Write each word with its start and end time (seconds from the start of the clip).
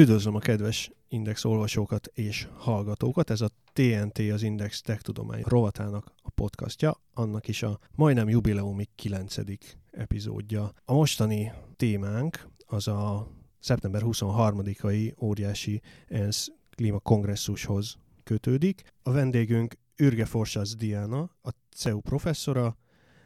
Üdvözlöm 0.00 0.34
a 0.34 0.38
kedves 0.38 0.90
Index 1.08 1.44
olvasókat 1.44 2.06
és 2.14 2.48
hallgatókat. 2.56 3.30
Ez 3.30 3.40
a 3.40 3.48
TNT 3.72 4.18
az 4.18 4.42
Index 4.42 4.80
Tech 4.80 5.02
Tudomány 5.02 5.42
rovatának 5.46 6.12
a 6.16 6.30
podcastja, 6.30 7.00
annak 7.14 7.48
is 7.48 7.62
a 7.62 7.78
majdnem 7.94 8.28
jubileumi 8.28 8.88
9. 8.94 9.36
epizódja. 9.90 10.72
A 10.84 10.92
mostani 10.92 11.52
témánk 11.76 12.48
az 12.66 12.88
a 12.88 13.28
szeptember 13.58 14.02
23-ai 14.04 15.22
óriási 15.22 15.80
ENSZ 16.08 16.52
klímakongresszushoz 16.70 17.98
kötődik. 18.22 18.82
A 19.02 19.10
vendégünk 19.10 19.74
Ürge 19.96 20.24
Forsas 20.24 20.76
Diana, 20.76 21.20
a 21.42 21.50
CEU 21.76 22.00
professzora, 22.00 22.76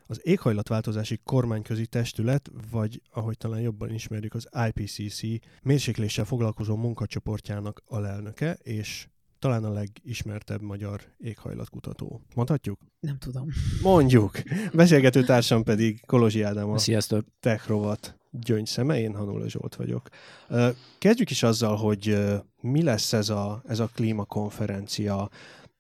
az 0.07 0.21
éghajlatváltozási 0.23 1.21
kormányközi 1.25 1.87
testület, 1.87 2.51
vagy 2.71 3.01
ahogy 3.11 3.37
talán 3.37 3.61
jobban 3.61 3.91
ismerjük, 3.91 4.35
az 4.35 4.49
IPCC 4.69 5.21
mérsékléssel 5.63 6.25
foglalkozó 6.25 6.77
munkacsoportjának 6.77 7.83
alelnöke, 7.87 8.59
és 8.63 9.09
talán 9.39 9.65
a 9.65 9.73
legismertebb 9.73 10.63
magyar 10.63 11.01
éghajlatkutató. 11.19 12.21
Mondhatjuk? 12.35 12.81
Nem 13.01 13.19
tudom. 13.19 13.49
Mondjuk. 13.83 14.33
Beszélgető 14.73 15.25
társam 15.25 15.63
pedig 15.63 16.07
Kolozsi 16.07 16.43
Ádám 16.43 16.71
a 16.71 16.79
Sziasztok. 16.79 17.25
Techrovat 17.41 18.19
gyöngyszeme, 18.31 19.01
én 19.01 19.15
Hanula 19.15 19.49
Zsolt 19.49 19.75
vagyok. 19.75 20.09
Kezdjük 20.99 21.31
is 21.31 21.43
azzal, 21.43 21.77
hogy 21.77 22.19
mi 22.61 22.83
lesz 22.83 23.13
ez 23.13 23.29
a, 23.29 23.63
ez 23.67 23.79
a 23.79 23.91
klímakonferencia, 23.95 25.31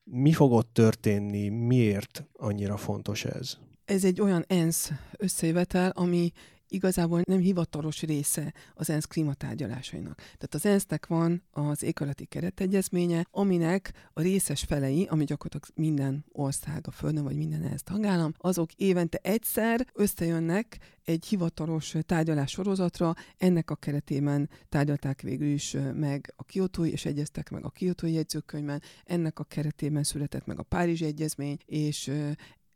mi 0.04 0.32
fog 0.32 0.52
ott 0.52 0.72
történni, 0.72 1.48
miért 1.48 2.24
annyira 2.32 2.76
fontos 2.76 3.24
ez? 3.24 3.58
Ez 3.84 4.04
egy 4.04 4.20
olyan 4.20 4.44
ENSZ 4.46 4.92
összejövetel, 5.16 5.90
ami 5.90 6.32
igazából 6.68 7.20
nem 7.24 7.38
hivatalos 7.38 8.02
része 8.02 8.54
az 8.74 8.90
ENSZ 8.90 9.04
klímatárgyalásainak. 9.04 10.16
Tehát 10.16 10.54
az 10.54 10.66
ENSZ-nek 10.66 11.06
van 11.06 11.42
az 11.50 11.82
éghajlati 11.82 12.24
keretegyezménye, 12.24 13.26
aminek 13.30 13.92
a 14.12 14.20
részes 14.20 14.62
felei, 14.62 15.06
ami 15.10 15.24
gyakorlatilag 15.24 15.76
minden 15.88 16.24
ország 16.32 16.86
a 16.86 16.90
Földön, 16.90 17.22
vagy 17.22 17.36
minden 17.36 17.62
ENSZ 17.62 17.82
tagállam, 17.82 18.32
azok 18.38 18.72
évente 18.72 19.18
egyszer 19.22 19.86
összejönnek 19.92 20.78
egy 21.04 21.24
hivatalos 21.26 21.94
tárgyalás 22.00 22.50
sorozatra, 22.50 23.14
ennek 23.36 23.70
a 23.70 23.76
keretében 23.76 24.50
tárgyalták 24.68 25.20
végül 25.20 25.48
is 25.48 25.76
meg 25.94 26.32
a 26.36 26.44
kiotói, 26.44 26.90
és 26.90 27.04
egyeztek 27.04 27.50
meg 27.50 27.64
a 27.64 27.70
kiotói 27.70 28.12
jegyzőkönyvben, 28.12 28.82
ennek 29.04 29.38
a 29.38 29.44
keretében 29.44 30.02
született 30.02 30.46
meg 30.46 30.58
a 30.58 30.62
Párizsi 30.62 31.04
Egyezmény, 31.04 31.56
és 31.66 32.10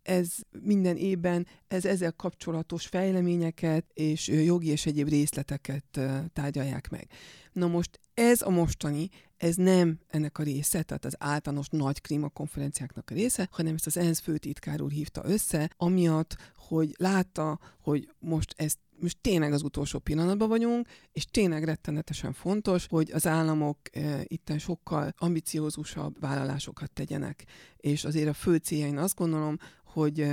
ez 0.08 0.28
minden 0.62 0.96
évben 0.96 1.46
ez 1.68 1.84
ezzel 1.84 2.12
kapcsolatos 2.12 2.86
fejleményeket 2.86 3.84
és 3.94 4.28
jogi 4.28 4.68
és 4.68 4.86
egyéb 4.86 5.08
részleteket 5.08 6.00
tárgyalják 6.32 6.90
meg. 6.90 7.10
Na 7.52 7.66
most 7.66 8.00
ez 8.14 8.42
a 8.42 8.50
mostani, 8.50 9.08
ez 9.36 9.54
nem 9.54 9.98
ennek 10.08 10.38
a 10.38 10.42
része, 10.42 10.82
tehát 10.82 11.04
az 11.04 11.14
általános 11.18 11.68
nagy 11.68 12.00
klímakonferenciáknak 12.00 13.10
a 13.10 13.14
része, 13.14 13.48
hanem 13.50 13.74
ezt 13.74 13.86
az 13.86 13.96
ENSZ 13.96 14.20
főtitkár 14.20 14.80
úr 14.80 14.90
hívta 14.90 15.22
össze, 15.24 15.70
amiatt, 15.76 16.36
hogy 16.56 16.94
látta, 16.98 17.58
hogy 17.80 18.08
most 18.18 18.54
ezt 18.56 18.78
most 19.00 19.18
tényleg 19.20 19.52
az 19.52 19.62
utolsó 19.62 19.98
pillanatban 19.98 20.48
vagyunk, 20.48 20.88
és 21.12 21.24
tényleg 21.24 21.64
rettenetesen 21.64 22.32
fontos, 22.32 22.86
hogy 22.86 23.10
az 23.12 23.26
államok 23.26 23.78
e, 23.92 24.20
itten 24.24 24.58
sokkal 24.58 25.14
ambiciózusabb 25.16 26.20
vállalásokat 26.20 26.92
tegyenek. 26.92 27.44
És 27.76 28.04
azért 28.04 28.28
a 28.28 28.32
fő 28.32 28.56
céljain 28.56 28.98
azt 28.98 29.16
gondolom, 29.16 29.56
hogy 29.92 30.26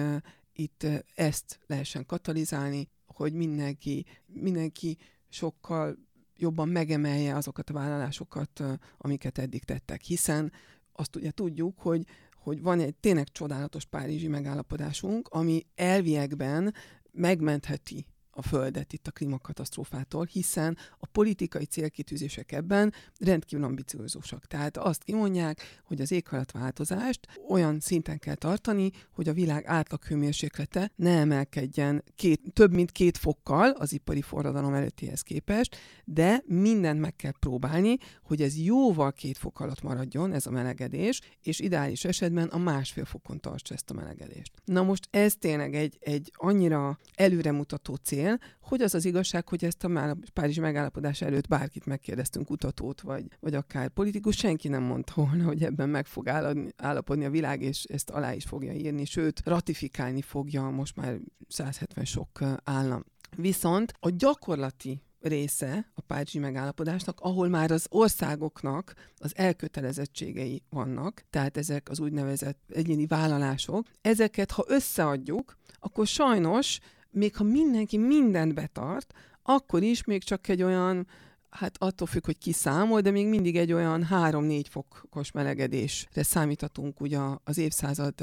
itt 0.53 0.87
ezt 1.15 1.59
lehessen 1.67 2.05
katalizálni, 2.05 2.89
hogy 3.05 3.33
mindenki, 3.33 4.05
mindenki 4.25 4.97
sokkal 5.29 5.97
jobban 6.37 6.67
megemelje 6.67 7.35
azokat 7.35 7.69
a 7.69 7.73
vállalásokat, 7.73 8.63
amiket 8.97 9.37
eddig 9.37 9.63
tettek. 9.63 10.01
Hiszen 10.01 10.51
azt 10.91 11.15
ugye 11.15 11.31
tudjuk, 11.31 11.79
hogy 11.79 12.05
hogy 12.45 12.61
van 12.61 12.79
egy 12.79 12.95
tényleg 12.95 13.31
csodálatos 13.31 13.85
párizsi 13.85 14.27
megállapodásunk, 14.27 15.27
ami 15.27 15.65
elviekben 15.75 16.73
megmentheti 17.11 18.05
a 18.37 18.41
Földet 18.41 18.93
itt 18.93 19.07
a 19.07 19.11
klímakatasztrófától, 19.11 20.25
hiszen 20.25 20.77
a 20.99 21.05
politikai 21.05 21.65
célkitűzések 21.65 22.51
ebben 22.51 22.93
rendkívül 23.19 23.65
ambiciózusak. 23.65 24.45
Tehát 24.45 24.77
azt 24.77 25.03
kimondják, 25.03 25.81
hogy 25.83 26.01
az 26.01 26.11
éghajlatváltozást 26.11 27.27
olyan 27.49 27.79
szinten 27.79 28.19
kell 28.19 28.35
tartani, 28.35 28.91
hogy 29.11 29.29
a 29.29 29.33
világ 29.33 29.65
átlag 29.65 30.03
hőmérséklete 30.03 30.91
ne 30.95 31.17
emelkedjen 31.17 32.03
két, 32.15 32.41
több 32.53 32.73
mint 32.73 32.91
két 32.91 33.17
fokkal 33.17 33.69
az 33.69 33.93
ipari 33.93 34.21
forradalom 34.21 34.73
előttihez 34.73 35.21
képest, 35.21 35.75
de 36.05 36.43
mindent 36.45 36.99
meg 36.99 37.15
kell 37.15 37.33
próbálni, 37.39 37.97
hogy 38.23 38.41
ez 38.41 38.57
jóval 38.57 39.11
két 39.11 39.37
fok 39.37 39.59
alatt 39.59 39.81
maradjon, 39.81 40.33
ez 40.33 40.45
a 40.45 40.51
melegedés, 40.51 41.21
és 41.41 41.59
ideális 41.59 42.05
esetben 42.05 42.47
a 42.47 42.57
másfél 42.57 43.05
fokon 43.05 43.39
tartsa 43.39 43.73
ezt 43.73 43.89
a 43.89 43.93
melegedést. 43.93 44.51
Na 44.65 44.83
most 44.83 45.07
ez 45.11 45.35
tényleg 45.35 45.75
egy, 45.75 45.97
egy 45.99 46.31
annyira 46.35 46.99
előremutató 47.15 47.95
cél, 47.95 48.24
cél, 48.25 48.39
hogy 48.61 48.81
az 48.81 48.93
az 48.93 49.05
igazság, 49.05 49.49
hogy 49.49 49.65
ezt 49.65 49.83
a 49.83 50.17
Párizsi 50.33 50.59
megállapodás 50.59 51.21
előtt 51.21 51.47
bárkit 51.47 51.85
megkérdeztünk, 51.85 52.45
kutatót, 52.45 53.01
vagy, 53.01 53.25
vagy 53.39 53.55
akár 53.55 53.89
politikus, 53.89 54.35
senki 54.35 54.67
nem 54.67 54.83
mondta 54.83 55.13
volna, 55.15 55.43
hogy 55.43 55.63
ebben 55.63 55.89
meg 55.89 56.05
fog 56.05 56.29
állapodni 56.77 57.25
a 57.25 57.29
világ, 57.29 57.61
és 57.61 57.83
ezt 57.83 58.09
alá 58.09 58.33
is 58.33 58.43
fogja 58.43 58.73
írni, 58.73 59.05
sőt, 59.05 59.41
ratifikálni 59.45 60.21
fogja 60.21 60.69
most 60.69 60.95
már 60.95 61.17
170 61.47 62.05
sok 62.05 62.39
állam. 62.63 63.03
Viszont 63.35 63.93
a 63.99 64.09
gyakorlati 64.09 65.01
része 65.21 65.91
a 65.93 66.01
Párizsi 66.01 66.39
megállapodásnak, 66.39 67.19
ahol 67.19 67.47
már 67.47 67.71
az 67.71 67.85
országoknak 67.89 68.93
az 69.17 69.31
elkötelezettségei 69.35 70.63
vannak, 70.69 71.23
tehát 71.29 71.57
ezek 71.57 71.89
az 71.89 71.99
úgynevezett 71.99 72.59
egyéni 72.73 73.05
vállalások, 73.05 73.87
ezeket 74.01 74.51
ha 74.51 74.65
összeadjuk, 74.67 75.57
akkor 75.79 76.07
sajnos 76.07 76.79
még 77.15 77.35
ha 77.35 77.43
mindenki 77.43 77.97
mindent 77.97 78.53
betart, 78.53 79.13
akkor 79.43 79.83
is 79.83 80.03
még 80.03 80.23
csak 80.23 80.47
egy 80.47 80.63
olyan 80.63 81.07
hát 81.55 81.75
attól 81.79 82.07
függ, 82.07 82.25
hogy 82.25 82.37
ki 82.37 82.51
számol, 82.51 83.01
de 83.01 83.11
még 83.11 83.27
mindig 83.27 83.55
egy 83.55 83.73
olyan 83.73 84.07
3-4 84.11 84.63
fokos 84.69 85.31
melegedésre 85.31 86.23
számíthatunk 86.23 87.01
ugye 87.01 87.19
az 87.43 87.57
évszázad 87.57 88.13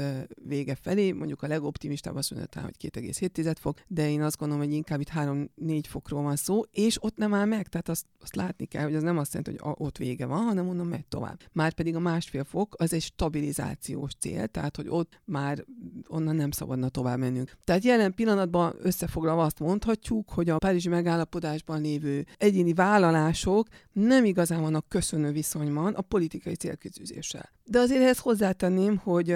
vége 0.47 0.75
felé, 0.75 1.11
mondjuk 1.11 1.41
a 1.41 1.47
legoptimistább 1.47 2.15
azt 2.15 2.31
mondja, 2.31 2.61
hogy 2.61 2.91
2,7 2.93 3.55
fok, 3.59 3.77
de 3.87 4.09
én 4.09 4.21
azt 4.21 4.37
gondolom, 4.37 4.63
hogy 4.63 4.73
inkább 4.73 4.99
itt 4.99 5.11
3-4 5.15 5.83
fokról 5.87 6.21
van 6.21 6.35
szó, 6.35 6.61
és 6.71 7.03
ott 7.03 7.17
nem 7.17 7.33
áll 7.33 7.45
meg, 7.45 7.67
tehát 7.67 7.89
azt, 7.89 8.05
azt 8.21 8.35
látni 8.35 8.65
kell, 8.65 8.83
hogy 8.83 8.95
az 8.95 9.03
nem 9.03 9.17
azt 9.17 9.33
jelenti, 9.33 9.63
hogy 9.63 9.75
ott 9.77 9.97
vége 9.97 10.25
van, 10.25 10.43
hanem 10.43 10.65
mondom, 10.65 10.87
megy 10.87 11.05
tovább. 11.05 11.39
Már 11.51 11.73
pedig 11.73 11.95
a 11.95 11.99
másfél 11.99 12.43
fok 12.43 12.75
az 12.77 12.93
egy 12.93 13.01
stabilizációs 13.01 14.11
cél, 14.19 14.47
tehát 14.47 14.75
hogy 14.75 14.87
ott 14.89 15.21
már 15.25 15.65
onnan 16.07 16.35
nem 16.35 16.51
szabadna 16.51 16.89
tovább 16.89 17.19
mennünk. 17.19 17.51
Tehát 17.63 17.83
jelen 17.83 18.13
pillanatban 18.13 18.75
összefoglalva 18.81 19.43
azt 19.43 19.59
mondhatjuk, 19.59 20.29
hogy 20.29 20.49
a 20.49 20.57
Párizsi 20.57 20.89
megállapodásban 20.89 21.81
lévő 21.81 22.25
egyéni 22.37 22.73
vállalás 22.73 23.22
vállalások 23.23 23.67
nem 23.91 24.25
igazán 24.25 24.61
vannak 24.61 24.89
köszönő 24.89 25.31
viszonyban 25.31 25.93
a 25.93 26.01
politikai 26.01 26.55
célkitűzéssel. 26.55 27.49
De 27.65 27.79
azért 27.79 28.01
ehhez 28.01 28.19
hozzátenném, 28.19 28.97
hogy 28.97 29.35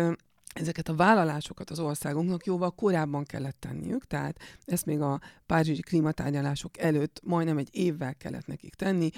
ezeket 0.53 0.89
a 0.89 0.95
vállalásokat 0.95 1.69
az 1.69 1.79
országunknak 1.79 2.45
jóval 2.45 2.71
korábban 2.71 3.23
kellett 3.23 3.59
tenniük, 3.59 4.07
tehát 4.07 4.39
ezt 4.65 4.85
még 4.85 5.01
a 5.01 5.19
párizsi 5.45 5.81
klímatárgyalások 5.81 6.77
előtt 6.77 7.21
majdnem 7.23 7.57
egy 7.57 7.69
évvel 7.71 8.15
kellett 8.15 8.47
nekik 8.47 8.75
tenni, 8.75 9.09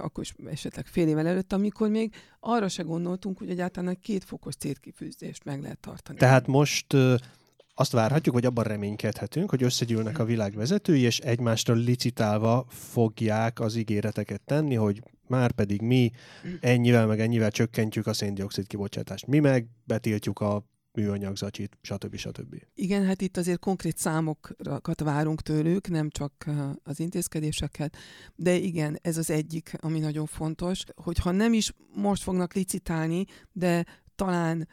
akkor 0.00 0.24
is 0.24 0.34
esetleg 0.50 0.86
fél 0.86 1.08
évvel 1.08 1.26
előtt, 1.26 1.52
amikor 1.52 1.88
még 1.88 2.14
arra 2.40 2.68
se 2.68 2.82
gondoltunk, 2.82 3.38
hogy 3.38 3.50
egyáltalán 3.50 3.90
egy 3.90 4.00
két 4.00 4.24
fokos 4.24 4.54
célkifűzést 4.54 5.44
meg 5.44 5.62
lehet 5.62 5.78
tartani. 5.78 6.18
Tehát 6.18 6.46
most 6.46 6.86
azt 7.78 7.92
várhatjuk, 7.92 8.34
hogy 8.34 8.44
abban 8.44 8.64
reménykedhetünk, 8.64 9.50
hogy 9.50 9.62
összegyűlnek 9.62 10.18
a 10.18 10.24
világ 10.24 10.54
vezetői, 10.54 11.00
és 11.00 11.18
egymásra 11.18 11.74
licitálva 11.74 12.66
fogják 12.68 13.60
az 13.60 13.76
ígéreteket 13.76 14.40
tenni, 14.44 14.74
hogy 14.74 15.02
már 15.26 15.52
pedig 15.52 15.80
mi 15.80 16.10
ennyivel 16.60 17.06
meg 17.06 17.20
ennyivel 17.20 17.50
csökkentjük 17.50 18.06
a 18.06 18.12
széndiokszid 18.12 18.66
kibocsátást. 18.66 19.26
Mi 19.26 19.38
meg 19.38 19.66
betiltjuk 19.84 20.40
a 20.40 20.64
műanyagzacsit, 20.92 21.78
stb. 21.82 22.16
stb. 22.16 22.62
Igen, 22.74 23.04
hát 23.04 23.22
itt 23.22 23.36
azért 23.36 23.58
konkrét 23.58 23.96
számokat 23.98 25.00
várunk 25.00 25.40
tőlük, 25.40 25.88
nem 25.88 26.10
csak 26.10 26.50
az 26.82 27.00
intézkedéseket, 27.00 27.96
de 28.34 28.54
igen, 28.54 28.98
ez 29.02 29.16
az 29.16 29.30
egyik, 29.30 29.72
ami 29.80 29.98
nagyon 29.98 30.26
fontos, 30.26 30.82
hogyha 30.94 31.30
nem 31.30 31.52
is 31.52 31.72
most 31.94 32.22
fognak 32.22 32.54
licitálni, 32.54 33.24
de 33.52 33.84
talán 34.14 34.68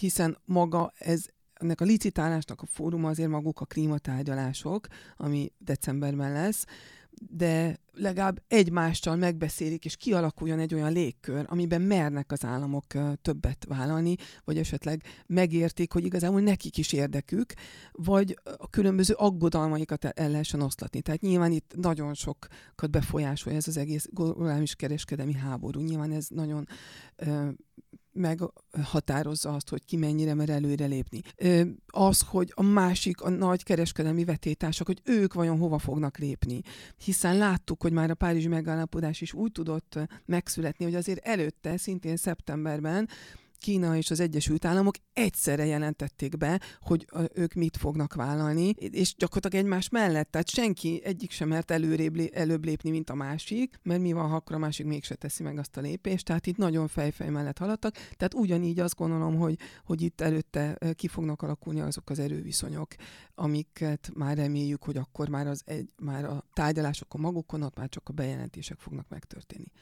hiszen 0.00 0.38
maga 0.44 0.92
ez 0.98 1.24
ennek 1.54 1.80
a 1.80 1.84
licitálásnak 1.84 2.62
a 2.62 2.66
fóruma 2.66 3.08
azért 3.08 3.28
maguk 3.28 3.60
a 3.60 3.64
klímatárgyalások, 3.64 4.86
ami 5.16 5.52
decemberben 5.58 6.32
lesz, 6.32 6.64
de 7.30 7.78
legalább 7.92 8.42
egymással 8.48 9.16
megbeszélik, 9.16 9.84
és 9.84 9.96
kialakuljon 9.96 10.58
egy 10.58 10.74
olyan 10.74 10.92
légkör, 10.92 11.44
amiben 11.48 11.80
mernek 11.82 12.32
az 12.32 12.44
államok 12.44 12.84
többet 13.22 13.64
vállalni, 13.68 14.14
vagy 14.44 14.58
esetleg 14.58 15.02
megértik, 15.26 15.92
hogy 15.92 16.04
igazából 16.04 16.40
nekik 16.40 16.78
is 16.78 16.92
érdekük, 16.92 17.52
vagy 17.92 18.38
a 18.56 18.70
különböző 18.70 19.14
aggodalmaikat 19.14 20.04
el 20.04 20.30
lehessen 20.30 20.60
oszlatni. 20.60 21.00
Tehát 21.00 21.20
nyilván 21.20 21.52
itt 21.52 21.72
nagyon 21.76 22.14
sokat 22.14 22.90
befolyásolja 22.90 23.58
ez 23.58 23.68
az 23.68 23.76
egész 23.76 24.08
globális 24.10 24.74
kereskedelmi 24.74 25.34
háború. 25.34 25.80
Nyilván 25.80 26.12
ez 26.12 26.26
nagyon 26.28 26.66
meghatározza 28.14 29.54
azt, 29.54 29.68
hogy 29.68 29.84
ki 29.84 29.96
mennyire 29.96 30.34
mer 30.34 30.50
előre 30.50 30.86
lépni. 30.86 31.20
Az, 31.86 32.20
hogy 32.28 32.52
a 32.54 32.62
másik, 32.62 33.20
a 33.20 33.28
nagy 33.28 33.62
kereskedelmi 33.62 34.24
vetétársak, 34.24 34.86
hogy 34.86 35.00
ők 35.04 35.34
vajon 35.34 35.58
hova 35.58 35.78
fognak 35.78 36.18
lépni. 36.18 36.60
Hiszen 37.04 37.36
láttuk, 37.36 37.82
hogy 37.82 37.92
már 37.92 38.10
a 38.10 38.14
Párizsi 38.14 38.48
megállapodás 38.48 39.20
is 39.20 39.32
úgy 39.32 39.52
tudott 39.52 39.98
megszületni, 40.24 40.84
hogy 40.84 40.94
azért 40.94 41.26
előtte, 41.26 41.76
szintén 41.76 42.16
szeptemberben 42.16 43.08
Kína 43.64 43.96
és 43.96 44.10
az 44.10 44.20
Egyesült 44.20 44.64
Államok 44.64 44.94
egyszerre 45.12 45.64
jelentették 45.64 46.36
be, 46.36 46.60
hogy 46.80 47.06
ők 47.34 47.52
mit 47.54 47.76
fognak 47.76 48.14
vállalni, 48.14 48.68
és 48.78 49.14
gyakorlatilag 49.14 49.64
egymás 49.64 49.88
mellett, 49.88 50.30
tehát 50.30 50.48
senki 50.48 51.00
egyik 51.04 51.30
sem 51.30 51.48
mert 51.48 51.70
előrébb, 51.70 52.30
előbb 52.32 52.64
lépni, 52.64 52.90
mint 52.90 53.10
a 53.10 53.14
másik, 53.14 53.78
mert 53.82 54.00
mi 54.00 54.12
van, 54.12 54.28
ha 54.28 54.34
akkor 54.34 54.56
a 54.56 54.58
másik 54.58 54.86
mégse 54.86 55.14
teszi 55.14 55.42
meg 55.42 55.58
azt 55.58 55.76
a 55.76 55.80
lépést, 55.80 56.24
tehát 56.24 56.46
itt 56.46 56.56
nagyon 56.56 56.88
fejfej 56.88 57.28
mellett 57.28 57.58
haladtak, 57.58 57.94
tehát 57.94 58.34
ugyanígy 58.34 58.80
azt 58.80 58.96
gondolom, 58.96 59.36
hogy, 59.36 59.58
hogy 59.84 60.02
itt 60.02 60.20
előtte 60.20 60.78
ki 60.94 61.08
fognak 61.08 61.42
alakulni 61.42 61.80
azok 61.80 62.10
az 62.10 62.18
erőviszonyok, 62.18 62.94
amiket 63.34 64.10
már 64.14 64.36
reméljük, 64.36 64.82
hogy 64.82 64.96
akkor 64.96 65.28
már, 65.28 65.46
az 65.46 65.62
egy, 65.64 65.88
már 65.96 66.24
a 66.24 66.44
tárgyalásokon 66.52 67.20
magukon, 67.20 67.62
ott 67.62 67.76
már 67.76 67.88
csak 67.88 68.08
a 68.08 68.12
bejelentések 68.12 68.78
fognak 68.78 69.08
megtörténni. 69.08 69.72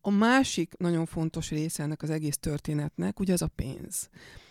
A 0.00 0.10
másik 0.10 0.76
nagyon 0.76 1.06
fontos 1.06 1.50
része 1.50 1.82
ennek 1.82 2.02
az 2.02 2.10
egész 2.10 2.36
történetnek, 2.36 3.20
ugye 3.20 3.32
az 3.32 3.42
a 3.42 3.48
pénz. 3.54 4.08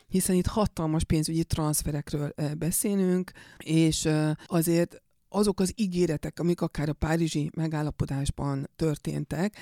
Hiszen 0.08 0.36
itt 0.36 0.46
hatalmas 0.46 1.04
pénzügyi 1.04 1.44
transferekről 1.44 2.34
beszélünk, 2.58 3.32
és 3.58 4.10
azért 4.46 5.02
azok 5.30 5.60
az 5.60 5.74
ígéretek, 5.76 6.40
amik 6.40 6.62
akár 6.62 6.90
a 6.90 6.94
párizsi 6.94 7.52
megállapodásban 7.56 8.70
történtek, 8.76 9.56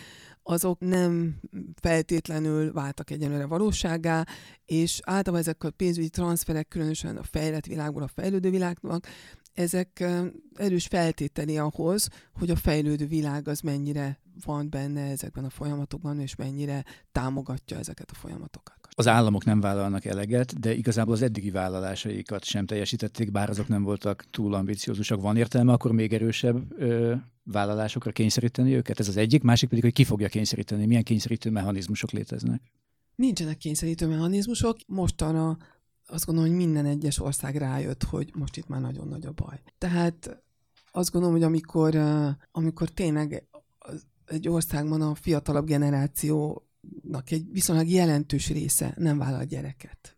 azok 0.43 0.79
nem 0.79 1.39
feltétlenül 1.81 2.73
váltak 2.73 3.09
egyenlőre 3.09 3.45
valóságá, 3.45 4.25
és 4.65 4.99
általában 5.03 5.45
ezek 5.45 5.63
a 5.63 5.71
pénzügyi 5.71 6.09
transferek, 6.09 6.67
különösen 6.67 7.17
a 7.17 7.23
fejlett 7.23 7.65
világból 7.65 8.03
a 8.03 8.07
fejlődő 8.07 8.49
világnak, 8.49 9.07
ezek 9.53 10.03
erős 10.53 10.87
feltételi 10.87 11.57
ahhoz, 11.57 12.07
hogy 12.33 12.49
a 12.49 12.55
fejlődő 12.55 13.05
világ 13.05 13.47
az 13.47 13.59
mennyire 13.59 14.19
van 14.45 14.69
benne 14.69 15.01
ezekben 15.01 15.45
a 15.45 15.49
folyamatokban, 15.49 16.19
és 16.19 16.35
mennyire 16.35 16.85
támogatja 17.11 17.77
ezeket 17.77 18.11
a 18.11 18.15
folyamatokat. 18.15 18.77
Az 18.97 19.07
államok 19.07 19.43
nem 19.45 19.59
vállalnak 19.59 20.05
eleget, 20.05 20.59
de 20.59 20.73
igazából 20.73 21.13
az 21.13 21.21
eddigi 21.21 21.51
vállalásaikat 21.51 22.43
sem 22.43 22.65
teljesítették, 22.65 23.31
bár 23.31 23.49
azok 23.49 23.67
nem 23.67 23.83
voltak 23.83 24.25
túl 24.31 24.53
ambiciózusak. 24.53 25.21
Van 25.21 25.37
értelme 25.37 25.73
akkor 25.73 25.91
még 25.91 26.13
erősebb 26.13 26.81
ö, 26.81 27.15
vállalásokra 27.43 28.11
kényszeríteni 28.11 28.73
őket? 28.73 28.99
Ez 28.99 29.07
az 29.07 29.17
egyik, 29.17 29.43
másik 29.43 29.69
pedig, 29.69 29.83
hogy 29.83 29.93
ki 29.93 30.03
fogja 30.03 30.27
kényszeríteni, 30.27 30.85
milyen 30.85 31.03
kényszerítő 31.03 31.49
mechanizmusok 31.49 32.11
léteznek? 32.11 32.61
Nincsenek 33.15 33.57
kényszerítő 33.57 34.07
mechanizmusok. 34.07 34.77
Mostanra 34.87 35.57
azt 36.07 36.25
gondolom, 36.25 36.49
hogy 36.49 36.59
minden 36.59 36.85
egyes 36.85 37.19
ország 37.19 37.55
rájött, 37.55 38.03
hogy 38.03 38.31
most 38.33 38.57
itt 38.57 38.67
már 38.67 38.81
nagyon 38.81 39.07
nagy 39.07 39.25
a 39.25 39.31
baj. 39.31 39.61
Tehát 39.77 40.43
azt 40.91 41.11
gondolom, 41.11 41.35
hogy 41.35 41.45
amikor, 41.45 41.95
amikor 42.51 42.89
tényleg 42.89 43.47
egy 44.27 44.47
országban 44.47 45.01
a 45.01 45.15
fiatalabb 45.15 45.65
generációnak 45.65 47.31
egy 47.31 47.51
viszonylag 47.51 47.87
jelentős 47.87 48.49
része 48.49 48.93
nem 48.97 49.17
vállal 49.17 49.43
gyereket, 49.43 50.17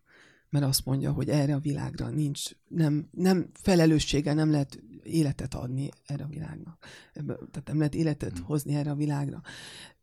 mert 0.50 0.64
azt 0.64 0.84
mondja, 0.84 1.12
hogy 1.12 1.28
erre 1.28 1.54
a 1.54 1.58
világra 1.58 2.08
nincs, 2.08 2.50
nem, 2.68 3.08
nem 3.10 3.50
felelősséggel 3.52 4.34
nem 4.34 4.50
lehet 4.50 4.82
életet 5.02 5.54
adni 5.54 5.88
erre 6.06 6.24
a 6.24 6.28
világnak. 6.28 6.86
Tehát 7.50 7.62
nem 7.64 7.78
lehet 7.78 7.94
életet 7.94 8.32
hmm. 8.32 8.44
hozni 8.44 8.74
erre 8.74 8.90
a 8.90 8.94
világra. 8.94 9.42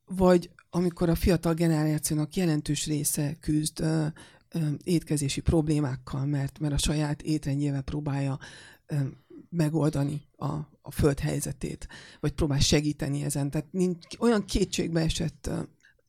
Vagy 0.06 0.50
amikor 0.70 1.10
a 1.10 1.16
fiatal 1.16 1.54
generációnak 1.54 2.36
jelentős 2.36 2.86
része 2.86 3.36
küzd 3.40 3.80
ö, 3.80 4.06
ö, 4.50 4.70
étkezési 4.84 5.42
problémákkal, 5.42 6.26
mert, 6.26 6.60
mert 6.60 6.74
a 6.74 6.78
saját 6.78 7.22
étrendjével 7.22 7.82
próbálja 7.82 8.40
ö, 8.86 8.96
megoldani 9.56 10.22
a, 10.38 10.54
a 10.82 10.92
föld 10.92 11.20
helyzetét, 11.20 11.88
vagy 12.20 12.32
próbál 12.32 12.60
segíteni 12.60 13.24
ezen. 13.24 13.50
Tehát 13.50 13.68
nincs, 13.72 13.98
olyan 14.20 14.46
kétségbe 14.46 15.02
esett 15.02 15.50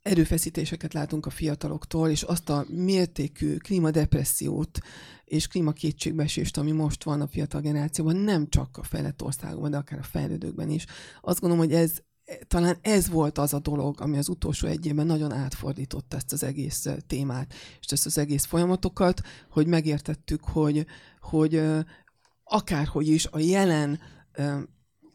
erőfeszítéseket 0.02 0.93
látunk 0.93 1.26
a 1.26 1.31
fiataloktól, 1.31 2.08
és 2.10 2.22
azt 2.22 2.50
a 2.50 2.66
mértékű 2.69 3.56
klímadepressziót 3.56 4.78
és 5.25 5.46
klímakétségbeesést, 5.46 6.56
ami 6.56 6.70
most 6.70 7.04
van 7.04 7.20
a 7.20 7.26
fiatal 7.26 7.60
generációban, 7.60 8.16
nem 8.16 8.48
csak 8.48 8.78
a 8.78 8.82
fejlett 8.82 9.22
országokban, 9.22 9.70
de 9.70 9.76
akár 9.76 9.98
a 9.98 10.02
fejlődőkben 10.02 10.70
is. 10.70 10.87
Azt 11.20 11.40
gondolom, 11.40 11.66
hogy 11.66 11.75
ez 11.75 12.00
talán 12.46 12.76
ez 12.81 13.08
volt 13.08 13.38
az 13.38 13.54
a 13.54 13.58
dolog, 13.58 14.00
ami 14.00 14.16
az 14.16 14.28
utolsó 14.28 14.66
egy 14.66 14.87
évben 14.87 15.06
nagyon 15.06 15.32
átfordította 15.32 16.16
ezt 16.16 16.32
az 16.32 16.43
egész 16.43 16.87
témát, 17.06 17.54
és 17.81 17.87
ezt 17.87 18.06
az 18.06 18.19
egész 18.19 18.44
folyamatokat, 18.44 19.20
hogy 19.50 19.66
megértettük, 19.66 20.44
hogy, 20.44 20.87
hogy 21.20 21.62
akárhogy 22.48 23.08
is 23.08 23.26
a 23.26 23.38
jelen 23.38 24.00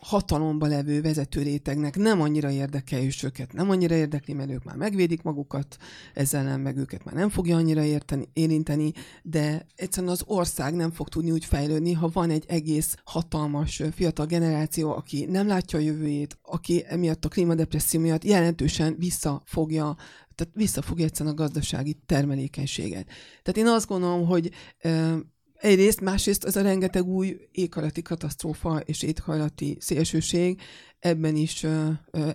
hatalomba 0.01 0.67
levő 0.67 1.01
vezető 1.01 1.41
rétegnek 1.41 1.97
nem 1.97 2.21
annyira 2.21 2.51
érdekel, 2.51 2.99
és 2.99 3.23
őket 3.23 3.53
nem 3.53 3.69
annyira 3.69 3.95
érdekli, 3.95 4.33
mert 4.33 4.49
ők 4.49 4.63
már 4.63 4.75
megvédik 4.75 5.21
magukat, 5.21 5.77
ezzel 6.13 6.43
nem, 6.43 6.61
meg 6.61 6.77
őket 6.77 7.03
már 7.03 7.15
nem 7.15 7.29
fogja 7.29 7.55
annyira 7.55 7.83
érteni, 7.83 8.29
érinteni, 8.33 8.91
de 9.23 9.65
egyszerűen 9.75 10.11
az 10.11 10.23
ország 10.25 10.73
nem 10.73 10.91
fog 10.91 11.09
tudni 11.09 11.31
úgy 11.31 11.45
fejlődni, 11.45 11.93
ha 11.93 12.09
van 12.13 12.29
egy 12.29 12.45
egész 12.47 12.95
hatalmas 13.03 13.81
fiatal 13.91 14.25
generáció, 14.25 14.91
aki 14.91 15.25
nem 15.25 15.47
látja 15.47 15.79
a 15.79 15.81
jövőjét, 15.81 16.37
aki 16.41 16.83
emiatt 16.87 17.25
a 17.25 17.29
klímadepresszió 17.29 17.99
miatt 17.99 18.23
jelentősen 18.23 18.95
visszafogja 18.97 19.95
tehát 20.35 20.55
visszafogja 20.55 21.05
egyszerűen 21.05 21.35
a 21.35 21.37
gazdasági 21.37 21.97
termelékenységet. 22.05 23.07
Tehát 23.41 23.57
én 23.57 23.67
azt 23.67 23.87
gondolom, 23.87 24.25
hogy 24.25 24.51
Egyrészt, 25.61 26.01
másrészt 26.01 26.43
az 26.43 26.55
a 26.55 26.61
rengeteg 26.61 27.05
új 27.05 27.37
éghajlati 27.51 28.01
katasztrófa 28.01 28.79
és 28.79 29.01
éghajlati 29.03 29.77
szélsőség, 29.79 30.61
ebben 30.99 31.35
is 31.35 31.65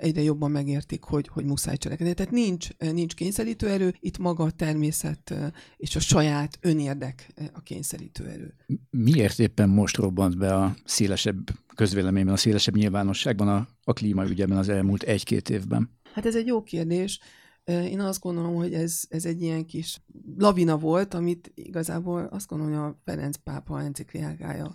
egyre 0.00 0.22
jobban 0.22 0.50
megértik, 0.50 1.02
hogy, 1.02 1.28
hogy 1.28 1.44
muszáj 1.44 1.76
cselekedni. 1.76 2.14
Tehát 2.14 2.32
nincs, 2.32 2.68
nincs 2.78 3.14
kényszerítő 3.14 3.68
erő, 3.68 3.94
itt 4.00 4.18
maga 4.18 4.44
a 4.44 4.50
természet 4.50 5.34
és 5.76 5.96
a 5.96 6.00
saját 6.00 6.58
önérdek 6.60 7.32
a 7.52 7.60
kényszerítő 7.60 8.26
erő. 8.26 8.54
Miért 8.90 9.38
éppen 9.38 9.68
most 9.68 9.96
robbant 9.96 10.38
be 10.38 10.54
a 10.54 10.76
szélesebb 10.84 11.50
közvéleményben, 11.74 12.34
a 12.34 12.38
szélesebb 12.38 12.76
nyilvánosságban 12.76 13.48
a, 13.48 13.68
a 13.84 13.92
klímaügyeben 13.92 14.58
az 14.58 14.68
elmúlt 14.68 15.02
egy-két 15.02 15.50
évben? 15.50 15.90
Hát 16.12 16.26
ez 16.26 16.36
egy 16.36 16.46
jó 16.46 16.62
kérdés. 16.62 17.20
Én 17.66 18.00
azt 18.00 18.20
gondolom, 18.20 18.54
hogy 18.54 18.74
ez, 18.74 19.00
ez 19.08 19.24
egy 19.24 19.42
ilyen 19.42 19.66
kis 19.66 20.00
lavina 20.38 20.78
volt, 20.78 21.14
amit 21.14 21.52
igazából 21.54 22.24
azt 22.24 22.46
gondolom, 22.48 22.74
hogy 22.74 22.90
a 22.90 23.00
Ferenc 23.04 23.36
pápa 23.36 23.80
encikliágája 23.80 24.74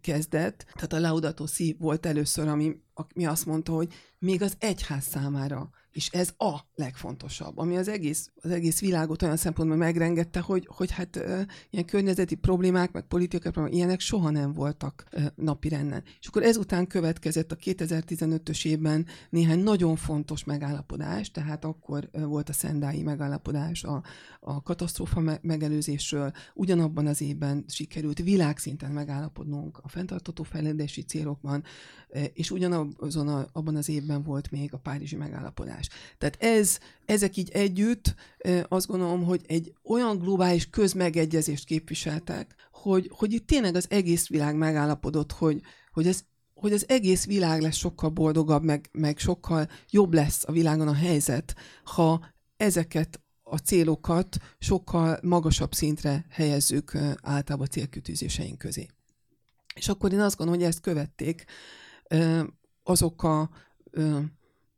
kezdett. 0.00 0.64
Tehát 0.74 0.92
a 0.92 1.00
Laudato 1.00 1.46
Si 1.46 1.76
volt 1.78 2.06
először, 2.06 2.48
ami, 2.48 2.80
ami 2.94 3.26
azt 3.26 3.46
mondta, 3.46 3.72
hogy 3.72 3.92
még 4.18 4.42
az 4.42 4.54
egyház 4.58 5.04
számára 5.04 5.70
és 5.92 6.08
ez 6.08 6.32
a 6.38 6.58
legfontosabb, 6.74 7.58
ami 7.58 7.76
az 7.76 7.88
egész, 7.88 8.30
az 8.42 8.50
egész 8.50 8.80
világot 8.80 9.22
olyan 9.22 9.36
szempontból 9.36 9.76
megrengette, 9.78 10.40
hogy, 10.40 10.68
hogy 10.70 10.90
hát 10.90 11.16
e, 11.16 11.46
ilyen 11.70 11.84
környezeti 11.84 12.34
problémák, 12.34 12.92
meg 12.92 13.02
politikai 13.02 13.50
problémák, 13.50 13.78
ilyenek 13.78 14.00
soha 14.00 14.30
nem 14.30 14.52
voltak 14.52 15.04
e, 15.10 15.32
napirenden. 15.36 16.02
És 16.20 16.26
akkor 16.26 16.42
ezután 16.42 16.86
következett 16.86 17.52
a 17.52 17.56
2015-ös 17.56 18.66
évben 18.66 19.06
néhány 19.30 19.62
nagyon 19.62 19.96
fontos 19.96 20.44
megállapodás, 20.44 21.30
tehát 21.30 21.64
akkor 21.64 22.10
volt 22.12 22.48
a 22.48 22.52
szendái 22.52 23.02
megállapodás 23.02 23.84
a, 23.84 24.02
a 24.40 24.62
katasztrófa 24.62 25.20
me- 25.20 25.42
megelőzésről, 25.42 26.32
ugyanabban 26.54 27.06
az 27.06 27.20
évben 27.20 27.64
sikerült 27.68 28.18
világszinten 28.18 28.90
megállapodnunk 28.90 29.78
a 29.82 29.88
fenntartató 29.88 30.42
fejlődési 30.42 31.02
célokban, 31.02 31.64
e, 32.10 32.24
és 32.24 32.50
ugyanabban 32.50 33.28
a, 33.28 33.46
abban 33.52 33.76
az 33.76 33.88
évben 33.88 34.22
volt 34.22 34.50
még 34.50 34.72
a 34.72 34.78
Párizsi 34.78 35.16
megállapodás 35.16 35.81
más. 35.88 36.14
Tehát 36.18 36.42
ez, 36.42 36.78
ezek 37.04 37.36
így 37.36 37.50
együtt 37.50 38.14
azt 38.68 38.86
gondolom, 38.86 39.24
hogy 39.24 39.40
egy 39.46 39.74
olyan 39.84 40.18
globális 40.18 40.70
közmegegyezést 40.70 41.64
képviseltek, 41.64 42.54
hogy, 42.72 43.10
hogy 43.14 43.32
itt 43.32 43.46
tényleg 43.46 43.74
az 43.74 43.86
egész 43.88 44.28
világ 44.28 44.56
megállapodott, 44.56 45.32
hogy, 45.32 45.60
hogy 45.92 46.06
ez 46.06 46.24
hogy 46.54 46.72
az 46.72 46.88
egész 46.88 47.26
világ 47.26 47.60
lesz 47.60 47.76
sokkal 47.76 48.08
boldogabb, 48.08 48.62
meg, 48.62 48.88
meg 48.92 49.18
sokkal 49.18 49.68
jobb 49.90 50.12
lesz 50.12 50.44
a 50.46 50.52
világon 50.52 50.88
a 50.88 50.94
helyzet, 50.94 51.54
ha 51.84 52.26
ezeket 52.56 53.20
a 53.42 53.56
célokat 53.56 54.36
sokkal 54.58 55.18
magasabb 55.22 55.74
szintre 55.74 56.26
helyezzük 56.30 56.98
általában 57.22 57.68
célkütőzéseink 57.68 58.58
közé. 58.58 58.88
És 59.74 59.88
akkor 59.88 60.12
én 60.12 60.20
azt 60.20 60.36
gondolom, 60.36 60.60
hogy 60.60 60.70
ezt 60.70 60.80
követték 60.80 61.44
azok 62.82 63.22
a 63.22 63.50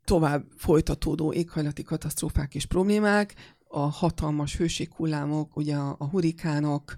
tovább 0.05 0.45
folytatódó 0.57 1.33
éghajlati 1.33 1.83
katasztrófák 1.83 2.55
és 2.55 2.67
problémák, 2.67 3.35
a 3.69 3.79
hatalmas 3.79 4.57
hőséghullámok, 4.57 5.57
ugye 5.57 5.77
a, 5.77 5.97
a 5.99 6.09
hurikánok, 6.09 6.95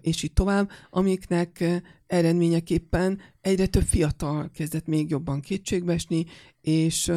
és 0.00 0.22
így 0.22 0.32
tovább, 0.32 0.70
amiknek 0.90 1.64
eredményeképpen 2.06 3.20
egyre 3.40 3.66
több 3.66 3.82
fiatal 3.82 4.50
kezdett 4.54 4.86
még 4.86 5.10
jobban 5.10 5.40
kétségbeesni, 5.40 6.26
és 6.60 7.12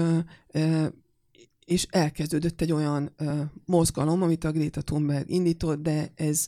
és 1.66 1.88
elkezdődött 1.90 2.62
egy 2.62 2.72
olyan 2.72 3.16
mozgalom, 3.66 4.22
amit 4.22 4.44
a 4.44 4.52
Greta 4.52 4.82
Thunberg 4.82 5.30
indított, 5.30 5.82
de 5.82 6.12
ez 6.16 6.48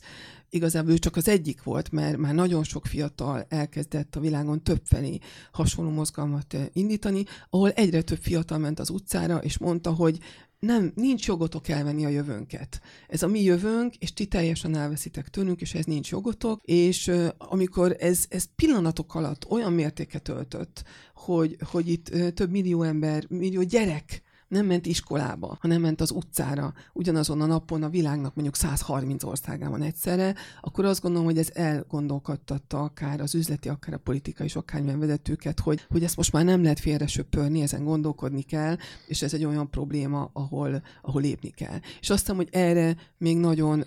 igazából 0.50 0.92
ő 0.92 0.98
csak 0.98 1.16
az 1.16 1.28
egyik 1.28 1.62
volt, 1.62 1.90
mert 1.90 2.16
már 2.16 2.34
nagyon 2.34 2.64
sok 2.64 2.86
fiatal 2.86 3.46
elkezdett 3.48 4.16
a 4.16 4.20
világon 4.20 4.62
többfelé 4.62 5.18
hasonló 5.52 5.90
mozgalmat 5.90 6.56
indítani, 6.72 7.24
ahol 7.50 7.70
egyre 7.70 8.02
több 8.02 8.18
fiatal 8.20 8.58
ment 8.58 8.78
az 8.78 8.90
utcára, 8.90 9.36
és 9.36 9.58
mondta, 9.58 9.90
hogy 9.90 10.18
nem, 10.58 10.92
nincs 10.94 11.26
jogotok 11.26 11.68
elvenni 11.68 12.04
a 12.04 12.08
jövőnket. 12.08 12.80
Ez 13.08 13.22
a 13.22 13.26
mi 13.26 13.42
jövőnk, 13.42 13.96
és 13.96 14.12
ti 14.12 14.26
teljesen 14.26 14.76
elveszitek 14.76 15.28
tőlünk, 15.28 15.60
és 15.60 15.74
ez 15.74 15.84
nincs 15.84 16.10
jogotok, 16.10 16.60
és 16.64 17.06
uh, 17.06 17.28
amikor 17.38 17.96
ez, 17.98 18.24
ez 18.28 18.44
pillanatok 18.56 19.14
alatt 19.14 19.50
olyan 19.50 19.72
mértéket 19.72 20.28
öltött, 20.28 20.82
hogy, 21.14 21.56
hogy 21.64 21.88
itt 21.88 22.10
uh, 22.14 22.28
több 22.28 22.50
millió 22.50 22.82
ember, 22.82 23.24
millió 23.28 23.62
gyerek 23.62 24.22
nem 24.50 24.66
ment 24.66 24.86
iskolába, 24.86 25.56
hanem 25.60 25.80
ment 25.80 26.00
az 26.00 26.10
utcára, 26.10 26.72
ugyanazon 26.92 27.40
a 27.40 27.46
napon 27.46 27.82
a 27.82 27.88
világnak 27.88 28.34
mondjuk 28.34 28.56
130 28.56 29.22
országában 29.24 29.82
egyszerre, 29.82 30.34
akkor 30.60 30.84
azt 30.84 31.02
gondolom, 31.02 31.26
hogy 31.26 31.38
ez 31.38 31.50
elgondolkodtatta 31.54 32.82
akár 32.82 33.20
az 33.20 33.34
üzleti, 33.34 33.68
akár 33.68 33.94
a 33.94 33.98
politikai 33.98 34.46
és 34.46 34.56
akármilyen 34.56 34.98
vezetőket, 34.98 35.60
hogy, 35.60 35.86
hogy 35.88 36.04
ezt 36.04 36.16
most 36.16 36.32
már 36.32 36.44
nem 36.44 36.62
lehet 36.62 36.80
félre 36.80 37.06
söpörni, 37.06 37.62
ezen 37.62 37.84
gondolkodni 37.84 38.42
kell, 38.42 38.76
és 39.06 39.22
ez 39.22 39.34
egy 39.34 39.44
olyan 39.44 39.70
probléma, 39.70 40.30
ahol, 40.32 40.82
ahol 41.02 41.22
lépni 41.22 41.50
kell. 41.50 41.78
És 42.00 42.10
azt 42.10 42.20
hiszem, 42.20 42.36
hogy 42.36 42.48
erre 42.50 42.96
még 43.18 43.36
nagyon 43.38 43.84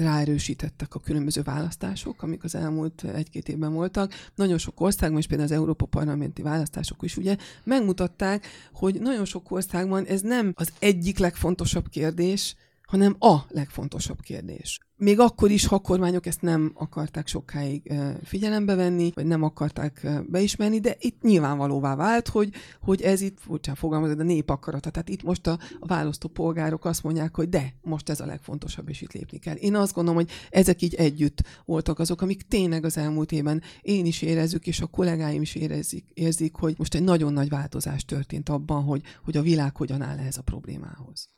ráerősítettek 0.00 0.94
a 0.94 1.00
különböző 1.00 1.42
választások, 1.42 2.22
amik 2.22 2.44
az 2.44 2.54
elmúlt 2.54 3.04
egy-két 3.04 3.48
évben 3.48 3.72
voltak. 3.72 4.12
Nagyon 4.34 4.58
sok 4.58 4.80
országban, 4.80 5.18
és 5.18 5.26
például 5.26 5.48
az 5.50 5.56
Európa 5.56 5.86
Parlamenti 5.86 6.42
választások 6.42 7.02
is 7.02 7.16
ugye 7.16 7.36
megmutatták, 7.64 8.46
hogy 8.72 9.00
nagyon 9.00 9.24
sok 9.24 9.50
országban 9.50 10.04
ez 10.04 10.20
nem 10.20 10.52
az 10.54 10.72
egyik 10.78 11.18
legfontosabb 11.18 11.88
kérdés, 11.88 12.56
hanem 12.90 13.16
a 13.18 13.38
legfontosabb 13.48 14.20
kérdés 14.20 14.80
még 15.00 15.20
akkor 15.20 15.50
is, 15.50 15.66
ha 15.66 15.74
a 15.74 15.78
kormányok 15.78 16.26
ezt 16.26 16.42
nem 16.42 16.72
akarták 16.74 17.26
sokáig 17.26 17.92
figyelembe 18.24 18.74
venni, 18.74 19.12
vagy 19.14 19.26
nem 19.26 19.42
akarták 19.42 20.06
beismerni, 20.28 20.80
de 20.80 20.96
itt 20.98 21.22
nyilvánvalóvá 21.22 21.94
vált, 21.96 22.28
hogy, 22.28 22.52
hogy 22.80 23.02
ez 23.02 23.20
itt, 23.20 23.38
furcsán 23.40 23.74
fogalmazok, 23.74 24.18
a 24.18 24.22
nép 24.22 24.50
akarata. 24.50 24.90
Tehát 24.90 25.08
itt 25.08 25.22
most 25.22 25.46
a, 25.46 25.58
a 25.80 25.86
választó 25.86 26.28
polgárok 26.28 26.84
azt 26.84 27.02
mondják, 27.02 27.34
hogy 27.34 27.48
de, 27.48 27.74
most 27.82 28.08
ez 28.08 28.20
a 28.20 28.26
legfontosabb, 28.26 28.88
és 28.88 29.00
itt 29.00 29.12
lépni 29.12 29.38
kell. 29.38 29.54
Én 29.54 29.74
azt 29.74 29.94
gondolom, 29.94 30.20
hogy 30.20 30.30
ezek 30.50 30.82
így 30.82 30.94
együtt 30.94 31.42
voltak 31.64 31.98
azok, 31.98 32.22
amik 32.22 32.42
tényleg 32.42 32.84
az 32.84 32.96
elmúlt 32.96 33.32
évben 33.32 33.62
én 33.80 34.06
is 34.06 34.22
érezzük, 34.22 34.66
és 34.66 34.80
a 34.80 34.86
kollégáim 34.86 35.42
is 35.42 35.54
érezik, 35.54 36.04
érzik, 36.14 36.54
hogy 36.54 36.74
most 36.78 36.94
egy 36.94 37.04
nagyon 37.04 37.32
nagy 37.32 37.48
változás 37.48 38.04
történt 38.04 38.48
abban, 38.48 38.82
hogy, 38.82 39.02
hogy 39.24 39.36
a 39.36 39.42
világ 39.42 39.76
hogyan 39.76 40.02
áll 40.02 40.18
ehhez 40.18 40.36
a 40.36 40.42
problémához. 40.42 41.28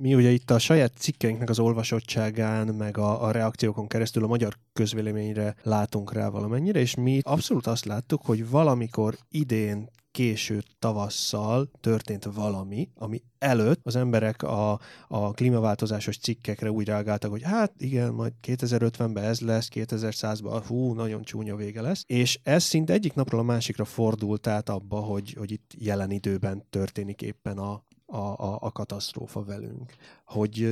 Mi 0.00 0.14
ugye 0.14 0.30
itt 0.30 0.50
a 0.50 0.58
saját 0.58 0.92
cikkeinknek 0.96 1.48
az 1.48 1.58
olvasottságán, 1.58 2.66
meg 2.66 2.98
a, 2.98 3.24
a 3.24 3.30
reakciókon 3.30 3.86
keresztül 3.86 4.24
a 4.24 4.26
magyar 4.26 4.56
közvéleményre 4.72 5.54
látunk 5.62 6.12
rá 6.12 6.28
valamennyire, 6.28 6.80
és 6.80 6.94
mi 6.94 7.20
abszolút 7.22 7.66
azt 7.66 7.84
láttuk, 7.84 8.22
hogy 8.24 8.48
valamikor 8.48 9.16
idén 9.28 9.90
késő 10.10 10.62
tavasszal 10.78 11.70
történt 11.80 12.24
valami, 12.24 12.88
ami 12.94 13.22
előtt 13.38 13.80
az 13.82 13.96
emberek 13.96 14.42
a, 14.42 14.80
a 15.08 15.30
klímaváltozásos 15.30 16.18
cikkekre 16.18 16.70
úgy 16.70 16.86
reagáltak, 16.86 17.30
hogy 17.30 17.42
hát 17.42 17.72
igen, 17.76 18.12
majd 18.12 18.32
2050-ben 18.46 19.24
ez 19.24 19.40
lesz, 19.40 19.68
2100-ban 19.74 20.62
hú, 20.66 20.92
nagyon 20.92 21.22
csúnya 21.22 21.56
vége 21.56 21.80
lesz, 21.80 22.04
és 22.06 22.38
ez 22.42 22.62
szinte 22.62 22.92
egyik 22.92 23.14
napról 23.14 23.40
a 23.40 23.44
másikra 23.44 23.84
fordult 23.84 24.46
át 24.46 24.68
abba, 24.68 25.00
hogy, 25.00 25.32
hogy 25.32 25.50
itt 25.50 25.70
jelen 25.78 26.10
időben 26.10 26.64
történik 26.70 27.22
éppen 27.22 27.58
a, 27.58 27.84
a, 28.10 28.16
a, 28.16 28.58
a 28.60 28.72
katasztrófa 28.72 29.44
velünk. 29.44 29.94
Hogy 30.24 30.62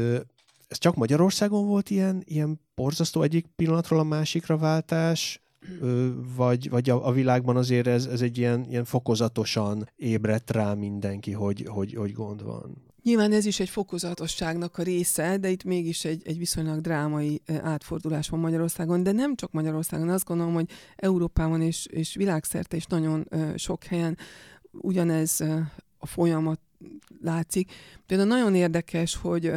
ez 0.69 0.79
csak 0.79 0.95
Magyarországon 0.95 1.67
volt 1.67 1.91
ilyen, 1.91 2.23
ilyen 2.25 2.61
borzasztó 2.75 3.23
egyik 3.23 3.47
pillanatról 3.57 3.99
a 3.99 4.05
másikra 4.05 4.57
váltás, 4.57 5.41
vagy, 6.37 6.71
vagy 6.71 6.91
a, 6.91 7.07
a 7.07 7.13
világban 7.13 7.57
azért 7.57 7.87
ez, 7.87 8.07
ez 8.07 8.21
egy 8.21 8.39
ilyen, 8.39 8.67
ilyen 8.69 8.85
fokozatosan 8.85 9.89
ébredt 9.97 10.51
rá 10.51 10.75
mindenki, 10.75 11.33
hogy, 11.33 11.65
hogy, 11.69 11.95
hogy 11.95 12.13
gond 12.13 12.43
van. 12.43 12.87
Nyilván 13.03 13.33
ez 13.33 13.45
is 13.45 13.61
egy 13.61 13.69
fokozatosságnak 13.69 14.79
a 14.79 14.83
része, 14.83 15.37
de 15.39 15.49
itt 15.49 15.65
mégis 15.65 16.05
egy, 16.05 16.23
egy 16.25 16.39
viszonylag 16.39 16.81
drámai 16.81 17.43
átfordulás 17.63 18.29
van 18.29 18.41
Magyarországon, 18.41 19.03
de 19.03 19.13
nem 19.13 19.35
csak 19.35 19.53
Magyarországon, 19.53 20.09
azt 20.09 20.25
gondolom, 20.25 20.55
hogy 20.55 20.69
Európában 20.97 21.63
és, 21.63 21.87
és 21.87 22.15
világszerte 22.15 22.77
is 22.77 22.87
nagyon 22.87 23.29
sok 23.57 23.85
helyen 23.85 24.19
ugyanez 24.73 25.41
a 25.99 26.07
folyamat 26.07 26.61
látszik. 27.23 27.73
Például 28.07 28.29
nagyon 28.29 28.55
érdekes, 28.55 29.17
hogy 29.17 29.53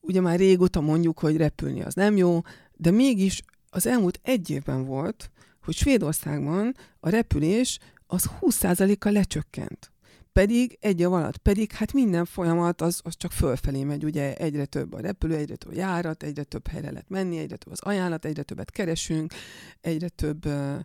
ugye 0.00 0.20
már 0.20 0.38
régóta 0.38 0.80
mondjuk, 0.80 1.18
hogy 1.18 1.36
repülni 1.36 1.82
az 1.82 1.94
nem 1.94 2.16
jó, 2.16 2.40
de 2.76 2.90
mégis 2.90 3.42
az 3.70 3.86
elmúlt 3.86 4.20
egy 4.22 4.50
évben 4.50 4.84
volt, 4.84 5.30
hogy 5.64 5.74
Svédországban 5.74 6.76
a 7.00 7.08
repülés 7.08 7.78
az 8.06 8.30
20%-kal 8.40 9.12
lecsökkent. 9.12 9.92
Pedig 10.32 10.78
egy 10.80 11.00
év 11.00 11.12
alatt, 11.12 11.36
pedig 11.36 11.72
hát 11.72 11.92
minden 11.92 12.24
folyamat 12.24 12.80
az, 12.80 13.00
az 13.04 13.16
csak 13.16 13.32
fölfelé 13.32 13.84
megy, 13.84 14.04
ugye 14.04 14.34
egyre 14.36 14.64
több 14.64 14.92
a 14.92 15.00
repülő, 15.00 15.34
egyre 15.34 15.56
több 15.56 15.72
a 15.72 15.76
járat, 15.76 16.22
egyre 16.22 16.42
több 16.42 16.66
helyre 16.66 16.90
lehet 16.90 17.08
menni, 17.08 17.38
egyre 17.38 17.56
több 17.56 17.72
az 17.72 17.80
ajánlat, 17.80 18.24
egyre 18.24 18.42
többet 18.42 18.70
keresünk, 18.70 19.32
egyre 19.80 20.08
több 20.08 20.46
uh, 20.46 20.78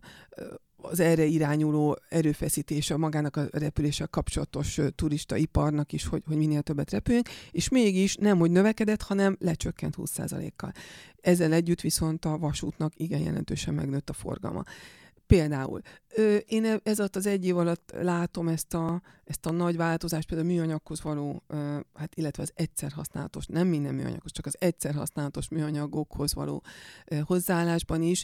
az 0.82 1.00
erre 1.00 1.26
irányuló 1.26 2.00
erőfeszítése 2.10 2.98
magának 2.98 3.36
a 3.36 3.48
repüléssel 3.52 4.08
kapcsolatos 4.08 4.80
turistaiparnak 4.96 5.94
is, 5.94 6.06
hogy, 6.06 6.24
hogy 6.26 6.38
minél 6.38 6.62
többet 6.62 6.92
repüljünk, 6.92 7.30
és 7.52 7.70
mégis 7.70 8.16
nem, 8.16 8.38
hogy 8.38 8.52
növekedett, 8.52 9.02
hanem 9.02 9.38
lecsökkent 9.40 9.96
20%-kal. 9.98 10.72
Ezzel 11.22 11.54
együtt 11.54 11.82
viszont 11.82 12.26
a 12.26 12.38
vasútnak 12.38 12.94
igen 12.96 13.20
jelentősen 13.20 13.74
megnőtt 13.74 14.10
a 14.10 14.14
forgalma. 14.14 14.64
Például 15.28 15.82
én 16.46 16.66
e, 16.66 16.80
ez 16.84 17.00
az 17.00 17.26
egy 17.26 17.46
év 17.46 17.58
alatt 17.58 17.94
látom 18.02 18.48
ezt 18.48 18.74
a, 18.74 19.02
ezt 19.24 19.46
a 19.46 19.52
nagy 19.52 19.76
változást, 19.76 20.28
például 20.28 20.50
a 20.50 20.54
műanyaghoz 20.54 21.02
való, 21.02 21.44
hát 21.94 22.16
illetve 22.16 22.44
az 22.44 22.52
egyszer 22.56 22.92
használatos, 22.92 23.46
nem 23.46 23.68
minden 23.68 23.94
műanyaghoz, 23.94 24.32
csak 24.32 24.46
az 24.46 24.56
egyszer 24.60 24.94
használatos 24.94 25.50
műanyagokhoz 25.50 26.34
való 26.34 26.64
hozzáállásban 27.24 28.02
is. 28.02 28.24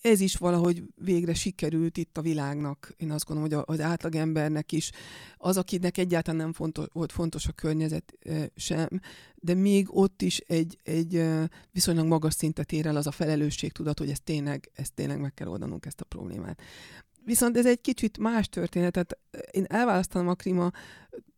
Ez 0.00 0.20
is 0.20 0.36
valahogy 0.36 0.82
végre 0.94 1.34
sikerült 1.34 1.96
itt 1.96 2.18
a 2.18 2.20
világnak. 2.20 2.94
Én 2.96 3.10
azt 3.10 3.24
gondolom, 3.24 3.50
hogy 3.50 3.74
az 3.74 3.80
átlagembernek 3.80 4.72
is, 4.72 4.90
az, 5.36 5.56
akinek 5.56 5.98
egyáltalán 5.98 6.40
nem 6.40 6.52
fontos, 6.52 6.86
volt 6.92 7.12
fontos 7.12 7.46
a 7.46 7.52
környezet 7.52 8.18
sem, 8.56 8.88
de 9.34 9.54
még 9.54 9.96
ott 9.96 10.22
is 10.22 10.38
egy, 10.38 10.78
egy 10.82 11.24
viszonylag 11.72 12.06
magas 12.06 12.34
szintet 12.34 12.72
ér 12.72 12.86
el 12.86 12.96
az 12.96 13.06
a 13.06 13.10
felelősségtudat, 13.10 13.98
hogy 13.98 14.10
ezt 14.10 14.22
tényleg, 14.22 14.70
ezt 14.74 14.94
tényleg 14.94 15.20
meg 15.20 15.34
kell 15.34 15.48
oldanunk 15.48 15.86
ezt 15.86 16.00
a 16.00 16.04
problémát. 16.04 16.60
Viszont 17.24 17.56
ez 17.56 17.66
egy 17.66 17.80
kicsit 17.80 18.18
más 18.18 18.48
történetet. 18.48 19.18
Én 19.50 19.64
elválasztanom 19.68 20.28
a 20.28 20.34
klíma 20.34 20.70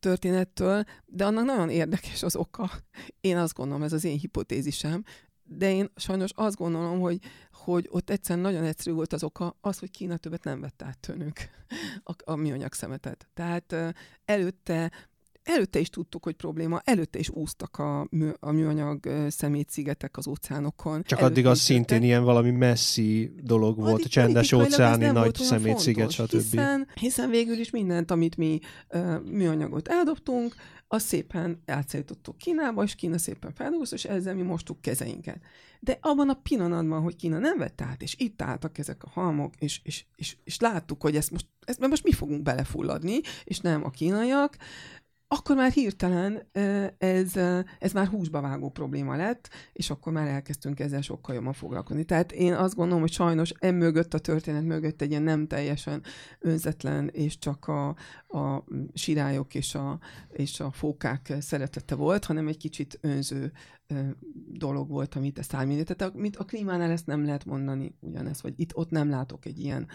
történettől, 0.01 0.85
de 1.07 1.25
annak 1.25 1.45
nagyon 1.45 1.71
érdekes 1.71 2.23
az 2.23 2.37
oka. 2.37 2.71
Én 3.21 3.37
azt 3.37 3.55
gondolom, 3.55 3.83
ez 3.83 3.93
az 3.93 4.05
én 4.05 4.19
hipotézisem, 4.19 5.05
de 5.49 5.73
én 5.73 5.91
sajnos 5.97 6.31
azt 6.35 6.57
gondolom, 6.57 7.01
hogy, 7.01 7.19
hogy 7.53 7.89
ott 7.91 8.11
egyszerűen 8.11 8.45
nagyon 8.45 8.65
egyszerű 8.65 8.97
volt 8.97 9.13
az 9.13 9.23
oka, 9.23 9.57
az, 9.61 9.79
hogy 9.79 9.91
Kína 9.91 10.17
többet 10.17 10.45
nem 10.45 10.61
vett 10.61 10.83
át 10.83 10.99
tőlünk 10.99 11.39
a, 12.05 12.15
a 12.25 12.37
műanyag 12.37 12.73
szemetet. 12.73 13.29
Tehát 13.35 13.75
előtte 14.25 14.91
előtte 15.49 15.79
is 15.79 15.89
tudtuk, 15.89 16.25
hogy 16.25 16.35
probléma, 16.35 16.81
előtte 16.85 17.19
is 17.19 17.31
úsztak 17.31 17.79
a, 17.79 18.07
mű, 18.11 18.29
a 18.41 18.53
műanyag 18.53 19.09
szemétszigetek 19.29 20.17
az 20.17 20.27
óceánokon. 20.27 21.03
Csak 21.03 21.19
előtte 21.19 21.35
addig 21.35 21.47
az 21.47 21.59
szintén 21.59 22.03
ilyen 22.03 22.25
valami 22.25 22.51
messzi 22.51 23.33
dolog 23.43 23.77
volt, 23.77 23.93
addig 23.93 24.07
csendes 24.07 24.53
óceáni 24.53 25.07
nagy 25.07 25.35
szemétsziget, 25.35 26.11
stb. 26.11 26.31
Hiszen, 26.31 26.89
hiszen 26.95 27.31
végül 27.31 27.59
is 27.59 27.71
mindent, 27.71 28.11
amit 28.11 28.37
mi 28.37 28.59
uh, 28.91 29.23
műanyagot 29.23 29.89
eldobtunk, 29.89 30.55
azt 30.89 31.07
szépen 31.07 31.63
átszállítottuk 31.67 32.39
Kínába, 32.39 32.83
és 32.83 32.95
Kína 32.95 33.19
szépen 33.19 33.55
feldolgozta, 33.55 33.95
és 33.95 34.05
ezzel 34.05 34.35
mi 34.35 34.43
mostuk 34.43 34.81
kezeinket. 34.81 35.41
De 35.81 35.99
abban 36.01 36.29
a 36.29 36.41
pillanatban, 36.43 37.03
hogy 37.03 37.17
Kína 37.17 37.39
nem 37.39 37.59
vett 37.59 37.81
át, 37.81 38.03
és 38.03 38.15
itt 38.19 38.43
álltak 38.43 38.79
ezek 38.79 39.05
a 39.05 39.09
halmok, 39.09 39.55
és, 39.59 39.81
és, 39.85 40.05
és, 40.17 40.37
és 40.45 40.61
láttuk, 40.61 41.03
hogy 41.03 41.17
ezt 41.17 41.31
most, 41.31 41.47
ezt 41.65 41.81
most 41.81 42.05
mi 42.05 42.13
fogunk 42.13 42.43
belefulladni, 42.43 43.21
és 43.45 43.59
nem 43.59 43.85
a 43.85 43.91
kínaiak, 43.91 44.57
akkor 45.29 45.57
már 45.57 45.71
hirtelen 45.71 46.43
ez, 46.99 47.37
ez 47.79 47.93
már 47.93 48.07
húsba 48.07 48.41
vágó 48.41 48.71
probléma 48.71 49.17
lett, 49.17 49.49
és 49.73 49.91
akkor 49.91 50.13
már 50.13 50.29
elkezdtünk 50.29 50.81
ezzel 50.81 51.01
sokkal 51.01 51.35
jobban 51.35 51.53
foglalkozni. 51.53 52.05
Tehát 52.05 52.33
én 52.33 52.53
azt 52.53 52.75
gondolom, 52.75 53.01
hogy 53.01 53.13
sajnos 53.13 53.53
emögött 53.59 54.15
a 54.15 54.19
történet 54.19 54.65
mögött 54.65 55.03
egy 55.03 55.11
ilyen 55.11 55.23
nem 55.23 55.47
teljesen 55.47 56.03
önzetlen, 56.39 57.09
és 57.09 57.39
csak 57.39 57.67
a, 57.67 57.89
a 58.39 58.65
sirályok 58.95 59.55
és 59.55 59.75
a, 59.75 59.99
és 60.29 60.61
a 60.61 60.71
fókák 60.71 61.33
szeretete 61.41 61.95
volt, 61.95 62.25
hanem 62.25 62.49
egy 62.49 62.57
kicsit 62.57 62.99
önző 63.01 63.53
dolog 64.53 64.89
volt, 64.89 65.15
amit 65.15 65.39
ezt 65.39 65.51
Tehát 65.51 66.15
mint 66.15 66.37
a 66.37 66.45
klímánál 66.45 66.91
ezt 66.91 67.07
nem 67.07 67.25
lehet 67.25 67.45
mondani 67.45 67.95
ugyanezt, 68.01 68.41
vagy 68.41 68.55
itt 68.57 68.77
ott 68.77 68.91
nem 68.91 69.11
látok 69.11 69.45
egy 69.45 69.59
ilyen 69.59 69.87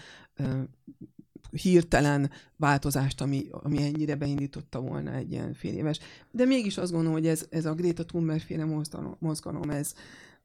hirtelen 1.53 2.31
változást, 2.55 3.21
ami, 3.21 3.45
ami 3.51 3.83
ennyire 3.83 4.15
beindította 4.15 4.79
volna 4.79 5.13
egy 5.13 5.31
ilyen 5.31 5.53
fél 5.53 5.73
éves. 5.73 5.99
De 6.31 6.45
mégis 6.45 6.77
azt 6.77 6.91
gondolom, 6.91 7.17
hogy 7.17 7.27
ez, 7.27 7.45
ez 7.49 7.65
a 7.65 7.73
Greta 7.73 8.05
Thunberg 8.05 8.41
féle 8.41 8.65
mozgalom, 9.19 9.69
ez, 9.69 9.93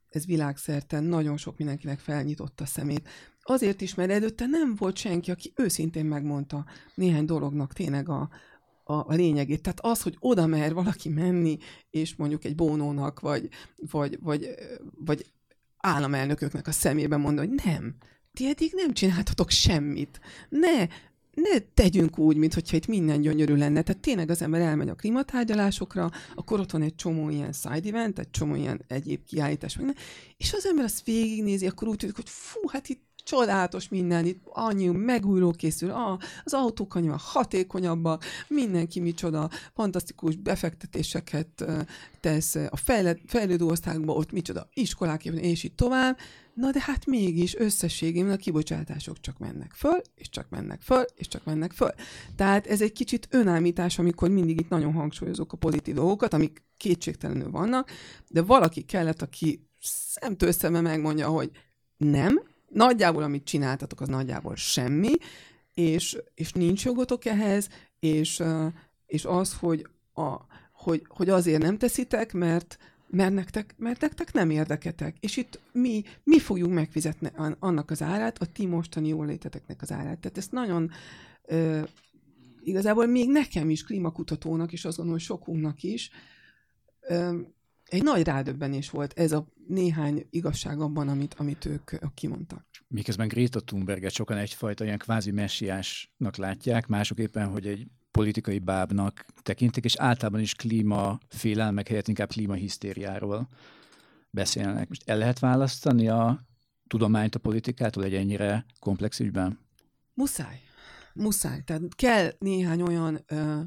ez 0.09 0.27
világszerte 0.27 1.01
nagyon 1.01 1.37
sok 1.37 1.59
mindenkinek 1.59 1.99
felnyitotta 1.99 2.65
a 2.65 2.67
szemét. 2.67 3.09
Azért 3.43 3.81
is, 3.81 3.95
mert 3.95 4.11
előtte 4.11 4.47
nem 4.47 4.75
volt 4.75 4.97
senki, 4.97 5.31
aki 5.31 5.53
őszintén 5.57 6.05
megmondta 6.05 6.67
néhány 6.95 7.25
dolognak 7.25 7.73
tényleg 7.73 8.09
a, 8.09 8.29
a, 8.85 8.93
a 8.93 9.15
lényegét. 9.15 9.63
Tehát 9.63 9.81
az, 9.81 10.03
hogy 10.03 10.17
oda 10.19 10.47
mer 10.47 10.75
valaki 10.75 11.09
menni, 11.09 11.59
és 11.91 12.17
mondjuk 12.17 12.45
egy 12.45 12.55
bónónak, 12.55 13.21
vagy, 13.21 13.49
vagy, 13.91 14.19
vagy, 14.21 14.55
vagy 15.05 15.27
államelnököknek 15.77 16.67
a 16.67 16.73
szemébe 16.73 17.17
mondani, 17.17 17.49
hogy 17.49 17.61
nem, 17.65 17.97
ti 18.39 18.49
eddig 18.49 18.73
nem 18.75 18.93
csináltatok 18.93 19.51
semmit. 19.51 20.21
Ne, 20.49 20.87
ne 21.35 21.59
tegyünk 21.75 22.19
úgy, 22.19 22.37
mintha 22.37 22.61
itt 22.71 22.87
minden 22.87 23.21
gyönyörű 23.21 23.55
lenne. 23.55 23.83
Tehát 23.83 24.03
tényleg 24.03 24.31
az 24.31 24.43
ember 24.43 24.61
elmegy 24.61 24.89
a 24.89 24.95
klimatárgyalásokra, 24.95 26.11
akkor 26.35 26.61
ott 26.61 26.71
van 26.71 26.83
egy 26.83 26.95
csomó 26.95 27.31
ilyen 27.31 27.53
side 27.53 27.89
event, 27.89 28.19
egy 28.19 28.31
csomó 28.31 28.55
ilyen 28.55 28.81
egyéb 28.89 29.25
kiállítás, 29.25 29.79
és 30.37 30.53
az 30.53 30.67
ember 30.67 30.85
azt 30.85 31.05
végignézi, 31.05 31.67
akkor 31.67 31.89
úgy 31.89 31.97
tűnik, 31.97 32.17
hogy 32.17 32.29
fú, 32.29 32.61
hát 32.69 32.89
itt 32.89 33.03
csodálatos 33.17 33.89
minden, 33.89 34.27
itt 34.27 34.41
annyi 34.45 34.87
megújuló 34.87 35.51
készül, 35.51 35.91
ah, 35.91 36.19
az 36.45 36.55
autók 36.55 36.95
annyi 36.95 37.11
hatékonyabbak, 37.17 38.25
mindenki 38.49 39.01
micsoda 39.01 39.51
fantasztikus 39.75 40.37
befektetéseket 40.37 41.65
tesz 42.21 42.55
a 42.55 42.77
fejlődő 43.27 43.65
országban, 43.65 44.17
ott 44.17 44.33
micsoda 44.33 44.69
iskolák, 44.75 45.25
és 45.25 45.63
így 45.63 45.75
tovább, 45.75 46.19
Na 46.59 46.71
de 46.71 46.81
hát 46.81 47.07
mégis 47.07 47.57
összességében 47.57 48.33
a 48.33 48.37
kibocsátások 48.37 49.21
csak 49.21 49.39
mennek 49.39 49.73
föl, 49.73 50.01
és 50.15 50.29
csak 50.29 50.49
mennek 50.51 50.81
föl, 50.81 51.05
és 51.15 51.29
csak 51.29 51.45
mennek 51.45 51.73
föl. 51.73 51.91
Tehát 52.37 52.67
ez 52.67 52.83
egy 52.83 52.93
kicsit 52.93 53.29
önállítás, 53.31 53.99
amikor 53.99 54.31
mindig 54.31 54.61
itt 54.61 54.69
nagyon 54.69 54.93
hangsúlyozok 54.93 55.53
a 55.53 55.57
pozitív 55.57 55.95
dolgokat, 55.95 56.33
amik 56.33 56.63
kétségtelenül 56.77 57.51
vannak, 57.51 57.91
de 58.29 58.43
valaki 58.43 58.83
kellett, 58.83 59.23
aki 59.23 59.69
szemtől 59.81 60.53
szembe 60.53 60.81
megmondja, 60.81 61.29
hogy 61.29 61.51
nem, 61.97 62.43
nagyjából 62.69 63.23
amit 63.23 63.45
csináltatok, 63.45 64.01
az 64.01 64.09
nagyjából 64.09 64.57
semmi, 64.57 65.13
és, 65.75 66.19
és 66.35 66.53
nincs 66.53 66.85
jogotok 66.85 67.25
ehhez, 67.25 67.69
és, 67.99 68.43
és 69.07 69.25
az, 69.25 69.55
hogy, 69.55 69.87
a, 70.13 70.37
hogy, 70.73 71.05
hogy 71.09 71.29
azért 71.29 71.63
nem 71.63 71.79
teszitek, 71.79 72.33
mert, 72.33 72.79
mert 73.11 73.35
nektek, 73.35 73.75
mert 73.79 74.01
nektek 74.01 74.33
nem 74.33 74.51
érdeketek. 74.51 75.17
És 75.21 75.37
itt 75.37 75.61
mi, 75.73 76.03
mi 76.25 76.39
fogjuk 76.39 76.73
megfizetni 76.73 77.31
annak 77.59 77.91
az 77.91 78.03
árát, 78.03 78.39
a 78.39 78.47
ti 78.47 78.67
mostani 78.67 79.09
jóléteteknek 79.09 79.83
az 79.83 79.93
árát. 79.93 80.19
Tehát 80.19 80.39
ezt 80.39 80.53
nagyon 80.53 80.91
ö, 81.45 81.83
igazából 82.63 83.07
még 83.07 83.31
nekem 83.31 83.71
is, 83.71 83.85
klímakutatónak, 83.85 84.73
és 84.73 84.85
azt 84.85 84.97
gondolom, 84.97 85.21
hogy 85.21 85.29
sokunknak 85.29 85.83
is, 85.83 86.11
ö, 87.01 87.39
egy 87.85 88.03
nagy 88.03 88.23
rádöbbenés 88.23 88.91
volt 88.91 89.19
ez 89.19 89.33
a 89.33 89.47
néhány 89.67 90.27
igazság 90.31 90.81
abban, 90.81 91.09
amit, 91.09 91.35
amit 91.35 91.65
ők 91.65 91.91
kimondtak. 92.15 92.67
Miközben 92.89 93.29
Greta 93.29 93.61
Thunberget 93.61 94.13
sokan 94.13 94.37
egyfajta 94.37 94.85
ilyen 94.85 94.99
kvázi 94.99 95.31
messiásnak 95.31 96.37
látják, 96.37 96.87
mások 96.87 97.19
éppen, 97.19 97.49
hogy 97.49 97.67
egy 97.67 97.87
politikai 98.19 98.59
bábnak 98.59 99.25
tekintik, 99.43 99.85
és 99.85 99.97
általában 99.97 100.41
is 100.41 100.55
klímafélelmek 100.55 101.89
helyett 101.89 102.09
inkább 102.09 102.29
klímahisztériáról 102.29 103.49
beszélnek. 104.31 104.89
Most 104.89 105.09
el 105.09 105.19
lehet 105.19 105.39
választani 105.39 106.09
a 106.09 106.47
tudományt 106.87 107.35
a 107.35 107.39
politikától 107.39 108.05
egy 108.05 108.15
ennyire 108.15 108.65
komplex 108.81 109.21
ügyben? 109.21 109.59
Muszáj. 110.15 110.61
Muszáj. 111.15 111.63
Tehát 111.65 111.83
kell 111.95 112.33
néhány 112.39 112.83
olyan 112.83 113.25
ö, 113.27 113.61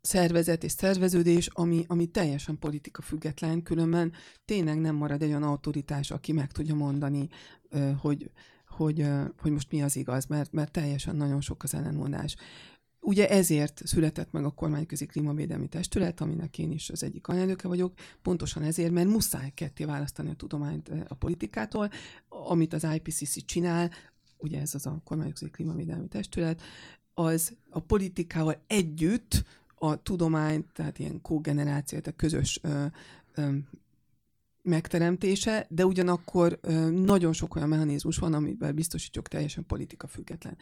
szervezet 0.00 0.64
és 0.64 0.72
szerveződés, 0.72 1.46
ami, 1.46 1.84
ami 1.88 2.06
teljesen 2.06 2.58
politika 2.58 3.02
független, 3.02 3.62
különben 3.62 4.12
tényleg 4.44 4.80
nem 4.80 4.94
marad 4.94 5.22
egy 5.22 5.28
olyan 5.28 5.42
autoritás, 5.42 6.10
aki 6.10 6.32
meg 6.32 6.52
tudja 6.52 6.74
mondani, 6.74 7.28
ö, 7.68 7.90
hogy, 8.00 8.30
hogy, 8.66 9.06
hogy 9.38 9.52
most 9.52 9.70
mi 9.70 9.82
az 9.82 9.96
igaz, 9.96 10.26
mert, 10.26 10.52
mert 10.52 10.72
teljesen 10.72 11.16
nagyon 11.16 11.40
sok 11.40 11.62
az 11.62 11.74
ellenmondás. 11.74 12.36
Ugye 13.08 13.28
ezért 13.28 13.80
született 13.84 14.32
meg 14.32 14.44
a 14.44 14.50
kormányközi 14.50 15.06
klímavédelmi 15.06 15.68
testület, 15.68 16.20
aminek 16.20 16.58
én 16.58 16.72
is 16.72 16.90
az 16.90 17.02
egyik 17.02 17.28
alelnöke 17.28 17.68
vagyok, 17.68 17.92
pontosan 18.22 18.62
ezért, 18.62 18.90
mert 18.92 19.08
muszáj 19.08 19.50
ketté 19.54 19.84
választani 19.84 20.30
a 20.30 20.34
tudományt 20.34 20.90
a 21.08 21.14
politikától, 21.14 21.90
amit 22.28 22.72
az 22.72 22.86
IPCC 22.94 23.44
csinál, 23.44 23.90
ugye 24.38 24.60
ez 24.60 24.74
az 24.74 24.86
a 24.86 25.00
kormányközi 25.04 25.50
klímavédelmi 25.50 26.08
testület, 26.08 26.62
az 27.14 27.56
a 27.70 27.80
politikával 27.80 28.62
együtt 28.66 29.44
a 29.74 30.02
tudományt, 30.02 30.66
tehát 30.72 30.98
ilyen 30.98 31.20
kogeneráció, 31.20 31.98
tehát 31.98 32.18
közös 32.18 32.60
ö, 32.62 32.84
ö, 33.34 33.56
megteremtése, 34.68 35.66
de 35.68 35.86
ugyanakkor 35.86 36.60
nagyon 36.90 37.32
sok 37.32 37.56
olyan 37.56 37.68
mechanizmus 37.68 38.18
van, 38.18 38.34
amivel 38.34 38.72
biztosítjuk 38.72 39.28
teljesen 39.28 39.66
politika 39.66 40.06
független. 40.06 40.56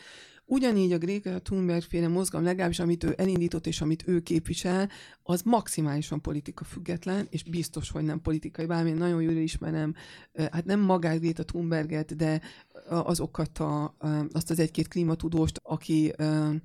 Ugyanígy 0.49 0.93
a 0.93 0.99
Greta 0.99 1.41
Thunberg 1.41 1.83
féle 1.83 2.09
mozgalom, 2.09 2.47
legalábbis 2.47 2.79
amit 2.79 3.05
ő 3.05 3.15
elindított 3.17 3.67
és 3.67 3.81
amit 3.81 4.09
ő 4.09 4.21
képvisel, 4.21 4.89
az 5.23 5.43
maximálisan 5.43 6.21
politika 6.21 6.65
független, 6.65 7.27
és 7.31 7.43
biztos, 7.43 7.91
hogy 7.91 8.05
nem 8.05 8.21
politikai, 8.21 8.67
bármi 8.67 8.91
nagyon 8.91 9.23
jól 9.23 9.33
ismerem, 9.33 9.95
hát 10.35 10.65
nem 10.65 10.81
magát 10.81 11.21
Greta 11.21 11.45
Thunberget, 11.45 12.17
de 12.17 12.41
azokat 12.89 13.59
a, 13.59 13.97
azt 14.33 14.51
az 14.51 14.59
egy-két 14.59 14.89
klímatudóst, 14.89 15.61
aki 15.63 16.13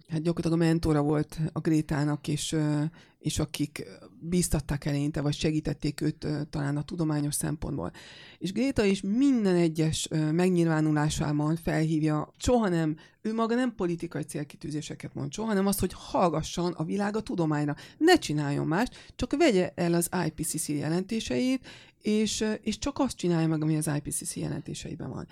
hát 0.07 0.21
gyakorlatilag 0.21 0.61
a 0.61 0.65
mentora 0.65 1.01
volt 1.01 1.39
a 1.51 1.59
Grétának, 1.59 2.27
és, 2.27 2.55
és 3.21 3.39
akik 3.39 3.87
bíztatták 4.19 4.85
eleinte, 4.85 5.21
vagy 5.21 5.33
segítették 5.33 6.01
őt 6.01 6.27
talán 6.49 6.77
a 6.77 6.83
tudományos 6.83 7.35
szempontból. 7.35 7.91
És 8.37 8.51
Gréta 8.51 8.83
is 8.83 9.01
minden 9.01 9.55
egyes 9.55 10.07
megnyilvánulásában 10.31 11.55
felhívja, 11.55 12.33
soha 12.37 12.69
nem, 12.69 12.97
ő 13.21 13.33
maga 13.33 13.55
nem 13.55 13.75
politikai 13.75 14.23
célkitűzéseket 14.23 15.13
mond 15.13 15.33
soha, 15.33 15.47
hanem 15.47 15.67
azt, 15.67 15.79
hogy 15.79 15.91
hallgasson 15.93 16.71
a 16.71 16.83
világ 16.83 17.15
a 17.15 17.21
tudományra. 17.21 17.75
Ne 17.97 18.17
csináljon 18.17 18.67
más, 18.67 18.87
csak 19.15 19.37
vegye 19.37 19.71
el 19.75 19.93
az 19.93 20.09
IPCC 20.25 20.67
jelentéseit, 20.67 21.67
és, 22.01 22.45
és 22.61 22.77
csak 22.77 22.99
azt 22.99 23.17
csinálja 23.17 23.47
meg, 23.47 23.61
ami 23.61 23.77
az 23.77 23.91
IPCC 23.95 24.35
jelentéseiben 24.35 25.09
van. 25.09 25.27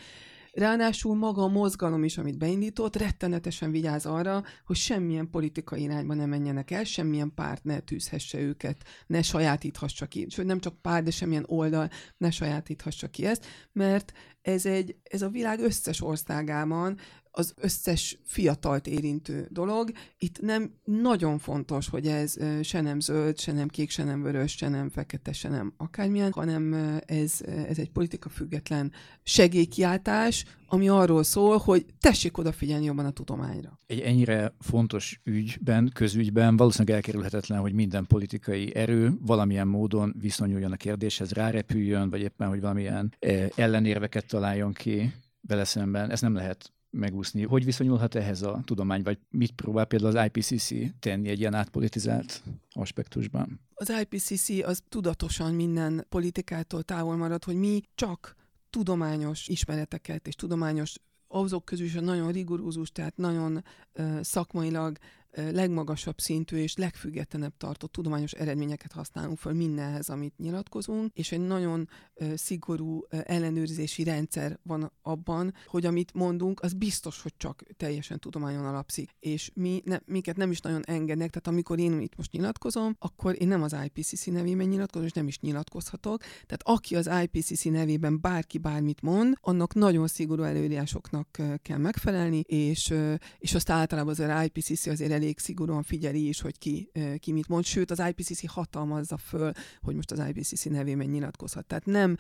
Ráadásul 0.53 1.15
maga 1.15 1.41
a 1.41 1.47
mozgalom 1.47 2.03
is, 2.03 2.17
amit 2.17 2.37
beindított, 2.37 2.95
rettenetesen 2.95 3.71
vigyáz 3.71 4.05
arra, 4.05 4.43
hogy 4.65 4.75
semmilyen 4.75 5.29
politikai 5.29 5.81
irányba 5.81 6.13
ne 6.13 6.25
menjenek 6.25 6.71
el, 6.71 6.83
semmilyen 6.83 7.33
párt 7.33 7.63
ne 7.63 7.79
tűzhesse 7.79 8.39
őket, 8.39 8.83
ne 9.07 9.21
sajátíthassa 9.21 10.05
ki, 10.05 10.27
sőt 10.29 10.45
nem 10.45 10.59
csak 10.59 10.81
párt, 10.81 11.03
de 11.03 11.11
semmilyen 11.11 11.45
oldal 11.47 11.89
ne 12.17 12.31
sajátíthassa 12.31 13.09
ki 13.09 13.25
ezt, 13.25 13.45
mert 13.71 14.11
ez, 14.41 14.65
egy, 14.65 14.95
ez 15.03 15.21
a 15.21 15.29
világ 15.29 15.59
összes 15.59 16.01
országában 16.01 16.97
az 17.31 17.53
összes 17.57 18.19
fiatalt 18.23 18.87
érintő 18.87 19.47
dolog. 19.51 19.91
Itt 20.17 20.41
nem 20.41 20.73
nagyon 20.83 21.37
fontos, 21.37 21.89
hogy 21.89 22.07
ez 22.07 22.35
se 22.61 22.81
nem 22.81 22.99
zöld, 22.99 23.39
se 23.39 23.51
nem 23.51 23.67
kék, 23.67 23.89
se 23.89 24.03
nem 24.03 24.21
vörös, 24.21 24.51
se 24.51 24.69
nem 24.69 24.89
fekete, 24.89 25.33
se 25.33 25.49
nem 25.49 25.73
akármilyen, 25.77 26.31
hanem 26.31 26.73
ez, 27.05 27.41
ez 27.45 27.79
egy 27.79 27.89
politika 27.89 28.29
független 28.29 28.91
segélykiáltás, 29.23 30.45
ami 30.67 30.89
arról 30.89 31.23
szól, 31.23 31.57
hogy 31.57 31.85
tessék 31.99 32.37
odafigyelni 32.37 32.85
jobban 32.85 33.05
a 33.05 33.11
tudományra. 33.11 33.79
Egy 33.85 33.99
ennyire 33.99 34.55
fontos 34.59 35.19
ügyben, 35.23 35.91
közügyben 35.93 36.57
valószínűleg 36.57 36.95
elkerülhetetlen, 36.95 37.59
hogy 37.59 37.73
minden 37.73 38.05
politikai 38.05 38.75
erő 38.75 39.13
valamilyen 39.21 39.67
módon 39.67 40.15
viszonyuljon 40.19 40.71
a 40.71 40.75
kérdéshez, 40.75 41.31
rárepüljön, 41.31 42.09
vagy 42.09 42.21
éppen, 42.21 42.47
hogy 42.47 42.61
valamilyen 42.61 43.13
ellenérveket 43.55 44.27
találjon 44.27 44.73
ki 44.73 45.13
vele 45.41 45.63
szemben. 45.63 46.11
Ez 46.11 46.21
nem 46.21 46.33
lehet 46.33 46.73
megúszni. 46.89 47.43
Hogy 47.43 47.65
viszonyulhat 47.65 48.15
ehhez 48.15 48.41
a 48.41 48.61
tudomány, 48.65 49.03
vagy 49.03 49.17
mit 49.29 49.51
próbál 49.51 49.85
például 49.85 50.17
az 50.17 50.29
IPCC 50.33 50.73
tenni 50.99 51.29
egy 51.29 51.39
ilyen 51.39 51.53
átpolitizált 51.53 52.43
aspektusban? 52.71 53.59
Az 53.73 53.93
IPCC 54.01 54.49
az 54.49 54.81
tudatosan 54.89 55.53
minden 55.53 56.05
politikától 56.09 56.83
távol 56.83 57.15
marad, 57.15 57.43
hogy 57.43 57.55
mi 57.55 57.81
csak 57.95 58.35
tudományos 58.69 59.47
ismereteket 59.47 60.27
és 60.27 60.35
tudományos 60.35 60.95
azok 61.27 61.65
közül 61.65 61.85
is 61.85 61.95
a 61.95 62.01
nagyon 62.01 62.31
rigorózus, 62.31 62.91
tehát 62.91 63.17
nagyon 63.17 63.63
uh, 63.93 64.21
szakmailag 64.21 64.97
legmagasabb 65.31 66.19
szintű 66.19 66.57
és 66.57 66.75
legfüggetlenebb 66.75 67.57
tartott 67.57 67.91
tudományos 67.91 68.31
eredményeket 68.31 68.91
használunk 68.91 69.37
föl 69.37 69.53
mindenhez, 69.53 70.09
amit 70.09 70.37
nyilatkozunk, 70.37 71.11
és 71.13 71.31
egy 71.31 71.39
nagyon 71.39 71.89
szigorú 72.35 73.01
ellenőrzési 73.09 74.03
rendszer 74.03 74.59
van 74.63 74.91
abban, 75.01 75.53
hogy 75.65 75.85
amit 75.85 76.13
mondunk, 76.13 76.59
az 76.61 76.73
biztos, 76.73 77.21
hogy 77.21 77.33
csak 77.37 77.63
teljesen 77.77 78.19
tudományon 78.19 78.65
alapszik. 78.65 79.15
És 79.19 79.51
mi 79.53 79.81
ne, 79.85 79.97
minket 80.05 80.37
nem 80.37 80.51
is 80.51 80.59
nagyon 80.59 80.83
engednek, 80.85 81.29
tehát 81.29 81.47
amikor 81.47 81.79
én 81.79 81.99
itt 81.99 82.15
most 82.15 82.31
nyilatkozom, 82.31 82.95
akkor 82.99 83.35
én 83.41 83.47
nem 83.47 83.61
az 83.61 83.75
IPCC 83.85 84.25
nevében 84.25 84.67
nyilatkozom, 84.67 85.07
és 85.07 85.13
nem 85.13 85.27
is 85.27 85.39
nyilatkozhatok. 85.39 86.21
Tehát 86.21 86.61
aki 86.63 86.95
az 86.95 87.09
IPCC 87.23 87.63
nevében 87.63 88.21
bárki 88.21 88.57
bármit 88.57 89.01
mond, 89.01 89.37
annak 89.41 89.73
nagyon 89.73 90.07
szigorú 90.07 90.43
előírásoknak 90.43 91.37
kell 91.61 91.77
megfelelni, 91.77 92.39
és, 92.39 92.93
és 93.37 93.53
azt 93.53 93.69
általában 93.69 94.15
az 94.17 94.45
IPCC 94.45 94.85
azért 94.85 95.11
elég 95.19 95.39
szigorúan 95.39 95.83
figyeli 95.83 96.27
is, 96.27 96.41
hogy 96.41 96.57
ki, 96.57 96.91
ki 97.17 97.31
mit 97.31 97.47
mond, 97.47 97.65
sőt 97.65 97.91
az 97.91 98.03
IPCC 98.07 98.49
hatalmazza 98.49 99.17
föl, 99.17 99.51
hogy 99.81 99.95
most 99.95 100.11
az 100.11 100.27
IPCC 100.27 100.63
nevében 100.63 101.09
nyilatkozhat. 101.09 101.65
Tehát 101.65 101.85
nem 101.85 102.17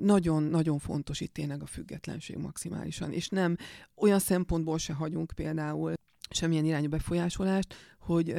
nagyon-nagyon 0.00 0.78
fontos 0.78 1.20
itt 1.20 1.32
tényleg 1.32 1.62
a 1.62 1.66
függetlenség 1.66 2.36
maximálisan, 2.36 3.12
és 3.12 3.28
nem 3.28 3.56
olyan 3.96 4.18
szempontból 4.18 4.78
se 4.78 4.92
hagyunk 4.92 5.32
például 5.34 5.92
semmilyen 6.30 6.64
irányú 6.64 6.88
befolyásolást, 6.88 7.74
hogy 7.98 8.34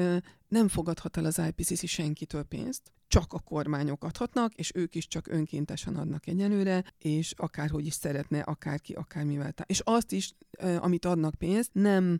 nem 0.47 0.67
fogadhat 0.67 1.17
el 1.17 1.25
az 1.25 1.41
IPCC 1.47 1.87
senkitől 1.87 2.43
pénzt, 2.43 2.91
csak 3.07 3.33
a 3.33 3.39
kormányok 3.39 4.03
adhatnak, 4.03 4.53
és 4.53 4.71
ők 4.75 4.95
is 4.95 5.07
csak 5.07 5.27
önkéntesen 5.27 5.95
adnak 5.95 6.27
egyelőre, 6.27 6.83
és 6.97 7.33
akárhogy 7.35 7.85
is 7.85 7.93
szeretne, 7.93 8.39
akárki, 8.39 8.93
akármivel. 8.93 9.51
Tá- 9.51 9.69
és 9.69 9.81
azt 9.83 10.11
is, 10.11 10.33
amit 10.79 11.05
adnak 11.05 11.35
pénzt, 11.35 11.69
nem 11.73 12.19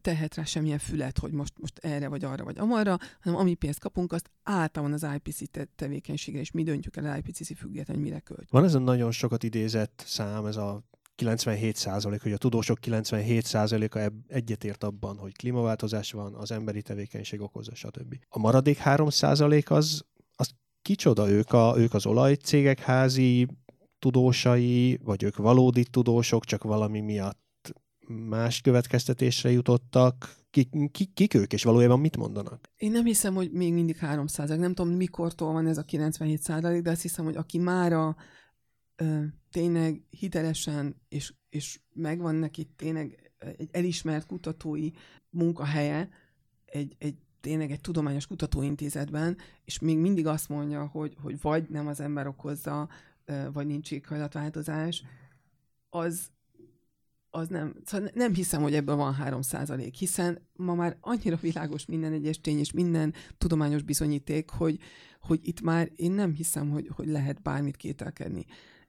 tehet 0.00 0.34
rá 0.34 0.44
semmilyen 0.44 0.78
fület, 0.78 1.18
hogy 1.18 1.32
most, 1.32 1.52
most 1.58 1.78
erre 1.78 2.08
vagy 2.08 2.24
arra 2.24 2.44
vagy 2.44 2.58
amarra, 2.58 2.98
hanem 3.20 3.38
ami 3.38 3.54
pénzt 3.54 3.78
kapunk, 3.78 4.12
azt 4.12 4.30
általában 4.42 4.94
az 4.94 5.06
IPC 5.14 5.50
te- 5.50 5.68
tevékenységre, 5.76 6.40
és 6.40 6.50
mi 6.50 6.62
döntjük 6.62 6.96
el 6.96 7.06
az 7.06 7.16
IPCC 7.16 7.56
függetlenül, 7.58 8.02
mire 8.02 8.20
költ. 8.20 8.50
Van 8.50 8.64
ez 8.64 8.74
a 8.74 8.78
nagyon 8.78 9.10
sokat 9.10 9.42
idézett 9.42 10.02
szám, 10.06 10.46
ez 10.46 10.56
a 10.56 10.84
97 11.16 11.76
százalék, 11.76 12.22
hogy 12.22 12.32
a 12.32 12.36
tudósok 12.36 12.78
97 12.78 13.44
százaléka 13.44 14.12
egyetért 14.28 14.84
abban, 14.84 15.16
hogy 15.16 15.36
klímaváltozás 15.36 16.12
van, 16.12 16.34
az 16.34 16.50
emberi 16.50 16.82
tevékenység 16.82 17.40
okozza, 17.40 17.74
stb. 17.74 18.14
A 18.28 18.38
maradék 18.38 18.76
3 18.76 19.08
százalék 19.08 19.70
az, 19.70 20.04
az 20.34 20.48
kicsoda 20.82 21.28
ők, 21.30 21.52
a, 21.52 21.74
ők 21.76 21.94
az 21.94 22.06
olajcégek 22.06 22.80
házi 22.80 23.46
tudósai, 23.98 24.98
vagy 25.04 25.22
ők 25.22 25.36
valódi 25.36 25.84
tudósok, 25.84 26.44
csak 26.44 26.62
valami 26.62 27.00
miatt 27.00 27.74
más 28.08 28.60
következtetésre 28.60 29.50
jutottak, 29.50 30.36
ki, 30.50 30.68
ki, 30.90 31.04
kik 31.04 31.34
ők, 31.34 31.52
és 31.52 31.62
valójában 31.62 32.00
mit 32.00 32.16
mondanak? 32.16 32.70
Én 32.76 32.90
nem 32.90 33.04
hiszem, 33.04 33.34
hogy 33.34 33.50
még 33.52 33.72
mindig 33.72 33.96
3 33.96 34.26
százalék. 34.26 34.60
Nem 34.60 34.74
tudom, 34.74 34.92
mikortól 34.92 35.52
van 35.52 35.66
ez 35.66 35.78
a 35.78 35.82
97 35.82 36.40
százalék, 36.40 36.82
de 36.82 36.90
azt 36.90 37.02
hiszem, 37.02 37.24
hogy 37.24 37.36
aki 37.36 37.58
mára 37.58 38.16
ö, 38.96 39.22
tényleg 39.50 40.02
hitelesen, 40.10 40.96
és, 41.08 41.34
és 41.48 41.80
megvan 41.92 42.34
neki 42.34 42.68
tényleg 42.76 43.32
egy 43.38 43.68
elismert 43.72 44.26
kutatói 44.26 44.90
munkahelye, 45.30 46.08
egy, 46.64 46.96
egy 46.98 47.16
tényleg 47.40 47.70
egy 47.70 47.80
tudományos 47.80 48.26
kutatóintézetben, 48.26 49.36
és 49.64 49.78
még 49.78 49.98
mindig 49.98 50.26
azt 50.26 50.48
mondja, 50.48 50.86
hogy, 50.86 51.16
hogy 51.22 51.40
vagy 51.40 51.68
nem 51.68 51.86
az 51.86 52.00
ember 52.00 52.26
okozza, 52.26 52.88
vagy 53.52 53.66
nincs 53.66 53.92
éghajlatváltozás, 53.92 55.04
az, 55.90 56.30
az 57.30 57.48
nem, 57.48 57.74
szóval 57.84 58.10
nem 58.14 58.34
hiszem, 58.34 58.62
hogy 58.62 58.74
ebből 58.74 58.96
van 58.96 59.14
3 59.14 59.42
százalék, 59.42 59.94
hiszen 59.94 60.38
ma 60.52 60.74
már 60.74 60.96
annyira 61.00 61.36
világos 61.36 61.86
minden 61.86 62.12
egyes 62.12 62.40
tény 62.40 62.58
és 62.58 62.72
minden 62.72 63.14
tudományos 63.38 63.82
bizonyíték, 63.82 64.50
hogy, 64.50 64.78
hogy 65.20 65.40
itt 65.42 65.60
már 65.60 65.90
én 65.96 66.12
nem 66.12 66.32
hiszem, 66.32 66.70
hogy, 66.70 66.90
hogy 66.94 67.06
lehet 67.08 67.42
bármit 67.42 67.76
kételkedni. 67.76 68.44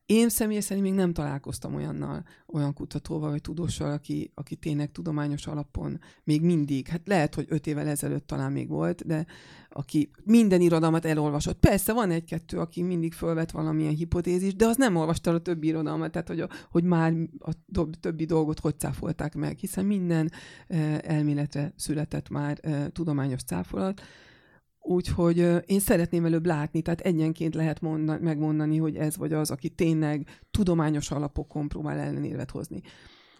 Én 0.07 0.29
személy 0.29 0.59
szerint 0.59 0.85
még 0.85 0.95
nem 0.95 1.13
találkoztam 1.13 1.75
olyannal, 1.75 2.23
olyan 2.45 2.73
kutatóval 2.73 3.29
vagy 3.29 3.41
tudóssal, 3.41 3.91
aki, 3.91 4.31
aki 4.33 4.55
tényleg 4.55 4.91
tudományos 4.91 5.47
alapon 5.47 5.99
még 6.23 6.41
mindig, 6.41 6.87
hát 6.87 7.01
lehet, 7.05 7.35
hogy 7.35 7.45
öt 7.49 7.67
évvel 7.67 7.87
ezelőtt 7.87 8.27
talán 8.27 8.51
még 8.51 8.67
volt, 8.67 9.05
de 9.05 9.25
aki 9.69 10.09
minden 10.23 10.61
irodalmat 10.61 11.05
elolvasott. 11.05 11.59
Persze 11.59 11.93
van 11.93 12.11
egy-kettő, 12.11 12.59
aki 12.59 12.81
mindig 12.81 13.13
fölvet 13.13 13.51
valamilyen 13.51 13.95
hipotézis, 13.95 14.55
de 14.55 14.65
az 14.65 14.77
nem 14.77 14.95
olvasta 14.95 15.31
a 15.31 15.41
többi 15.41 15.67
irodalmat, 15.67 16.11
tehát 16.11 16.27
hogy, 16.27 16.39
a, 16.39 16.49
hogy 16.71 16.83
már 16.83 17.13
a 17.39 17.51
többi 17.99 18.25
dolgot 18.25 18.59
hogy 18.59 18.79
cáfolták 18.79 19.35
meg, 19.35 19.57
hiszen 19.57 19.85
minden 19.85 20.31
eh, 20.67 20.97
elméletre 20.97 21.73
született 21.75 22.29
már 22.29 22.57
eh, 22.61 22.85
tudományos 22.91 23.43
cáfolat. 23.43 24.01
Úgyhogy 24.89 25.37
én 25.65 25.79
szeretném 25.79 26.25
előbb 26.25 26.45
látni, 26.45 26.81
tehát 26.81 26.99
egyenként 26.99 27.55
lehet 27.55 27.81
mondani, 27.81 28.23
megmondani, 28.23 28.77
hogy 28.77 28.95
ez 28.95 29.17
vagy 29.17 29.33
az, 29.33 29.51
aki 29.51 29.69
tényleg 29.69 30.27
tudományos 30.51 31.11
alapokon 31.11 31.67
próbál 31.67 31.97
ellenérvet 31.97 32.51
hozni. 32.51 32.81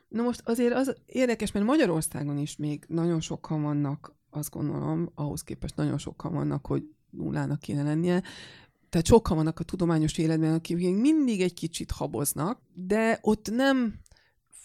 Na 0.08 0.22
most 0.22 0.42
azért 0.46 0.74
az 0.74 0.96
érdekes, 1.06 1.52
mert 1.52 1.66
Magyarországon 1.66 2.38
is 2.38 2.56
még 2.56 2.86
nagyon 2.88 3.22
sokan 3.22 3.62
vannak, 3.62 4.16
azt 4.30 4.50
gondolom, 4.50 5.12
ahhoz 5.16 5.44
képest 5.44 5.76
nagyon 5.76 5.98
sokan 5.98 6.34
vannak, 6.34 6.66
hogy 6.66 6.84
nullának 7.10 7.60
kéne 7.60 7.84
lennie, 7.84 8.24
tehát 8.90 9.06
sokan 9.06 9.38
vannak 9.38 9.60
a 9.60 9.64
tudományos 9.64 10.18
életben, 10.18 10.54
akik 10.54 10.78
még 10.78 10.96
mindig 10.96 11.42
egy 11.42 11.54
kicsit 11.54 11.92
haboznak, 11.92 12.60
de 12.74 13.20
ott 13.22 13.50
nem 13.52 14.00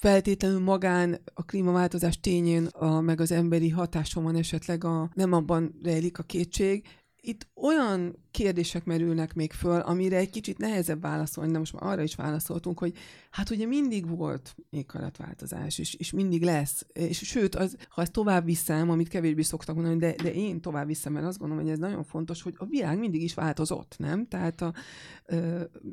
feltétlenül 0.02 0.60
magán 0.60 1.20
a 1.34 1.44
klímaváltozás 1.44 2.20
tényén, 2.20 2.66
a, 2.66 3.00
meg 3.00 3.20
az 3.20 3.32
emberi 3.32 3.68
hatáson 3.68 4.22
van 4.22 4.36
esetleg 4.36 4.84
a, 4.84 5.10
nem 5.14 5.32
abban 5.32 5.78
rejlik 5.82 6.18
a 6.18 6.22
kétség, 6.22 6.86
itt 7.24 7.48
olyan 7.54 8.16
kérdések 8.30 8.84
merülnek 8.84 9.34
még 9.34 9.52
föl, 9.52 9.80
amire 9.80 10.16
egy 10.16 10.30
kicsit 10.30 10.58
nehezebb 10.58 11.00
válaszolni, 11.00 11.52
de 11.52 11.58
most 11.58 11.72
már 11.72 11.92
arra 11.92 12.02
is 12.02 12.14
válaszoltunk, 12.14 12.78
hogy 12.78 12.94
hát 13.30 13.50
ugye 13.50 13.66
mindig 13.66 14.16
volt 14.16 14.56
éghajlatváltozás, 14.70 15.78
és, 15.78 15.94
és 15.94 16.12
mindig 16.12 16.42
lesz. 16.42 16.86
És 16.92 17.18
sőt, 17.18 17.54
az, 17.54 17.76
ha 17.88 18.02
ezt 18.02 18.12
tovább 18.12 18.44
viszem, 18.44 18.90
amit 18.90 19.08
kevésbé 19.08 19.42
szoktak 19.42 19.74
mondani, 19.74 19.96
de, 19.96 20.14
de 20.22 20.32
én 20.32 20.60
tovább 20.60 20.86
viszem, 20.86 21.12
mert 21.12 21.26
azt 21.26 21.38
gondolom, 21.38 21.62
hogy 21.64 21.72
ez 21.72 21.78
nagyon 21.78 22.04
fontos, 22.04 22.42
hogy 22.42 22.54
a 22.56 22.66
világ 22.66 22.98
mindig 22.98 23.22
is 23.22 23.34
változott, 23.34 23.94
nem? 23.98 24.26
Tehát 24.28 24.60
a, 24.60 24.74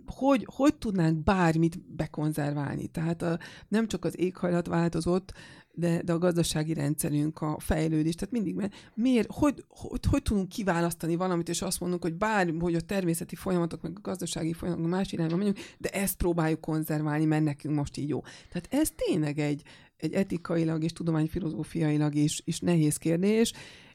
hogy, 0.05 0.47
hogy 0.55 0.75
tudnánk 0.75 1.23
bármit 1.23 1.79
bekonzerválni? 1.95 2.87
Tehát 2.87 3.21
a, 3.21 3.39
nem 3.67 3.87
csak 3.87 4.05
az 4.05 4.19
éghajlat 4.19 4.67
változott, 4.67 5.33
de, 5.79 6.01
de 6.01 6.13
a 6.13 6.17
gazdasági 6.17 6.73
rendszerünk, 6.73 7.41
a 7.41 7.59
fejlődés, 7.59 8.15
tehát 8.15 8.33
mindig, 8.33 8.55
mert 8.55 8.73
miért, 8.93 9.27
hogy, 9.31 9.63
hogy, 9.67 9.99
hogy 10.09 10.21
tudunk 10.21 10.49
kiválasztani 10.49 11.15
valamit, 11.15 11.49
és 11.49 11.61
azt 11.61 11.79
mondunk, 11.79 12.03
hogy 12.03 12.13
bár, 12.13 12.53
hogy 12.59 12.75
a 12.75 12.81
természeti 12.81 13.35
folyamatok, 13.35 13.81
meg 13.81 13.91
a 13.95 14.01
gazdasági 14.01 14.53
folyamatok 14.53 14.89
más 14.89 15.11
irányba 15.11 15.35
megyünk, 15.35 15.57
de 15.77 15.89
ezt 15.89 16.17
próbáljuk 16.17 16.61
konzerválni, 16.61 17.25
mert 17.25 17.43
nekünk 17.43 17.75
most 17.75 17.97
így 17.97 18.09
jó. 18.09 18.21
Tehát 18.21 18.67
ez 18.69 18.91
tényleg 18.95 19.39
egy, 19.39 19.61
egy 19.97 20.13
etikailag 20.13 20.83
és 20.83 20.91
tudományfilozófiailag 20.91 22.15
is, 22.15 22.41
is 22.45 22.59
nehéz 22.59 22.97
kérdés, 22.97 23.53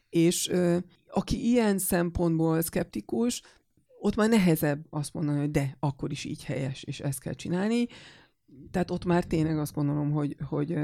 és 0.09 0.49
ö, 0.49 0.77
aki 1.09 1.49
ilyen 1.49 1.77
szempontból 1.77 2.61
szkeptikus, 2.61 3.41
ott 3.99 4.15
már 4.15 4.29
nehezebb 4.29 4.85
azt 4.89 5.13
mondani, 5.13 5.39
hogy 5.39 5.51
de, 5.51 5.77
akkor 5.79 6.11
is 6.11 6.25
így 6.25 6.43
helyes, 6.43 6.83
és 6.83 6.99
ezt 6.99 7.19
kell 7.19 7.33
csinálni 7.33 7.87
tehát 8.71 8.91
ott 8.91 9.05
már 9.05 9.23
tényleg 9.23 9.57
azt 9.57 9.73
gondolom, 9.73 10.11
hogy, 10.11 10.35
hogy 10.47 10.77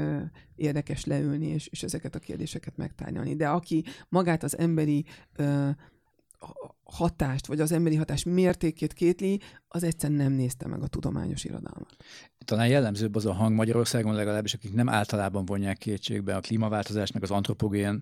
érdekes 0.54 1.04
leülni, 1.04 1.46
és, 1.46 1.66
és 1.66 1.82
ezeket 1.82 2.14
a 2.14 2.18
kérdéseket 2.18 2.76
megtárgyalni. 2.76 3.36
De 3.36 3.48
aki 3.48 3.84
magát 4.08 4.42
az 4.42 4.58
emberi 4.58 5.04
hatást, 6.84 7.46
vagy 7.46 7.60
az 7.60 7.72
emberi 7.72 7.96
hatás 7.96 8.24
mértékét 8.24 8.92
kétli, 8.92 9.40
az 9.68 9.82
egyszerűen 9.82 10.18
nem 10.18 10.32
nézte 10.32 10.66
meg 10.66 10.82
a 10.82 10.86
tudományos 10.86 11.44
irodalmat. 11.44 11.96
Talán 12.44 12.68
jellemzőbb 12.68 13.14
az 13.14 13.26
a 13.26 13.32
hang 13.32 13.54
Magyarországon 13.54 14.14
legalábbis, 14.14 14.54
akik 14.54 14.74
nem 14.74 14.88
általában 14.88 15.44
vonják 15.44 15.78
kétségbe 15.78 16.36
a 16.36 16.40
klímaváltozást, 16.40 17.12
meg 17.12 17.22
az 17.22 17.30
antropogén 17.30 18.00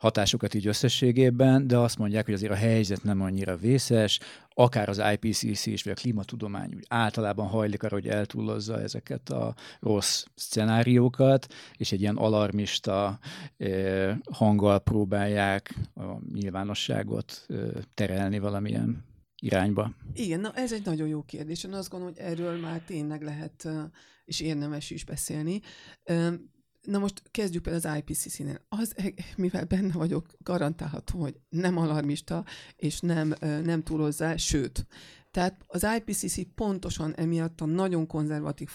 hatásokat 0.00 0.54
így 0.54 0.66
összességében, 0.66 1.66
de 1.66 1.78
azt 1.78 1.98
mondják, 1.98 2.24
hogy 2.24 2.34
azért 2.34 2.52
a 2.52 2.56
helyzet 2.56 3.02
nem 3.02 3.20
annyira 3.20 3.56
vészes, 3.56 4.20
akár 4.54 4.88
az 4.88 5.02
IPCC 5.12 5.66
is, 5.66 5.82
vagy 5.82 5.92
a 5.92 6.00
klímatudomány 6.00 6.74
úgy 6.74 6.84
általában 6.88 7.46
hajlik 7.46 7.82
arra, 7.82 7.94
hogy 7.94 8.08
eltúllozza 8.08 8.80
ezeket 8.80 9.28
a 9.30 9.54
rossz 9.80 10.24
szenáriókat, 10.34 11.46
és 11.76 11.92
egy 11.92 12.00
ilyen 12.00 12.16
alarmista 12.16 13.18
eh, 13.56 14.16
hanggal 14.32 14.78
próbálják 14.78 15.74
a 15.94 16.32
nyilvánosságot 16.32 17.46
terelni 17.94 18.38
valamilyen 18.38 19.04
irányba. 19.42 19.92
Igen, 20.14 20.40
na 20.40 20.52
ez 20.54 20.72
egy 20.72 20.84
nagyon 20.84 21.08
jó 21.08 21.22
kérdés. 21.22 21.64
Én 21.64 21.72
azt 21.72 21.90
gondolom, 21.90 22.14
hogy 22.14 22.24
erről 22.24 22.60
már 22.60 22.80
tényleg 22.80 23.22
lehet 23.22 23.68
és 24.24 24.40
érdemes 24.40 24.90
is 24.90 25.04
beszélni. 25.04 25.60
Na 26.82 26.98
most 26.98 27.22
kezdjük 27.30 27.66
el 27.66 27.74
az 27.74 27.88
IPCC-nél. 27.96 28.60
Az, 28.68 28.94
mivel 29.36 29.64
benne 29.64 29.92
vagyok, 29.92 30.26
garantálhatom, 30.38 31.20
hogy 31.20 31.40
nem 31.48 31.76
alarmista, 31.76 32.44
és 32.76 33.00
nem, 33.00 33.34
nem 33.40 33.82
túlozzá, 33.82 34.36
sőt, 34.36 34.86
Tehát 35.30 35.64
az 35.66 35.86
IPCC 35.96 36.54
pontosan 36.54 37.14
emiatt 37.14 37.60
a 37.60 37.64
nagyon 37.64 38.06
konzervatív 38.06 38.70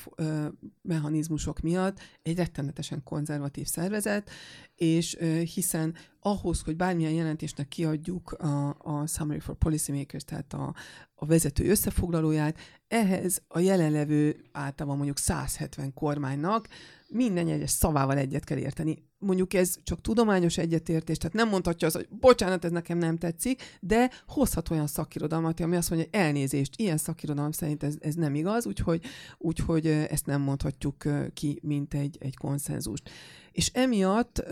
mechanizmusok 0.81 1.59
miatt 1.59 1.99
egy 2.21 2.37
rettenetesen 2.37 3.03
konzervatív 3.03 3.65
szervezet, 3.65 4.29
és 4.75 5.17
hiszen 5.53 5.95
ahhoz, 6.19 6.61
hogy 6.61 6.75
bármilyen 6.75 7.11
jelentésnek 7.11 7.67
kiadjuk 7.67 8.31
a, 8.31 8.75
a 8.79 9.07
Summary 9.07 9.39
for 9.39 9.55
Policymakers, 9.55 10.23
tehát 10.23 10.53
a, 10.53 10.73
a 11.15 11.25
vezető 11.25 11.69
összefoglalóját, 11.69 12.57
ehhez 12.87 13.41
a 13.47 13.59
jelenlevő 13.59 14.45
általában 14.51 14.95
mondjuk 14.95 15.17
170 15.17 15.93
kormánynak 15.93 16.67
minden 17.15 17.47
egyes 17.47 17.69
szavával 17.69 18.17
egyet 18.17 18.43
kell 18.43 18.57
érteni. 18.57 19.03
Mondjuk 19.17 19.53
ez 19.53 19.75
csak 19.83 20.01
tudományos 20.01 20.57
egyetértés, 20.57 21.17
tehát 21.17 21.35
nem 21.35 21.49
mondhatja 21.49 21.87
az, 21.87 21.93
hogy 21.93 22.07
bocsánat, 22.09 22.65
ez 22.65 22.71
nekem 22.71 22.97
nem 22.97 23.17
tetszik, 23.17 23.61
de 23.81 24.11
hozhat 24.27 24.69
olyan 24.69 24.87
szakirodalmat, 24.87 25.59
ami 25.59 25.75
azt 25.75 25.89
mondja, 25.89 26.07
hogy 26.11 26.19
elnézést, 26.21 26.73
ilyen 26.75 26.97
szakirodalom 26.97 27.51
szerint 27.51 27.83
ez, 27.83 27.95
ez 27.99 28.15
nem 28.15 28.35
igaz, 28.35 28.65
úgyhogy, 28.65 29.01
úgyhogy 29.37 29.87
ezt 29.87 30.25
nem 30.25 30.41
mondhatjuk 30.41 31.03
ki, 31.33 31.59
mint 31.63 31.93
egy, 31.93 32.17
egy 32.19 32.37
konszenzust. 32.37 33.09
És 33.55 33.69
emiatt 33.73 34.43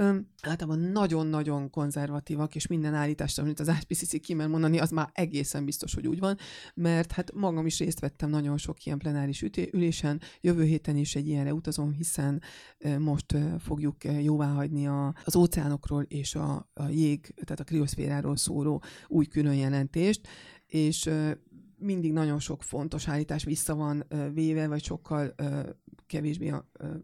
általában 0.42 0.80
nagyon-nagyon 0.80 1.70
konzervatívak, 1.70 2.56
és 2.56 2.68
minden 2.68 2.94
állítást, 2.94 3.40
amit 3.40 3.60
az 3.60 3.72
IPCC 3.82 4.20
kimer 4.22 4.48
mondani, 4.48 4.80
az 4.80 4.90
már 4.90 5.10
egészen 5.14 5.66
biztos, 5.66 5.94
hogy 5.94 6.08
úgy 6.08 6.20
van, 6.20 6.38
mert 6.74 7.12
hát 7.12 7.34
magam 7.34 7.66
is 7.66 7.80
részt 7.80 8.00
vettem 8.00 8.30
nagyon 8.30 8.58
sok 8.58 8.86
ilyen 8.86 8.98
plenáris 8.98 9.46
ülésen, 9.72 10.22
jövő 10.42 10.64
héten 10.64 10.96
is 10.96 11.16
egy 11.16 11.28
ilyenre 11.28 11.54
utazom, 11.54 11.92
hiszen 11.92 12.42
most 13.00 13.38
fogjuk 13.60 14.04
jóváhagyni 14.04 14.88
a, 14.88 15.16
az 15.24 15.36
óceánokról 15.36 16.04
és 16.04 16.36
a, 16.36 16.70
a 16.74 16.88
jég, 16.88 17.34
tehát 17.34 17.60
a 17.60 17.64
krioszféráról 17.64 18.38
szóló 18.38 18.84
új 19.08 19.26
külön 19.26 19.56
jelentést, 19.56 20.28
és 20.66 21.10
mindig 21.78 22.12
nagyon 22.14 22.40
sok 22.40 22.64
fontos 22.64 23.08
állítás 23.08 23.44
vissza 23.44 23.76
van 23.76 24.06
véve, 24.34 24.68
vagy 24.68 24.84
sokkal 24.84 25.36
kevésbé 26.08 26.54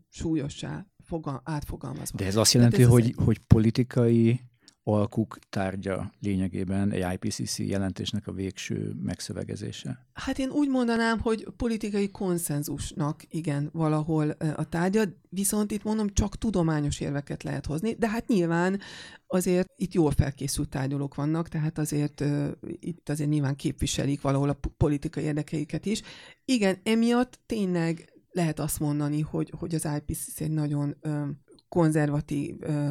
súlyossá 0.09 0.87
fogal, 1.09 1.41
átfogalmazva. 1.43 2.17
De 2.17 2.25
ez 2.25 2.35
azt 2.35 2.53
jelenti, 2.53 2.81
ez 2.81 2.87
hogy, 2.87 3.03
egy... 3.03 3.15
hogy 3.17 3.39
politikai 3.39 4.39
alkuk 4.83 5.39
tárgya 5.49 6.11
lényegében 6.19 6.91
egy 6.91 7.13
IPCC 7.13 7.59
jelentésnek 7.59 8.27
a 8.27 8.31
végső 8.31 8.95
megszövegezése? 9.03 10.07
Hát 10.13 10.39
én 10.39 10.49
úgy 10.49 10.69
mondanám, 10.69 11.19
hogy 11.19 11.47
politikai 11.57 12.09
konszenzusnak 12.09 13.23
igen 13.29 13.69
valahol 13.73 14.29
a 14.55 14.69
tárgya, 14.69 15.03
viszont 15.29 15.71
itt 15.71 15.83
mondom, 15.83 16.09
csak 16.13 16.37
tudományos 16.37 16.99
érveket 16.99 17.43
lehet 17.43 17.65
hozni, 17.65 17.93
de 17.93 18.09
hát 18.09 18.27
nyilván 18.27 18.79
azért 19.27 19.69
itt 19.75 19.93
jól 19.93 20.11
felkészült 20.11 20.69
tárgyalók 20.69 21.15
vannak, 21.15 21.47
tehát 21.47 21.77
azért 21.77 22.21
uh, 22.21 22.47
itt 22.61 23.09
azért 23.09 23.29
nyilván 23.29 23.55
képviselik 23.55 24.21
valahol 24.21 24.49
a 24.49 24.59
politikai 24.77 25.23
érdekeiket 25.23 25.85
is. 25.85 26.01
Igen, 26.45 26.77
emiatt 26.83 27.39
tényleg 27.45 28.18
lehet 28.39 28.59
azt 28.59 28.79
mondani, 28.79 29.21
hogy, 29.21 29.53
hogy 29.57 29.75
az 29.75 29.87
IPCC 29.97 30.41
egy 30.41 30.51
nagyon 30.51 30.95
ö, 31.01 31.23
konzervatív 31.69 32.55
ö, 32.59 32.89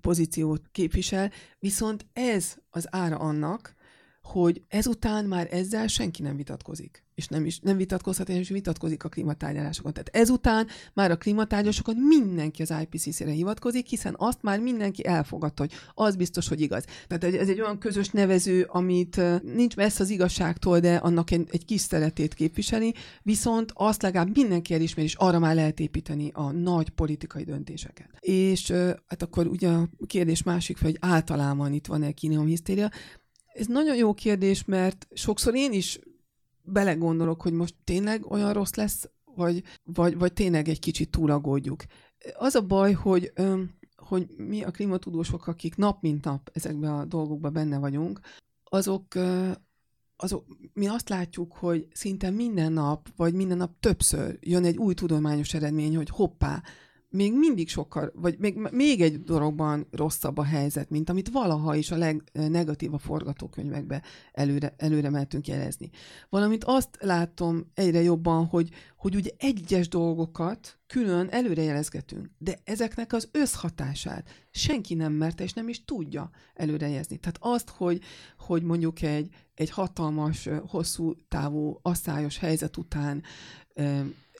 pozíciót 0.00 0.62
képvisel, 0.72 1.30
viszont 1.58 2.06
ez 2.12 2.56
az 2.70 2.86
ára 2.90 3.16
annak, 3.16 3.74
hogy 4.22 4.62
ezután 4.68 5.24
már 5.24 5.48
ezzel 5.50 5.86
senki 5.86 6.22
nem 6.22 6.36
vitatkozik 6.36 7.02
és 7.14 7.28
nem 7.28 7.44
is 7.44 7.58
nem 7.60 7.76
vitatkozhat, 7.76 8.28
és 8.28 8.48
vitatkozik 8.48 9.04
a 9.04 9.08
klímatárgyalásokon. 9.08 9.92
Tehát 9.92 10.08
ezután 10.12 10.66
már 10.92 11.10
a 11.10 11.16
klímatárgyalásokon 11.16 11.96
mindenki 11.96 12.62
az 12.62 12.74
IPCC-re 12.82 13.30
hivatkozik, 13.30 13.86
hiszen 13.86 14.14
azt 14.18 14.42
már 14.42 14.60
mindenki 14.60 15.06
elfogadta, 15.06 15.62
hogy 15.62 15.72
az 15.94 16.16
biztos, 16.16 16.48
hogy 16.48 16.60
igaz. 16.60 16.84
Tehát 17.06 17.24
ez 17.24 17.48
egy 17.48 17.60
olyan 17.60 17.78
közös 17.78 18.10
nevező, 18.10 18.62
amit 18.68 19.20
nincs 19.42 19.76
messze 19.76 20.02
az 20.02 20.10
igazságtól, 20.10 20.80
de 20.80 20.96
annak 20.96 21.30
egy, 21.30 21.48
egy 21.50 21.64
kis 21.64 21.80
szeretét 21.80 22.34
képviseli, 22.34 22.94
viszont 23.22 23.72
azt 23.74 24.02
legalább 24.02 24.34
mindenki 24.34 24.74
elismer, 24.74 25.04
és 25.04 25.14
arra 25.14 25.38
már 25.38 25.54
lehet 25.54 25.80
építeni 25.80 26.30
a 26.34 26.50
nagy 26.50 26.88
politikai 26.88 27.44
döntéseket. 27.44 28.08
És 28.20 28.70
hát 29.06 29.22
akkor 29.22 29.46
ugye 29.46 29.68
a 29.68 29.88
kérdés 30.06 30.42
másik 30.42 30.80
hogy 30.80 30.96
általában 31.00 31.72
itt 31.72 31.86
van-e 31.86 32.12
hisztéria. 32.46 32.90
Ez 33.54 33.66
nagyon 33.66 33.96
jó 33.96 34.14
kérdés, 34.14 34.64
mert 34.64 35.06
sokszor 35.12 35.54
én 35.54 35.72
is 35.72 36.00
belegondolok, 36.62 37.42
hogy 37.42 37.52
most 37.52 37.74
tényleg 37.84 38.30
olyan 38.30 38.52
rossz 38.52 38.74
lesz, 38.74 39.10
vagy, 39.34 39.62
vagy, 39.84 40.18
vagy 40.18 40.32
tényleg 40.32 40.68
egy 40.68 40.78
kicsit 40.78 41.10
túlagódjuk. 41.10 41.82
Az 42.34 42.54
a 42.54 42.66
baj, 42.66 42.92
hogy, 42.92 43.32
hogy 43.96 44.26
mi 44.36 44.62
a 44.62 44.70
klimatudósok, 44.70 45.46
akik 45.46 45.76
nap 45.76 46.02
mint 46.02 46.24
nap 46.24 46.50
ezekben 46.52 46.92
a 46.92 47.04
dolgokban 47.04 47.52
benne 47.52 47.78
vagyunk, 47.78 48.20
azok, 48.64 49.06
azok, 50.16 50.44
mi 50.72 50.86
azt 50.86 51.08
látjuk, 51.08 51.52
hogy 51.52 51.88
szinte 51.92 52.30
minden 52.30 52.72
nap, 52.72 53.08
vagy 53.16 53.34
minden 53.34 53.56
nap 53.56 53.80
többször 53.80 54.38
jön 54.40 54.64
egy 54.64 54.76
új 54.76 54.94
tudományos 54.94 55.54
eredmény, 55.54 55.96
hogy 55.96 56.08
hoppá, 56.08 56.62
még 57.12 57.34
mindig 57.34 57.68
sokkal, 57.68 58.12
vagy 58.14 58.38
még, 58.38 58.56
még 58.70 59.00
egy 59.00 59.22
dologban 59.22 59.86
rosszabb 59.90 60.38
a 60.38 60.44
helyzet, 60.44 60.90
mint 60.90 61.10
amit 61.10 61.28
valaha 61.28 61.74
is 61.74 61.90
a 61.90 61.96
legnegatívabb 61.96 63.00
forgatókönyvekbe 63.00 64.02
előre, 64.32 64.74
előre 64.76 65.10
mehetünk 65.10 65.48
jelezni. 65.48 65.90
Valamint 66.28 66.64
azt 66.64 66.98
látom 67.00 67.70
egyre 67.74 68.02
jobban, 68.02 68.46
hogy, 68.46 68.70
hogy 68.96 69.14
ugye 69.14 69.30
egyes 69.36 69.88
dolgokat 69.88 70.78
külön 70.86 71.28
előrejelezgetünk, 71.30 72.30
de 72.38 72.58
ezeknek 72.64 73.12
az 73.12 73.28
összhatását 73.32 74.28
senki 74.50 74.94
nem 74.94 75.12
merte 75.12 75.42
és 75.42 75.52
nem 75.52 75.68
is 75.68 75.84
tudja 75.84 76.30
előrejelezni. 76.54 77.16
Tehát 77.16 77.38
azt, 77.40 77.68
hogy, 77.68 78.00
hogy 78.38 78.62
mondjuk 78.62 79.02
egy, 79.02 79.28
egy 79.54 79.70
hatalmas, 79.70 80.48
hosszú 80.66 81.14
távú, 81.28 81.78
asszályos 81.82 82.38
helyzet 82.38 82.76
után 82.76 83.22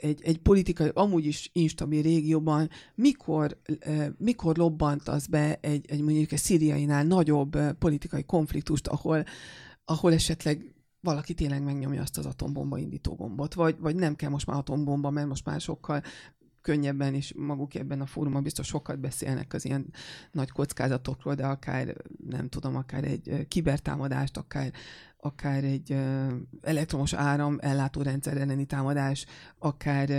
egy, 0.02 0.22
egy 0.22 0.38
politikai, 0.38 0.90
amúgy 0.94 1.26
is 1.26 1.50
instabil 1.52 2.02
régióban, 2.02 2.70
mikor, 2.94 3.58
mikor 4.18 4.56
lobbant 4.56 5.08
az 5.08 5.26
be 5.26 5.58
egy, 5.60 5.90
egy 5.90 6.00
mondjuk 6.00 6.32
egy 6.32 6.38
szíriainál 6.38 7.04
nagyobb 7.04 7.58
politikai 7.78 8.24
konfliktust, 8.24 8.86
ahol, 8.86 9.24
ahol 9.84 10.12
esetleg 10.12 10.74
valaki 11.00 11.34
tényleg 11.34 11.62
megnyomja 11.62 12.02
azt 12.02 12.18
az 12.18 12.26
atombomba 12.26 12.78
indító 12.78 13.14
gombot, 13.14 13.54
vagy, 13.54 13.76
vagy 13.78 13.94
nem 13.94 14.14
kell 14.14 14.30
most 14.30 14.46
már 14.46 14.56
atombomba, 14.56 15.10
mert 15.10 15.28
most 15.28 15.44
már 15.44 15.60
sokkal 15.60 16.02
könnyebben, 16.60 17.14
és 17.14 17.34
maguk 17.36 17.74
ebben 17.74 18.00
a 18.00 18.06
fórumon 18.06 18.42
biztos 18.42 18.66
sokat 18.66 18.98
beszélnek 18.98 19.54
az 19.54 19.64
ilyen 19.64 19.92
nagy 20.32 20.50
kockázatokról, 20.50 21.34
de 21.34 21.46
akár, 21.46 21.96
nem 22.28 22.48
tudom, 22.48 22.76
akár 22.76 23.04
egy 23.04 23.46
kibertámadást, 23.48 24.36
akár 24.36 24.72
akár 25.24 25.64
egy 25.64 25.96
elektromos 26.60 27.12
áram 27.12 27.58
ellátórendszer 27.60 28.36
elleni 28.36 28.64
támadás, 28.64 29.26
akár 29.58 30.10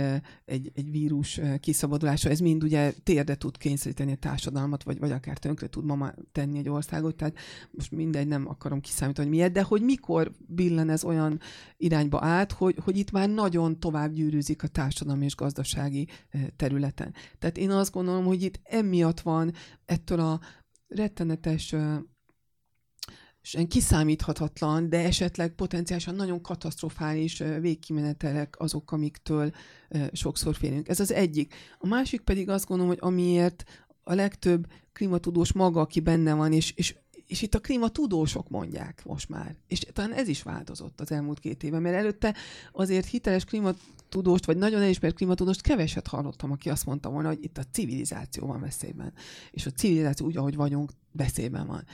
egy, 0.44 0.72
egy 0.74 0.90
vírus 0.90 1.40
kiszabadulása, 1.60 2.30
ez 2.30 2.38
mind 2.38 2.62
ugye 2.62 2.92
térde 3.02 3.34
tud 3.34 3.56
kényszeríteni 3.56 4.12
a 4.12 4.16
társadalmat, 4.16 4.82
vagy, 4.82 4.98
vagy 4.98 5.10
akár 5.10 5.38
tönkre 5.38 5.66
tud 5.66 5.84
ma 5.84 6.12
tenni 6.32 6.58
egy 6.58 6.68
országot, 6.68 7.16
tehát 7.16 7.36
most 7.70 7.90
mindegy, 7.90 8.26
nem 8.26 8.48
akarom 8.48 8.80
kiszámítani, 8.80 9.28
hogy 9.28 9.36
miért, 9.36 9.52
de 9.52 9.62
hogy 9.62 9.82
mikor 9.82 10.32
billen 10.46 10.90
ez 10.90 11.04
olyan 11.04 11.40
irányba 11.76 12.18
át, 12.22 12.52
hogy, 12.52 12.76
hogy 12.84 12.96
itt 12.96 13.10
már 13.10 13.28
nagyon 13.28 13.80
tovább 13.80 14.12
gyűrűzik 14.12 14.62
a 14.62 14.68
társadalmi 14.68 15.24
és 15.24 15.36
gazdasági 15.36 16.08
területen. 16.56 17.14
Tehát 17.38 17.56
én 17.56 17.70
azt 17.70 17.92
gondolom, 17.92 18.24
hogy 18.24 18.42
itt 18.42 18.60
emiatt 18.62 19.20
van 19.20 19.52
ettől 19.84 20.20
a 20.20 20.40
rettenetes 20.88 21.74
kiszámíthatatlan, 23.68 24.88
de 24.88 25.04
esetleg 25.04 25.54
potenciálisan 25.54 26.14
nagyon 26.14 26.40
katasztrofális 26.40 27.42
végkimenetelek 27.60 28.54
azok, 28.58 28.92
amiktől 28.92 29.50
sokszor 30.12 30.54
félünk. 30.54 30.88
Ez 30.88 31.00
az 31.00 31.12
egyik. 31.12 31.54
A 31.78 31.86
másik 31.86 32.20
pedig 32.20 32.48
azt 32.48 32.66
gondolom, 32.66 32.92
hogy 32.92 33.10
amiért 33.10 33.64
a 34.04 34.14
legtöbb 34.14 34.66
klimatudós 34.92 35.52
maga, 35.52 35.80
aki 35.80 36.00
benne 36.00 36.34
van, 36.34 36.52
és, 36.52 36.72
és 36.76 36.94
és 37.26 37.42
itt 37.42 37.54
a 37.54 37.60
klímatudósok 37.60 38.48
mondják 38.48 39.04
most 39.04 39.28
már. 39.28 39.56
És 39.66 39.78
talán 39.92 40.12
ez 40.12 40.28
is 40.28 40.42
változott 40.42 41.00
az 41.00 41.12
elmúlt 41.12 41.38
két 41.38 41.62
évben, 41.62 41.82
mert 41.82 41.96
előtte 41.96 42.34
azért 42.72 43.06
hiteles 43.06 43.44
klímatudóst, 43.44 44.44
vagy 44.44 44.56
nagyon 44.56 44.82
elismert 44.82 45.14
klímatudóst 45.14 45.60
keveset 45.60 46.06
hallottam, 46.06 46.50
aki 46.50 46.70
azt 46.70 46.86
mondta 46.86 47.10
volna, 47.10 47.28
hogy 47.28 47.44
itt 47.44 47.58
a 47.58 47.64
civilizáció 47.72 48.46
van 48.46 48.60
veszélyben. 48.60 49.12
És 49.50 49.66
a 49.66 49.70
civilizáció 49.70 50.26
úgy, 50.26 50.36
ahogy 50.36 50.56
vagyunk, 50.56 50.90
veszélyben 51.12 51.66
van 51.66 51.84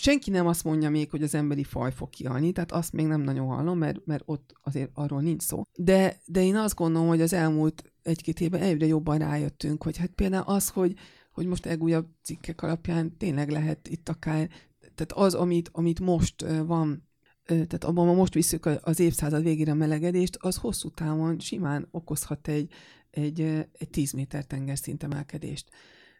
senki 0.00 0.30
nem 0.30 0.46
azt 0.46 0.64
mondja 0.64 0.90
még, 0.90 1.10
hogy 1.10 1.22
az 1.22 1.34
emberi 1.34 1.64
faj 1.64 1.92
fog 1.92 2.10
kihalni, 2.10 2.52
tehát 2.52 2.72
azt 2.72 2.92
még 2.92 3.06
nem 3.06 3.20
nagyon 3.20 3.46
hallom, 3.46 3.78
mert, 3.78 4.06
mert 4.06 4.22
ott 4.26 4.54
azért 4.62 4.90
arról 4.94 5.20
nincs 5.20 5.42
szó. 5.42 5.62
De, 5.74 6.20
de 6.26 6.42
én 6.42 6.56
azt 6.56 6.74
gondolom, 6.74 7.08
hogy 7.08 7.20
az 7.20 7.32
elmúlt 7.32 7.92
egy-két 8.02 8.40
évben 8.40 8.60
egyre 8.60 8.86
jobban 8.86 9.18
rájöttünk, 9.18 9.82
hogy 9.82 9.96
hát 9.96 10.10
például 10.10 10.44
az, 10.46 10.68
hogy, 10.68 10.94
hogy 11.32 11.46
most 11.46 11.64
legújabb 11.64 12.06
cikkek 12.22 12.62
alapján 12.62 13.16
tényleg 13.16 13.50
lehet 13.50 13.88
itt 13.88 14.08
akár, 14.08 14.48
tehát 14.80 15.12
az, 15.12 15.34
amit, 15.34 15.68
amit 15.72 16.00
most 16.00 16.44
van 16.66 17.04
tehát 17.46 17.84
abban 17.84 18.14
most 18.14 18.34
visszük 18.34 18.66
az 18.82 19.00
évszázad 19.00 19.42
végére 19.42 19.70
a 19.70 19.74
melegedést, 19.74 20.36
az 20.40 20.56
hosszú 20.56 20.90
távon 20.90 21.38
simán 21.38 21.88
okozhat 21.90 22.48
egy, 22.48 22.72
egy, 23.10 23.40
egy 23.72 23.90
10 23.90 24.12
méter 24.12 24.44
tengerszint 24.44 25.02
emelkedést. 25.02 25.68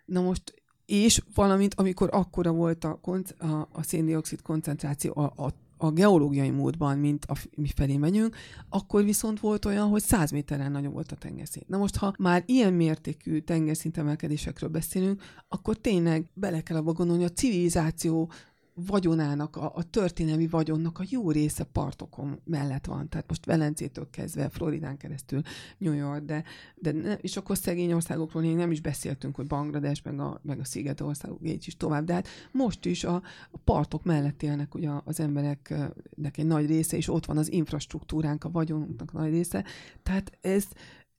Na 0.05 0.21
most 0.21 0.63
és 0.87 1.23
valamint 1.35 1.75
amikor 1.75 2.09
akkora 2.13 2.53
volt 2.53 2.85
a, 2.85 2.99
a, 3.39 3.47
a 3.73 3.83
széndiokszid 3.83 4.43
koncentráció 4.43 5.13
a, 5.15 5.33
a, 5.37 5.53
a 5.77 5.91
geológiai 5.91 6.51
módban, 6.51 6.99
mint 6.99 7.25
a, 7.25 7.37
mi 7.57 7.69
felé 7.75 7.97
megyünk, 7.97 8.37
akkor 8.69 9.05
viszont 9.05 9.41
volt 9.41 9.65
olyan, 9.65 9.89
hogy 9.89 10.03
100 10.03 10.31
méteren 10.31 10.71
nagyobb 10.71 10.93
volt 10.93 11.13
a 11.13 11.17
tengerszint. 11.17 11.69
Na 11.69 11.79
most, 11.79 11.97
ha 11.97 12.15
már 12.19 12.43
ilyen 12.47 12.73
mértékű 12.73 13.39
tengerszint 13.39 13.99
emelkedésekről 13.99 14.71
beszélünk, 14.71 15.23
akkor 15.49 15.77
tényleg 15.77 16.31
bele 16.35 16.61
kell 16.61 16.77
abba 16.77 16.93
gondolni, 16.93 17.25
a 17.25 17.29
civilizáció 17.29 18.31
vagyonának, 18.77 19.57
a, 19.57 19.73
a 19.75 19.91
történelmi 19.91 20.47
vagyonnak 20.47 20.99
a 20.99 21.05
jó 21.09 21.31
része 21.31 21.65
partokon 21.65 22.41
mellett 22.45 22.87
van. 22.87 23.09
Tehát 23.09 23.29
most 23.29 23.45
Velencétől 23.45 24.11
kezdve, 24.11 24.49
Floridán 24.49 24.97
keresztül, 24.97 25.43
New 25.79 25.93
York, 25.93 26.25
de, 26.25 26.45
de 26.75 26.93
ne, 26.93 27.15
és 27.15 27.37
akkor 27.37 27.57
szegény 27.57 27.93
országokról 27.93 28.43
még 28.43 28.55
nem 28.55 28.71
is 28.71 28.81
beszéltünk, 28.81 29.37
hogy 29.37 29.47
Banglades, 29.47 30.03
meg 30.03 30.21
a, 30.21 30.41
meg 30.43 30.59
a 30.59 30.65
sziget 30.65 31.01
országok, 31.01 31.39
így 31.43 31.65
is 31.67 31.77
tovább. 31.77 32.05
De 32.05 32.13
hát 32.13 32.29
most 32.53 32.85
is 32.85 33.05
a, 33.05 33.15
a 33.51 33.59
partok 33.65 34.05
mellett 34.05 34.43
élnek 34.43 34.75
ugye 34.75 34.91
az 35.05 35.21
embereknek 35.21 36.39
egy 36.39 36.47
nagy 36.47 36.67
része, 36.67 36.97
és 36.97 37.09
ott 37.09 37.27
van 37.27 37.39
az 37.39 37.53
infrastruktúránk, 37.53 38.45
a 38.45 38.51
vagyonunknak 38.51 39.13
nagy 39.13 39.31
része. 39.31 39.65
Tehát 40.03 40.39
ez, 40.41 40.65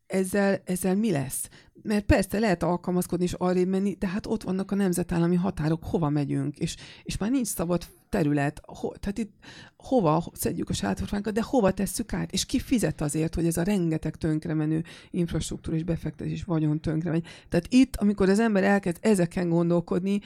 ezzel, 0.08 0.62
ezzel 0.66 0.96
mi 0.96 1.12
lesz? 1.12 1.50
Mert 1.82 2.06
persze 2.06 2.40
lehet 2.40 2.64
alkalmazkodni 2.64 3.26
és 3.26 3.34
arrébb 3.34 3.68
menni, 3.68 3.96
de 4.00 4.08
hát 4.08 4.26
ott 4.26 4.44
vannak 4.44 4.72
a 4.72 4.76
nemzetállami 4.76 5.36
határok, 5.36 5.84
hova 5.84 6.10
megyünk, 6.10 6.58
és, 6.58 6.76
és 7.04 7.18
már 7.18 7.32
nincs 7.32 7.48
szabad 7.48 7.84
terület, 8.10 8.62
ho, 8.66 8.92
tehát 8.92 9.18
itt 9.18 9.34
hova 9.78 10.24
szedjük 10.34 10.70
a 10.70 10.74
sátorfánkat, 10.74 11.34
de 11.34 11.42
hova 11.42 11.72
tesszük 11.72 12.14
át, 12.14 12.32
és 12.32 12.46
ki 12.46 12.60
fizet 12.60 13.02
azért, 13.02 13.36
hogy 13.36 13.46
ez 13.46 13.58
a 13.58 13.64
rengeteg 13.64 14.16
tönkremenő 14.16 14.84
infrastruktúra 15.12 15.78
és 15.78 15.84
befektetés 15.84 16.44
vagyon 16.44 16.80
tönkre 16.80 17.10
megy. 17.12 17.26
Tehát 17.50 17.66
itt, 17.70 17.96
amikor 17.96 18.30
az 18.30 18.40
ember 18.40 18.64
elkezd 18.64 18.98
ezeken 19.02 19.50
gondolkodni, 19.50 20.20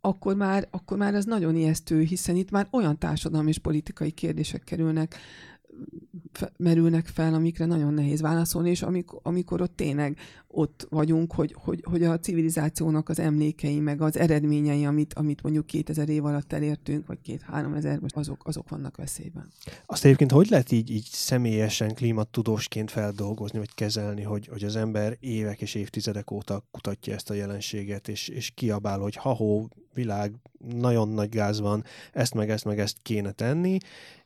akkor 0.00 0.36
már, 0.36 0.68
akkor 0.70 0.96
már 0.96 1.14
ez 1.14 1.24
nagyon 1.24 1.56
ijesztő, 1.56 2.00
hiszen 2.00 2.36
itt 2.36 2.50
már 2.50 2.68
olyan 2.70 2.98
társadalmi 2.98 3.48
és 3.48 3.58
politikai 3.58 4.10
kérdések 4.10 4.64
kerülnek 4.64 5.16
merülnek 6.56 7.06
fel, 7.06 7.34
amikre 7.34 7.64
nagyon 7.64 7.94
nehéz 7.94 8.20
válaszolni, 8.20 8.70
és 8.70 8.82
amikor, 8.82 9.20
amikor 9.22 9.60
ott 9.60 9.76
tényleg 9.76 10.18
ott 10.46 10.86
vagyunk, 10.90 11.32
hogy, 11.32 11.54
hogy, 11.58 11.80
hogy 11.90 12.02
a 12.02 12.18
civilizációnak 12.18 13.08
az 13.08 13.18
emlékei, 13.18 13.80
meg 13.80 14.00
az 14.00 14.18
eredményei, 14.18 14.84
amit, 14.84 15.14
amit 15.14 15.42
mondjuk 15.42 15.66
2000 15.66 16.08
év 16.08 16.24
alatt 16.24 16.52
elértünk, 16.52 17.06
vagy 17.06 17.20
két-három 17.22 17.74
ezer, 17.74 17.98
most 17.98 18.16
azok, 18.16 18.46
azok 18.46 18.68
vannak 18.68 18.96
veszélyben. 18.96 19.52
Azt 19.86 20.04
egyébként 20.04 20.30
hogy 20.30 20.48
lehet 20.48 20.72
így, 20.72 20.90
így 20.90 21.08
személyesen 21.12 21.94
klímatudósként 21.94 22.90
feldolgozni, 22.90 23.58
vagy 23.58 23.74
kezelni, 23.74 24.22
hogy, 24.22 24.46
hogy 24.46 24.64
az 24.64 24.76
ember 24.76 25.16
évek 25.20 25.60
és 25.60 25.74
évtizedek 25.74 26.30
óta 26.30 26.64
kutatja 26.70 27.14
ezt 27.14 27.30
a 27.30 27.34
jelenséget, 27.34 28.08
és, 28.08 28.28
és 28.28 28.50
kiabál, 28.50 28.98
hogy 28.98 29.14
ha 29.14 29.36
világ, 29.94 30.34
nagyon 30.58 31.08
nagy 31.08 31.28
gáz 31.28 31.60
van, 31.60 31.84
ezt 32.12 32.34
meg 32.34 32.50
ezt 32.50 32.64
meg 32.64 32.78
ezt 32.78 32.96
kéne 33.02 33.32
tenni, 33.32 33.78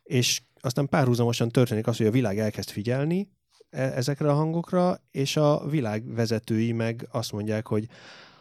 és 0.03 0.43
aztán 0.65 0.89
párhuzamosan 0.89 1.49
történik 1.49 1.87
az, 1.87 1.97
hogy 1.97 2.07
a 2.07 2.11
világ 2.11 2.39
elkezd 2.39 2.71
figyelni 2.71 3.29
e- 3.71 3.93
ezekre 3.93 4.31
a 4.31 4.35
hangokra, 4.35 5.01
és 5.11 5.37
a 5.37 5.67
világ 5.69 6.15
vezetői 6.15 6.73
meg 6.73 7.09
azt 7.11 7.33
mondják, 7.33 7.67
hogy 7.67 7.89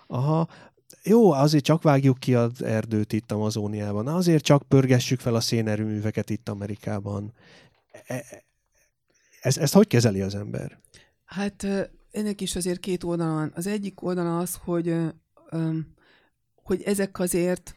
aha, 0.07 0.47
jó, 1.03 1.31
azért 1.31 1.63
csak 1.63 1.81
vágjuk 1.81 2.17
ki 2.19 2.36
az 2.36 2.63
erdőt 2.63 3.13
itt 3.13 3.31
Amazóniában, 3.31 4.07
azért 4.07 4.43
csak 4.43 4.63
pörgessük 4.63 5.19
fel 5.19 5.36
a 5.36 5.39
szénerőműveket 5.39 6.29
itt 6.29 6.49
Amerikában. 6.49 7.34
E- 8.05 8.43
ez, 9.41 9.57
ezt 9.57 9.73
hogy 9.73 9.88
kezeli 9.88 10.21
az 10.21 10.36
ember? 10.36 10.79
Hát 11.25 11.67
ennek 12.12 12.41
is 12.41 12.55
azért 12.55 12.79
két 12.79 13.03
oldala 13.03 13.34
van. 13.34 13.51
Az 13.55 13.67
egyik 13.67 14.01
oldala 14.01 14.38
az, 14.38 14.60
hogy, 14.63 14.95
hogy 16.55 16.81
ezek 16.81 17.19
azért 17.19 17.75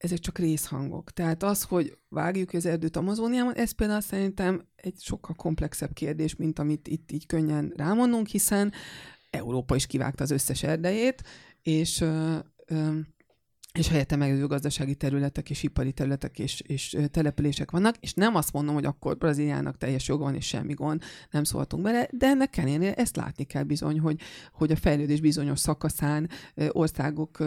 ezek 0.00 0.18
csak 0.18 0.38
részhangok. 0.38 1.10
Tehát 1.10 1.42
az, 1.42 1.62
hogy 1.62 1.98
vágjuk 2.08 2.52
az 2.52 2.66
erdőt 2.66 2.96
Amazóniában, 2.96 3.54
ez 3.54 3.70
például 3.70 4.00
szerintem 4.00 4.66
egy 4.76 5.00
sokkal 5.00 5.34
komplexebb 5.34 5.92
kérdés, 5.92 6.36
mint 6.36 6.58
amit 6.58 6.88
itt 6.88 7.12
így 7.12 7.26
könnyen 7.26 7.72
rámondunk, 7.76 8.26
hiszen 8.26 8.72
Európa 9.30 9.74
is 9.74 9.86
kivágta 9.86 10.22
az 10.22 10.30
összes 10.30 10.62
erdejét, 10.62 11.22
és 11.62 12.00
ö, 12.00 12.38
ö, 12.66 12.98
és 13.72 13.88
helyette 13.88 14.36
gazdasági 14.46 14.94
területek 14.94 15.50
és 15.50 15.62
ipari 15.62 15.92
területek 15.92 16.38
és, 16.38 16.60
és 16.60 16.96
települések 17.10 17.70
vannak, 17.70 17.96
és 18.00 18.14
nem 18.14 18.34
azt 18.34 18.52
mondom, 18.52 18.74
hogy 18.74 18.84
akkor 18.84 19.16
Brazíliának 19.16 19.76
teljes 19.76 20.08
joga 20.08 20.24
van 20.24 20.34
és 20.34 20.46
semmi 20.46 20.74
gond, 20.74 21.02
nem 21.30 21.44
szóltunk 21.44 21.82
bele, 21.82 22.08
de 22.12 22.26
ennek 22.26 22.56
ellenére 22.56 22.94
ezt 22.94 23.16
látni 23.16 23.44
kell 23.44 23.62
bizony, 23.62 24.00
hogy, 24.00 24.20
hogy 24.52 24.70
a 24.70 24.76
fejlődés 24.76 25.20
bizonyos 25.20 25.58
szakaszán 25.58 26.28
országok 26.68 27.38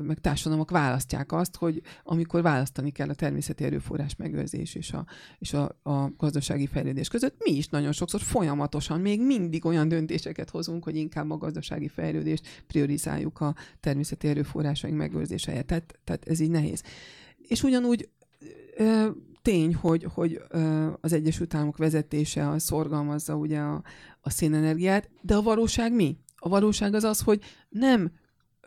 meg 0.00 0.18
társadalmak 0.18 0.70
választják 0.70 1.32
azt, 1.32 1.56
hogy 1.56 1.82
amikor 2.02 2.42
választani 2.42 2.90
kell 2.90 3.08
a 3.08 3.14
természeti 3.14 3.64
erőforrás 3.64 4.16
megőrzés 4.16 4.74
és 4.74 4.92
a, 4.92 5.06
és 5.38 5.52
a, 5.52 5.78
a 5.82 6.10
gazdasági 6.16 6.66
fejlődés 6.66 7.08
között, 7.08 7.36
mi 7.44 7.52
is 7.52 7.68
nagyon 7.68 7.92
sokszor 7.92 8.20
folyamatosan 8.20 9.00
még 9.00 9.22
mindig 9.22 9.64
olyan 9.64 9.88
döntéseket 9.88 10.50
hozunk, 10.50 10.84
hogy 10.84 10.96
inkább 10.96 11.30
a 11.30 11.36
gazdasági 11.36 11.88
fejlődést 11.88 12.64
priorizáljuk 12.66 13.40
a 13.40 13.54
természeti 13.80 14.28
erőforrásaink 14.28 14.96
megőrzése 14.96 15.52
tehát, 15.66 15.98
tehát 16.04 16.28
ez 16.28 16.40
így 16.40 16.50
nehéz. 16.50 16.82
És 17.48 17.62
ugyanúgy 17.62 18.08
ö, 18.76 19.08
tény, 19.42 19.74
hogy, 19.74 20.06
hogy 20.14 20.40
ö, 20.48 20.88
az 21.00 21.12
Egyesült 21.12 21.54
Államok 21.54 21.76
vezetése 21.76 22.48
a 22.48 22.58
szorgalmazza 22.58 23.36
ugye 23.36 23.58
a, 23.58 23.82
a 24.20 24.30
szénenergiát, 24.30 25.10
de 25.20 25.34
a 25.34 25.42
valóság 25.42 25.92
mi? 25.92 26.16
A 26.36 26.48
valóság 26.48 26.94
az 26.94 27.04
az, 27.04 27.20
hogy 27.20 27.42
nem 27.68 28.10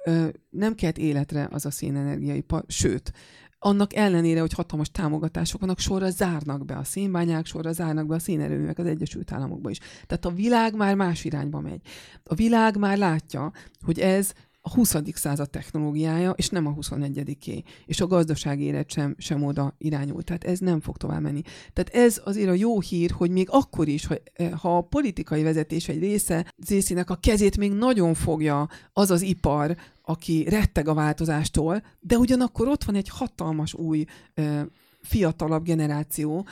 ö, 0.06 0.28
nem 0.50 0.76
kelt 0.76 0.98
életre 0.98 1.48
az 1.52 1.66
a 1.66 1.72
szénenergiaipar, 1.72 2.64
sőt, 2.68 3.12
annak 3.60 3.96
ellenére, 3.96 4.40
hogy 4.40 4.54
hatalmas 4.54 4.92
támogatások 4.92 5.60
vannak, 5.60 5.80
sorra 5.80 6.10
zárnak 6.10 6.66
be 6.66 6.78
a 6.78 6.84
szénbányák, 6.84 7.46
sorra 7.46 7.72
zárnak 7.72 8.08
be 8.08 8.16
a 8.16 8.20
szénerőművek 8.20 8.78
az 8.78 8.86
Egyesült 8.86 9.32
Államokba 9.32 9.70
is. 9.70 9.78
Tehát 10.08 10.26
a 10.26 10.32
világ 10.32 10.76
már 10.76 10.96
más 10.96 11.26
irányba 11.26 11.60
megy. 11.60 11.82
A 12.24 12.36
világ 12.36 12.78
már 12.78 12.98
látja, 12.98 13.52
hogy 13.82 14.00
ez 14.00 14.32
a 14.70 14.76
20. 14.76 14.96
század 15.14 15.50
technológiája, 15.50 16.32
és 16.32 16.50
nem 16.50 16.66
a 16.66 16.72
21 16.72 17.66
És 17.86 18.02
a 18.02 18.08
gazdasági 18.08 18.64
élet 18.64 18.92
sem, 18.92 19.16
sem 19.18 19.44
oda 19.44 19.76
irányul. 19.78 20.24
Tehát 20.24 20.44
ez 20.44 20.60
nem 20.60 20.82
fog 20.82 20.98
tovább 20.98 21.22
menni. 21.22 21.42
Tehát 21.74 22.08
ez 22.08 22.22
azért 22.26 22.50
a 22.50 22.54
jó 22.54 22.80
hír, 22.80 23.12
hogy 23.12 23.32
még 23.32 23.48
akkor 23.52 23.88
is, 23.88 24.06
hogy, 24.06 24.22
eh, 24.34 24.52
ha 24.52 24.78
a 24.78 24.82
politikai 24.82 25.44
vezetés 25.44 25.88
egy 25.88 26.00
része 26.00 26.54
Zészinek 26.58 27.10
a 27.10 27.16
kezét 27.16 27.58
még 27.58 27.72
nagyon 27.72 28.14
fogja 28.14 28.70
az 28.94 29.12
az 29.12 29.22
ipar, 29.22 29.78
aki 30.02 30.46
retteg 30.50 30.88
a 30.88 30.94
változástól, 30.94 31.84
de 32.00 32.18
ugyanakkor 32.18 32.68
ott 32.68 32.84
van 32.84 32.96
egy 32.96 33.10
hatalmas 33.10 33.74
új 33.74 34.06
eh, 34.34 34.62
fiatalabb 35.02 35.64
generáció, 35.64 36.46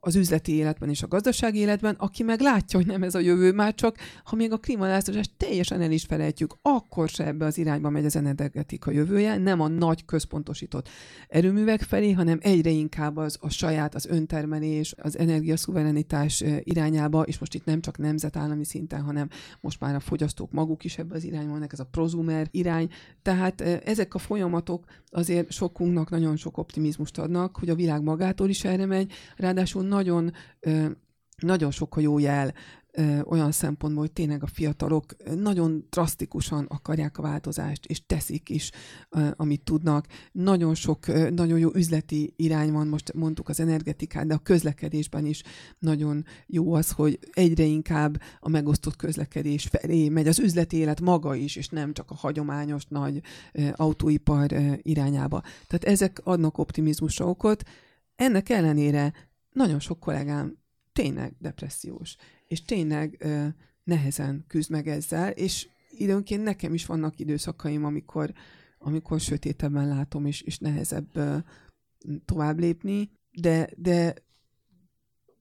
az 0.00 0.16
üzleti 0.16 0.52
életben 0.52 0.88
és 0.88 1.02
a 1.02 1.08
gazdasági 1.08 1.58
életben, 1.58 1.94
aki 1.98 2.22
meg 2.22 2.40
látja, 2.40 2.78
hogy 2.78 2.88
nem 2.88 3.02
ez 3.02 3.14
a 3.14 3.18
jövő, 3.18 3.52
már 3.52 3.74
csak 3.74 3.96
ha 4.24 4.36
még 4.36 4.52
a 4.52 4.58
klímaváltozást 4.58 5.30
teljesen 5.36 5.80
el 5.80 5.90
is 5.90 6.04
felejtjük, 6.04 6.54
akkor 6.62 7.08
se 7.08 7.26
ebbe 7.26 7.44
az 7.44 7.58
irányba 7.58 7.90
megy 7.90 8.04
az 8.04 8.16
energetika 8.16 8.90
jövője, 8.90 9.36
nem 9.36 9.60
a 9.60 9.68
nagy 9.68 10.04
központosított 10.04 10.88
erőművek 11.28 11.82
felé, 11.82 12.12
hanem 12.12 12.38
egyre 12.42 12.70
inkább 12.70 13.16
az 13.16 13.38
a 13.40 13.50
saját, 13.50 13.94
az 13.94 14.06
öntermelés, 14.06 14.94
az 14.98 15.18
energiaszuverenitás 15.18 16.44
irányába, 16.60 17.22
és 17.22 17.38
most 17.38 17.54
itt 17.54 17.64
nem 17.64 17.80
csak 17.80 17.98
nemzetállami 17.98 18.64
szinten, 18.64 19.00
hanem 19.00 19.28
most 19.60 19.80
már 19.80 19.94
a 19.94 20.00
fogyasztók 20.00 20.52
maguk 20.52 20.84
is 20.84 20.98
ebbe 20.98 21.14
az 21.14 21.24
irányba 21.24 21.50
vannak, 21.50 21.72
ez 21.72 21.80
a 21.80 21.84
prozumer 21.90 22.48
irány. 22.50 22.88
Tehát 23.22 23.60
ezek 23.60 24.14
a 24.14 24.18
folyamatok 24.18 24.84
azért 25.10 25.50
sokunknak 25.50 26.10
nagyon 26.10 26.36
sok 26.36 26.58
optimizmust 26.58 27.18
adnak, 27.18 27.56
hogy 27.56 27.68
a 27.68 27.74
világ 27.74 28.02
magától 28.02 28.48
is 28.48 28.64
erre 28.64 28.86
megy, 28.86 29.12
Ráadásul 29.36 29.82
nagyon, 29.86 30.32
nagyon 31.36 31.70
sok 31.70 31.96
a 31.96 32.00
jó 32.00 32.18
jel 32.18 32.54
olyan 33.24 33.52
szempontból, 33.52 34.02
hogy 34.02 34.12
tényleg 34.12 34.42
a 34.42 34.46
fiatalok 34.46 35.16
nagyon 35.34 35.86
drasztikusan 35.90 36.64
akarják 36.68 37.18
a 37.18 37.22
változást, 37.22 37.86
és 37.86 38.06
teszik 38.06 38.48
is, 38.48 38.70
amit 39.36 39.62
tudnak. 39.62 40.06
Nagyon 40.32 40.74
sok, 40.74 41.30
nagyon 41.30 41.58
jó 41.58 41.70
üzleti 41.74 42.32
irány 42.36 42.72
van, 42.72 42.86
most 42.86 43.12
mondtuk 43.12 43.48
az 43.48 43.60
energetikát, 43.60 44.26
de 44.26 44.34
a 44.34 44.38
közlekedésben 44.38 45.26
is 45.26 45.42
nagyon 45.78 46.24
jó 46.46 46.72
az, 46.72 46.90
hogy 46.90 47.18
egyre 47.32 47.64
inkább 47.64 48.20
a 48.40 48.48
megosztott 48.48 48.96
közlekedés 48.96 49.66
felé 49.66 50.08
megy 50.08 50.28
az 50.28 50.38
üzleti 50.38 50.76
élet 50.76 51.00
maga 51.00 51.34
is, 51.34 51.56
és 51.56 51.68
nem 51.68 51.92
csak 51.92 52.10
a 52.10 52.14
hagyományos 52.14 52.84
nagy 52.88 53.20
autóipar 53.72 54.50
irányába. 54.82 55.42
Tehát 55.66 55.84
ezek 55.84 56.20
adnak 56.24 56.58
optimizmusra 56.58 57.26
okot, 57.28 57.62
ennek 58.14 58.48
ellenére 58.48 59.12
nagyon 59.56 59.80
sok 59.80 60.00
kollégám 60.00 60.56
tényleg 60.92 61.34
depressziós, 61.38 62.16
és 62.46 62.64
tényleg 62.64 63.16
ö, 63.18 63.46
nehezen 63.84 64.44
küzd 64.48 64.70
meg 64.70 64.88
ezzel, 64.88 65.30
és 65.30 65.68
időnként 65.90 66.42
nekem 66.42 66.74
is 66.74 66.86
vannak 66.86 67.18
időszakaim, 67.18 67.84
amikor, 67.84 68.32
amikor 68.78 69.20
sötétebben 69.20 69.88
látom, 69.88 70.26
és, 70.26 70.40
és 70.40 70.58
nehezebb 70.58 71.16
ö, 71.16 71.36
tovább 72.24 72.58
lépni, 72.58 73.10
de, 73.32 73.68
de, 73.76 74.14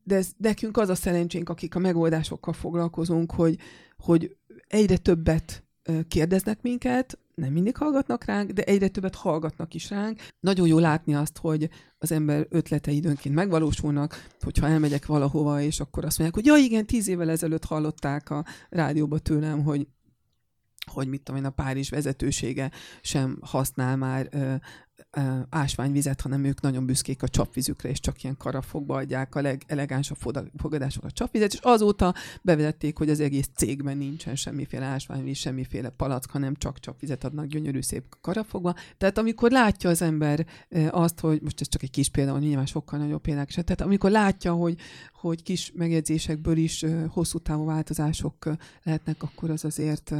de 0.03 0.15
ez, 0.15 0.31
nekünk 0.37 0.77
az 0.77 0.89
a 0.89 0.95
szerencsénk, 0.95 1.49
akik 1.49 1.75
a 1.75 1.79
megoldásokkal 1.79 2.53
foglalkozunk, 2.53 3.31
hogy, 3.31 3.57
hogy 3.97 4.37
egyre 4.67 4.97
többet 4.97 5.63
kérdeznek 6.07 6.61
minket, 6.61 7.19
nem 7.35 7.51
mindig 7.51 7.77
hallgatnak 7.77 8.23
ránk, 8.23 8.51
de 8.51 8.63
egyre 8.63 8.87
többet 8.87 9.15
hallgatnak 9.15 9.73
is 9.73 9.89
ránk. 9.89 10.21
Nagyon 10.39 10.67
jó 10.67 10.79
látni 10.79 11.15
azt, 11.15 11.37
hogy 11.37 11.69
az 11.97 12.11
ember 12.11 12.47
ötletei 12.49 12.95
időnként 12.95 13.35
megvalósulnak, 13.35 14.27
hogyha 14.39 14.67
elmegyek 14.67 15.05
valahova, 15.05 15.61
és 15.61 15.79
akkor 15.79 16.05
azt 16.05 16.19
mondják, 16.19 16.43
hogy 16.43 16.55
ja 16.55 16.65
igen, 16.65 16.85
tíz 16.85 17.07
évvel 17.07 17.29
ezelőtt 17.29 17.65
hallották 17.65 18.29
a 18.29 18.45
rádióba 18.69 19.19
tőlem, 19.19 19.63
hogy 19.63 19.87
hogy 20.91 21.07
mit 21.07 21.21
tudom 21.21 21.41
én, 21.41 21.47
a 21.47 21.49
Párizs 21.49 21.89
vezetősége 21.89 22.71
sem 23.01 23.37
használ 23.41 23.97
már 23.97 24.27
ö, 24.31 24.53
ásványvizet, 25.49 26.21
hanem 26.21 26.43
ők 26.43 26.61
nagyon 26.61 26.85
büszkék 26.85 27.23
a 27.23 27.27
csapvízükre, 27.27 27.89
és 27.89 27.99
csak 27.99 28.23
ilyen 28.23 28.37
karafokba 28.37 28.95
adják 28.95 29.35
a 29.35 29.41
legelegánsabb 29.41 30.17
fogadásokra 30.57 31.07
a 31.07 31.11
csapvizet, 31.11 31.53
és 31.53 31.59
azóta 31.61 32.13
bevezették, 32.41 32.97
hogy 32.97 33.09
az 33.09 33.19
egész 33.19 33.49
cégben 33.55 33.97
nincsen 33.97 34.35
semmiféle 34.35 34.85
ásványvíz, 34.85 35.37
semmiféle 35.37 35.89
palack, 35.89 36.31
hanem 36.31 36.55
csak 36.55 36.79
csapvizet 36.79 37.23
adnak 37.23 37.45
gyönyörű 37.45 37.81
szép 37.81 38.03
karafokba. 38.21 38.75
Tehát 38.97 39.17
amikor 39.17 39.51
látja 39.51 39.89
az 39.89 40.01
ember 40.01 40.45
azt, 40.89 41.19
hogy 41.19 41.41
most 41.41 41.61
ez 41.61 41.67
csak 41.67 41.83
egy 41.83 41.91
kis 41.91 42.09
példa, 42.09 42.37
nyilván 42.37 42.65
sokkal 42.65 42.99
nagyobb 42.99 43.21
példák 43.21 43.49
is, 43.49 43.55
tehát 43.55 43.81
amikor 43.81 44.11
látja, 44.11 44.53
hogy, 44.53 44.77
hogy 45.13 45.43
kis 45.43 45.71
megjegyzésekből 45.75 46.57
is 46.57 46.85
hosszú 47.09 47.39
távú 47.39 47.65
változások 47.65 48.49
lehetnek, 48.83 49.23
akkor 49.23 49.49
az 49.49 49.65
azért 49.65 50.13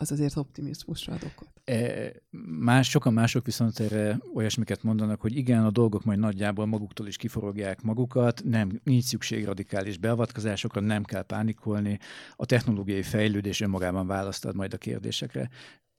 az 0.00 0.12
azért 0.12 0.36
optimizmusra 0.36 1.12
ad 1.12 1.22
okot. 1.24 1.48
E, 1.64 2.12
más, 2.58 2.88
sokan 2.88 3.12
mások 3.12 3.44
viszont 3.44 3.80
erre 3.80 4.18
olyasmiket 4.34 4.82
mondanak, 4.82 5.20
hogy 5.20 5.36
igen, 5.36 5.64
a 5.64 5.70
dolgok 5.70 6.04
majd 6.04 6.18
nagyjából 6.18 6.66
maguktól 6.66 7.06
is 7.06 7.16
kiforogják 7.16 7.82
magukat, 7.82 8.42
nem, 8.44 8.80
nincs 8.84 9.04
szükség 9.04 9.44
radikális 9.44 9.98
beavatkozásokra, 9.98 10.80
nem 10.80 11.04
kell 11.04 11.22
pánikolni, 11.22 11.98
a 12.36 12.46
technológiai 12.46 13.02
fejlődés 13.02 13.60
önmagában 13.60 14.06
választad 14.06 14.54
majd 14.54 14.72
a 14.72 14.78
kérdésekre. 14.78 15.50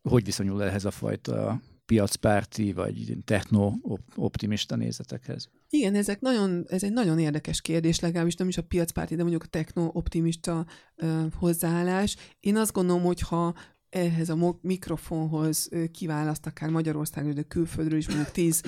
Hogy 0.10 0.24
viszonyul 0.24 0.64
ehhez 0.64 0.86
a 0.86 0.92
fajta 0.92 1.62
piacpárti 1.86 2.74
vagy 2.74 3.18
techno-optimista 3.26 4.76
nézetekhez? 4.76 5.50
Igen, 5.70 5.96
ezek 5.96 6.22
nagyon, 6.22 6.66
ez 6.68 6.84
egy 6.84 6.94
nagyon 6.94 7.20
érdekes 7.20 7.62
kérdés, 7.62 8.00
legalábbis 8.00 8.36
nem 8.36 8.48
is 8.48 8.58
a 8.58 8.64
piacpárti, 8.64 9.16
de 9.16 9.22
mondjuk 9.22 9.44
a 9.44 9.48
techno-optimista 9.48 10.66
uh, 10.98 11.34
hozzáállás. 11.34 12.16
Én 12.40 12.58
azt 12.58 12.72
gondolom, 12.72 13.04
hogy 13.04 13.20
ha 13.20 13.56
ehhez 13.90 14.30
a 14.30 14.58
mikrofonhoz 14.62 15.70
kiválaszt 15.92 16.46
akár 16.46 16.70
Magyarországról, 16.70 17.34
de 17.34 17.42
külföldről 17.42 17.98
is 17.98 18.08
mondjuk 18.08 18.32
tíz 18.32 18.62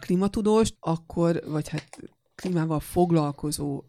klimatudóst, 0.00 0.76
akkor, 0.80 1.42
vagy 1.46 1.68
hát 1.68 1.98
klímával 2.34 2.80
foglalkozó 2.80 3.84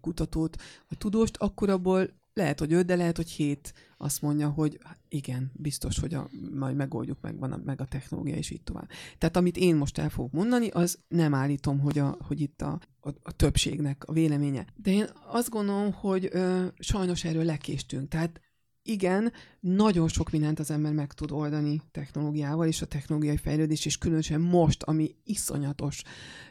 kutatót, 0.00 0.56
vagy 0.88 0.98
tudóst, 0.98 1.36
akkor 1.36 1.70
abból 1.70 2.10
lehet, 2.36 2.58
hogy 2.58 2.72
öt, 2.72 2.86
de 2.86 2.96
lehet, 2.96 3.16
hogy 3.16 3.30
hét 3.30 3.74
azt 3.96 4.22
mondja, 4.22 4.48
hogy 4.48 4.78
igen, 5.08 5.50
biztos, 5.54 5.98
hogy 5.98 6.14
a, 6.14 6.28
majd 6.54 6.76
megoldjuk, 6.76 7.20
meg 7.20 7.38
van 7.38 7.52
a, 7.52 7.60
meg 7.64 7.80
a 7.80 7.84
technológia, 7.84 8.34
és 8.34 8.50
így 8.50 8.62
tovább. 8.62 8.88
Tehát 9.18 9.36
amit 9.36 9.56
én 9.56 9.76
most 9.76 9.98
el 9.98 10.08
fogok 10.10 10.32
mondani, 10.32 10.68
az 10.68 10.98
nem 11.08 11.34
állítom, 11.34 11.78
hogy, 11.78 11.98
a, 11.98 12.16
hogy 12.20 12.40
itt 12.40 12.62
a, 12.62 12.80
a, 13.00 13.08
a 13.22 13.32
többségnek 13.32 14.04
a 14.06 14.12
véleménye. 14.12 14.66
De 14.76 14.90
én 14.90 15.06
azt 15.26 15.50
gondolom, 15.50 15.92
hogy 15.92 16.28
ö, 16.32 16.66
sajnos 16.78 17.24
erről 17.24 17.44
lekéstünk. 17.44 18.08
Tehát 18.08 18.40
igen, 18.86 19.32
nagyon 19.60 20.08
sok 20.08 20.30
mindent 20.30 20.58
az 20.58 20.70
ember 20.70 20.92
meg 20.92 21.12
tud 21.12 21.30
oldani 21.30 21.80
technológiával, 21.92 22.66
és 22.66 22.82
a 22.82 22.86
technológiai 22.86 23.36
fejlődés, 23.36 23.86
és 23.86 23.98
különösen 23.98 24.40
most, 24.40 24.82
ami 24.82 25.14
iszonyatos 25.24 26.02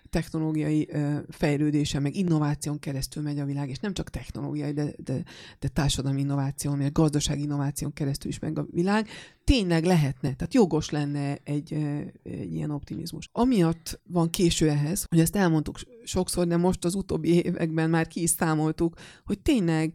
technológiai 0.10 0.90
fejlődése, 1.30 2.00
meg 2.00 2.16
innováción 2.16 2.80
keresztül 2.80 3.24
megy 3.24 3.40
a 3.40 3.46
világ, 3.46 3.70
és 3.70 3.80
nem 3.80 3.94
csak 3.94 4.10
technológiai, 4.10 4.72
de, 4.72 4.94
de, 4.98 5.24
de 5.60 5.68
társadalmi 5.68 6.22
innováción, 6.22 6.78
meg 6.78 6.92
gazdasági 6.92 7.42
innováción 7.42 7.94
keresztül 7.94 8.30
is 8.30 8.40
meg 8.40 8.60
a 8.60 8.66
világ, 8.72 9.08
tényleg 9.44 9.84
lehetne, 9.84 10.34
tehát 10.34 10.54
jogos 10.54 10.90
lenne 10.90 11.38
egy, 11.44 11.74
egy 12.24 12.54
ilyen 12.54 12.72
optimizmus. 12.72 13.30
Amiatt 13.32 14.00
van 14.04 14.30
késő 14.30 14.70
ehhez, 14.70 15.06
hogy 15.10 15.20
ezt 15.20 15.36
elmondtuk 15.36 15.80
sokszor, 16.04 16.48
de 16.48 16.58
most 16.58 16.86
az 16.86 16.96
utóbbi 16.96 17.44
években 17.44 17.90
már 17.90 18.08
ki 18.08 18.22
is 18.22 18.30
számoltuk, 18.30 18.96
hogy 19.26 19.40
tényleg 19.40 19.94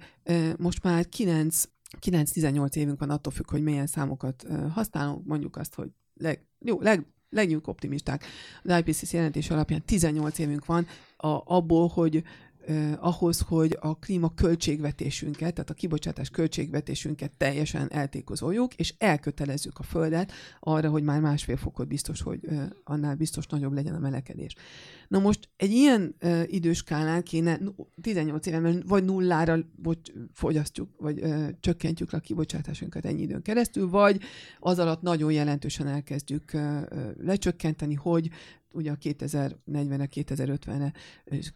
most 0.56 0.82
már 0.82 1.08
9 1.08 1.64
9-18 2.00 2.74
évünk 2.76 2.98
van, 2.98 3.10
attól 3.10 3.32
függ, 3.32 3.50
hogy 3.50 3.62
milyen 3.62 3.86
számokat 3.86 4.46
használunk, 4.72 5.26
mondjuk 5.26 5.56
azt, 5.56 5.74
hogy 5.74 5.90
leg, 6.14 6.44
jó, 6.58 6.80
leg, 6.80 7.06
legyünk 7.30 7.68
optimisták. 7.68 8.24
Az 8.62 8.78
IPCC 8.78 9.12
jelentés 9.12 9.50
alapján 9.50 9.84
18 9.84 10.38
évünk 10.38 10.66
van 10.66 10.86
a, 11.16 11.42
abból, 11.44 11.88
hogy 11.88 12.22
eh, 12.70 13.04
ahhoz, 13.06 13.40
hogy 13.40 13.76
a 13.80 13.98
klíma 13.98 14.34
költségvetésünket, 14.34 15.54
tehát 15.54 15.70
a 15.70 15.74
kibocsátás 15.74 16.30
költségvetésünket 16.30 17.32
teljesen 17.32 17.92
eltékozoljuk, 17.92 18.74
és 18.74 18.94
elkötelezzük 18.98 19.78
a 19.78 19.82
Földet 19.82 20.32
arra, 20.60 20.90
hogy 20.90 21.02
már 21.02 21.20
másfél 21.20 21.56
fokot 21.56 21.88
biztos, 21.88 22.22
hogy 22.22 22.40
eh, 22.48 22.68
annál 22.84 23.14
biztos 23.14 23.46
nagyobb 23.46 23.72
legyen 23.72 23.94
a 23.94 23.98
melekedés. 23.98 24.54
Na 25.08 25.18
most 25.18 25.48
egy 25.56 25.70
ilyen 25.70 26.14
uh, 26.22 26.42
időskálán 26.46 27.22
kéne 27.22 27.58
18 28.02 28.46
éven 28.46 28.84
vagy 28.86 29.04
nullára 29.04 29.58
bocs, 29.76 30.10
fogyasztjuk, 30.32 30.88
vagy 30.98 31.24
csökkentjük 31.60 32.12
a 32.12 32.18
kibocsátásunkat 32.18 33.04
ennyi 33.04 33.22
időn 33.22 33.42
keresztül, 33.42 33.88
vagy 33.88 34.20
az 34.58 34.78
alatt 34.78 35.02
nagyon 35.02 35.32
jelentősen 35.32 35.86
elkezdjük 35.86 36.52
lecsökkenteni, 37.18 37.94
hogy 37.94 38.30
ugye 38.72 38.90
a 38.90 38.96
2040-re, 38.96 40.08
2050-re 40.14 40.92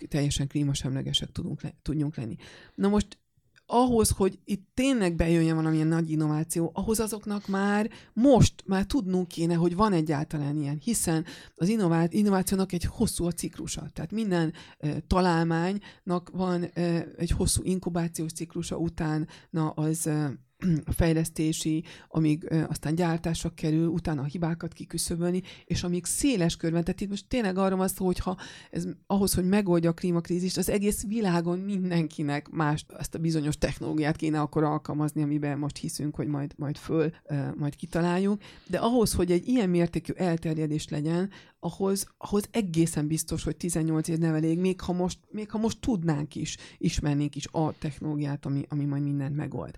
teljesen 0.08 0.48
klímasemlegesek 0.48 1.32
tudunk 1.32 1.62
le, 1.62 1.74
tudjunk 1.82 2.16
lenni. 2.16 2.36
Na 2.74 2.88
most 2.88 3.18
ahhoz, 3.66 4.10
hogy 4.10 4.38
itt 4.44 4.68
tényleg 4.74 5.14
bejöjjön 5.14 5.56
valamilyen 5.56 5.86
nagy 5.86 6.10
innováció, 6.10 6.70
ahhoz 6.74 7.00
azoknak 7.00 7.46
már 7.46 7.90
most 8.12 8.54
már 8.66 8.84
tudnunk 8.84 9.28
kéne, 9.28 9.54
hogy 9.54 9.74
van 9.76 9.92
egyáltalán 9.92 10.56
ilyen, 10.56 10.78
hiszen 10.82 11.24
az 11.54 11.68
innová- 11.68 12.12
innovációnak 12.12 12.72
egy 12.72 12.84
hosszú 12.84 13.24
a 13.24 13.32
ciklusa. 13.32 13.88
Tehát 13.92 14.12
minden 14.12 14.52
e, 14.78 15.00
találmánynak 15.00 16.30
van 16.32 16.62
e, 16.62 17.06
egy 17.16 17.30
hosszú 17.30 17.62
inkubációs 17.64 18.32
ciklusa, 18.32 18.76
utána 18.76 19.70
az 19.74 20.06
e, 20.06 20.32
fejlesztési, 20.96 21.84
amíg 22.08 22.52
aztán 22.68 22.94
gyártásra 22.94 23.50
kerül, 23.54 23.86
utána 23.86 24.20
a 24.20 24.24
hibákat 24.24 24.72
kiküszöbölni, 24.72 25.42
és 25.64 25.82
amíg 25.82 26.04
széles 26.04 26.56
körben, 26.56 26.84
tehát 26.84 27.00
itt 27.00 27.08
most 27.08 27.28
tényleg 27.28 27.58
arra 27.58 27.76
van 27.76 27.88
szó, 27.88 28.04
hogyha 28.04 28.36
ez 28.70 28.86
ahhoz, 29.06 29.34
hogy 29.34 29.48
megoldja 29.48 29.90
a 29.90 29.94
klímakrízist, 29.94 30.56
az 30.56 30.68
egész 30.68 31.06
világon 31.06 31.58
mindenkinek 31.58 32.48
más 32.48 32.84
ezt 32.98 33.14
a 33.14 33.18
bizonyos 33.18 33.58
technológiát 33.58 34.16
kéne 34.16 34.40
akkor 34.40 34.64
alkalmazni, 34.64 35.22
amiben 35.22 35.58
most 35.58 35.76
hiszünk, 35.76 36.14
hogy 36.14 36.26
majd, 36.26 36.52
majd 36.56 36.76
föl, 36.76 37.12
majd 37.56 37.76
kitaláljuk, 37.76 38.42
de 38.66 38.78
ahhoz, 38.78 39.12
hogy 39.12 39.30
egy 39.30 39.48
ilyen 39.48 39.70
mértékű 39.70 40.12
elterjedés 40.12 40.88
legyen, 40.88 41.30
ahhoz, 41.64 42.06
ahhoz 42.18 42.48
egészen 42.50 43.06
biztos, 43.06 43.44
hogy 43.44 43.56
18 43.56 44.08
év 44.08 44.18
nem 44.18 44.34
elég, 44.34 44.58
még 44.58 44.80
ha 44.80 44.92
most, 44.92 45.18
még 45.30 45.50
ha 45.50 45.58
most 45.58 45.80
tudnánk 45.80 46.34
is, 46.34 46.56
ismernénk 46.78 47.36
is 47.36 47.46
a 47.50 47.78
technológiát, 47.78 48.46
ami, 48.46 48.64
ami 48.68 48.84
majd 48.84 49.02
mindent 49.02 49.36
megold. 49.36 49.76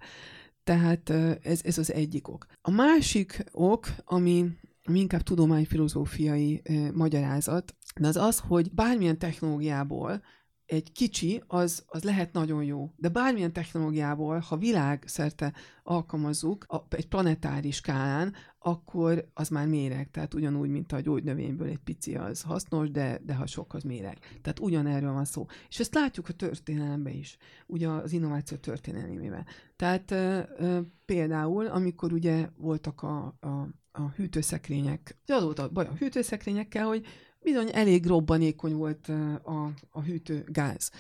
Tehát 0.67 1.11
ez, 1.43 1.61
ez 1.65 1.79
az 1.79 1.93
egyik 1.93 2.29
ok. 2.29 2.47
A 2.61 2.71
másik 2.71 3.45
ok, 3.53 3.89
ami, 4.05 4.49
inkább 4.93 5.23
tudományfilozófiai 5.23 6.63
magyarázat, 6.95 7.75
de 8.01 8.07
az 8.09 8.17
az, 8.17 8.39
hogy 8.39 8.73
bármilyen 8.73 9.19
technológiából 9.19 10.23
egy 10.67 10.93
kicsi, 10.93 11.43
az, 11.47 11.85
az 11.87 12.03
lehet 12.03 12.33
nagyon 12.33 12.65
jó. 12.65 12.91
De 12.97 13.09
bármilyen 13.09 13.53
technológiából, 13.53 14.39
ha 14.39 14.57
világszerte 14.57 15.53
alkalmazzuk 15.83 16.65
a, 16.69 16.87
egy 16.89 17.09
planetáris 17.09 17.77
skálán, 17.77 18.35
akkor 18.67 19.29
az 19.35 19.49
már 19.49 19.67
méreg. 19.67 20.11
Tehát 20.11 20.35
ugyanúgy, 20.35 20.69
mint 20.69 20.93
a 20.93 21.01
gyógynövényből 21.01 21.69
egy 21.69 21.79
pici 21.79 22.15
az 22.15 22.43
hasznos, 22.43 22.91
de, 22.91 23.21
de 23.25 23.35
ha 23.35 23.47
sok, 23.47 23.75
az 23.75 23.83
méreg. 23.83 24.19
Tehát 24.19 24.61
ugyanerről 24.61 25.13
van 25.13 25.25
szó. 25.25 25.47
És 25.69 25.81
ezt 25.81 25.95
látjuk 25.95 26.29
a 26.29 26.33
történelemben 26.33 27.13
is, 27.13 27.37
ugye 27.67 27.89
az 27.89 28.13
innováció 28.13 28.57
történelmében. 28.57 29.47
Tehát 29.77 30.11
ö, 30.11 30.41
ö, 30.57 30.81
például, 31.05 31.67
amikor 31.67 32.13
ugye 32.13 32.49
voltak 32.57 33.03
a, 33.03 33.37
a, 33.41 33.69
a 33.93 34.11
hűtőszekrények, 34.17 35.17
az 35.27 35.43
volt 35.43 35.59
a 35.59 35.69
baj 35.69 35.87
a 35.87 35.95
hűtőszekrényekkel, 35.99 36.87
hogy 36.87 37.07
bizony 37.43 37.69
elég 37.73 38.07
robbanékony 38.07 38.75
volt 38.75 39.09
a, 39.43 39.73
a 39.91 40.01
hűtőgáz. 40.01 40.91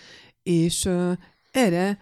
És 0.42 0.88
erre 1.50 1.98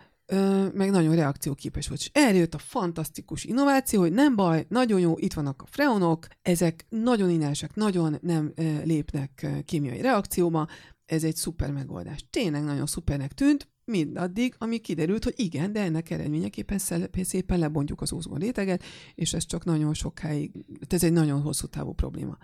meg 0.72 0.90
nagyon 0.90 1.14
reakcióképes 1.14 1.88
volt. 1.88 2.00
És 2.00 2.10
erre 2.12 2.46
a 2.50 2.58
fantasztikus 2.58 3.44
innováció, 3.44 4.00
hogy 4.00 4.12
nem 4.12 4.36
baj, 4.36 4.66
nagyon 4.68 5.00
jó, 5.00 5.14
itt 5.18 5.32
vannak 5.32 5.62
a 5.62 5.66
freonok, 5.66 6.26
ezek 6.42 6.86
nagyon 6.88 7.30
inásek, 7.30 7.74
nagyon 7.74 8.18
nem 8.20 8.52
lépnek 8.84 9.46
kémiai 9.64 10.00
reakcióba, 10.00 10.68
ez 11.06 11.24
egy 11.24 11.36
szuper 11.36 11.72
megoldás. 11.72 12.26
Tényleg 12.30 12.64
nagyon 12.64 12.86
szupernek 12.86 13.32
tűnt, 13.32 13.68
mindaddig, 13.84 14.54
ami 14.58 14.78
kiderült, 14.78 15.24
hogy 15.24 15.34
igen, 15.36 15.72
de 15.72 15.80
ennek 15.80 16.10
eredményeképpen 16.10 16.78
szépen 17.22 17.58
lebontjuk 17.58 18.00
az 18.00 18.12
ózon 18.12 18.38
réteget, 18.38 18.82
és 19.14 19.32
ez 19.32 19.46
csak 19.46 19.64
nagyon 19.64 19.94
sokáig, 19.94 20.52
ez 20.88 21.04
egy 21.04 21.12
nagyon 21.12 21.40
hosszú 21.40 21.66
távú 21.66 21.92
probléma 21.92 22.38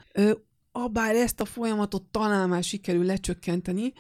abár 0.73 1.15
ezt 1.15 1.41
a 1.41 1.45
folyamatot 1.45 2.03
talán 2.03 2.49
már 2.49 2.63
sikerül 2.63 3.05
lecsökkenteni, 3.05 3.93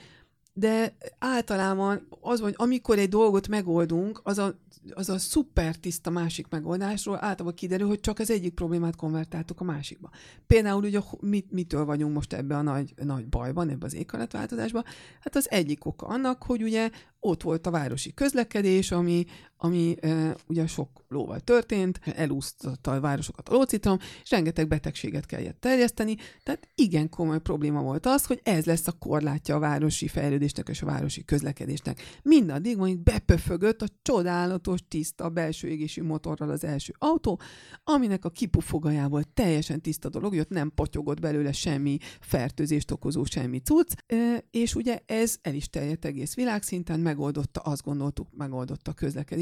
de 0.60 0.96
általában 1.18 2.06
az, 2.20 2.40
hogy 2.40 2.54
amikor 2.56 2.98
egy 2.98 3.08
dolgot 3.08 3.48
megoldunk, 3.48 4.20
az 4.22 4.38
a, 4.38 4.54
az 4.90 5.08
a 5.08 5.18
szuper 5.18 5.76
tiszta 5.76 6.10
másik 6.10 6.46
megoldásról 6.48 7.14
általában 7.14 7.54
kiderül, 7.54 7.88
hogy 7.88 8.00
csak 8.00 8.18
az 8.18 8.30
egyik 8.30 8.54
problémát 8.54 8.96
konvertáltuk 8.96 9.60
a 9.60 9.64
másikba. 9.64 10.10
Például 10.46 10.84
ugye 10.84 11.00
mit, 11.20 11.50
mitől 11.50 11.84
vagyunk 11.84 12.14
most 12.14 12.32
ebbe 12.32 12.56
a 12.56 12.62
nagy, 12.62 12.94
nagy 13.04 13.26
bajban, 13.26 13.68
ebbe 13.68 13.86
az 13.86 13.94
éghajlatváltozásban? 13.94 14.84
Hát 15.20 15.36
az 15.36 15.50
egyik 15.50 15.84
oka 15.84 16.06
annak, 16.06 16.42
hogy 16.42 16.62
ugye 16.62 16.90
ott 17.20 17.42
volt 17.42 17.66
a 17.66 17.70
városi 17.70 18.14
közlekedés, 18.14 18.90
ami, 18.90 19.24
ami 19.62 19.96
e, 20.00 20.36
ugye 20.46 20.66
sok 20.66 21.04
lóval 21.08 21.40
történt, 21.40 22.00
elúsztatta 22.04 22.92
a 22.92 23.00
városokat 23.00 23.48
a 23.48 23.52
lócitrom, 23.52 23.98
és 24.22 24.30
rengeteg 24.30 24.68
betegséget 24.68 25.26
kellett 25.26 25.60
terjeszteni, 25.60 26.16
tehát 26.42 26.68
igen 26.74 27.08
komoly 27.08 27.40
probléma 27.40 27.82
volt 27.82 28.06
az, 28.06 28.26
hogy 28.26 28.40
ez 28.42 28.64
lesz 28.64 28.86
a 28.86 28.92
korlátja 28.92 29.54
a 29.54 29.58
városi 29.58 30.08
fejlődésnek 30.08 30.68
és 30.68 30.82
a 30.82 30.86
városi 30.86 31.24
közlekedésnek. 31.24 32.02
Mindaddig 32.22 32.76
mondjuk 32.76 33.02
bepöfögött 33.02 33.82
a 33.82 33.86
csodálatos, 34.02 34.80
tiszta 34.88 35.28
belső 35.28 35.68
égésű 35.68 36.02
motorral 36.02 36.50
az 36.50 36.64
első 36.64 36.94
autó, 36.98 37.40
aminek 37.84 38.24
a 38.24 38.30
kipufogajából 38.30 39.22
teljesen 39.34 39.80
tiszta 39.80 40.08
dolog, 40.08 40.34
ott 40.34 40.48
nem 40.48 40.72
potyogott 40.74 41.20
belőle 41.20 41.52
semmi 41.52 41.98
fertőzést 42.20 42.90
okozó 42.90 43.24
semmi 43.24 43.58
cucc, 43.58 43.92
e, 44.06 44.44
és 44.50 44.74
ugye 44.74 45.00
ez 45.06 45.36
el 45.42 45.54
is 45.54 45.68
terjedt 45.68 46.04
egész 46.04 46.34
világszinten, 46.34 47.00
megoldotta, 47.00 47.60
azt 47.60 47.82
gondoltuk, 47.82 48.28
megoldotta 48.36 48.90
a 48.90 48.94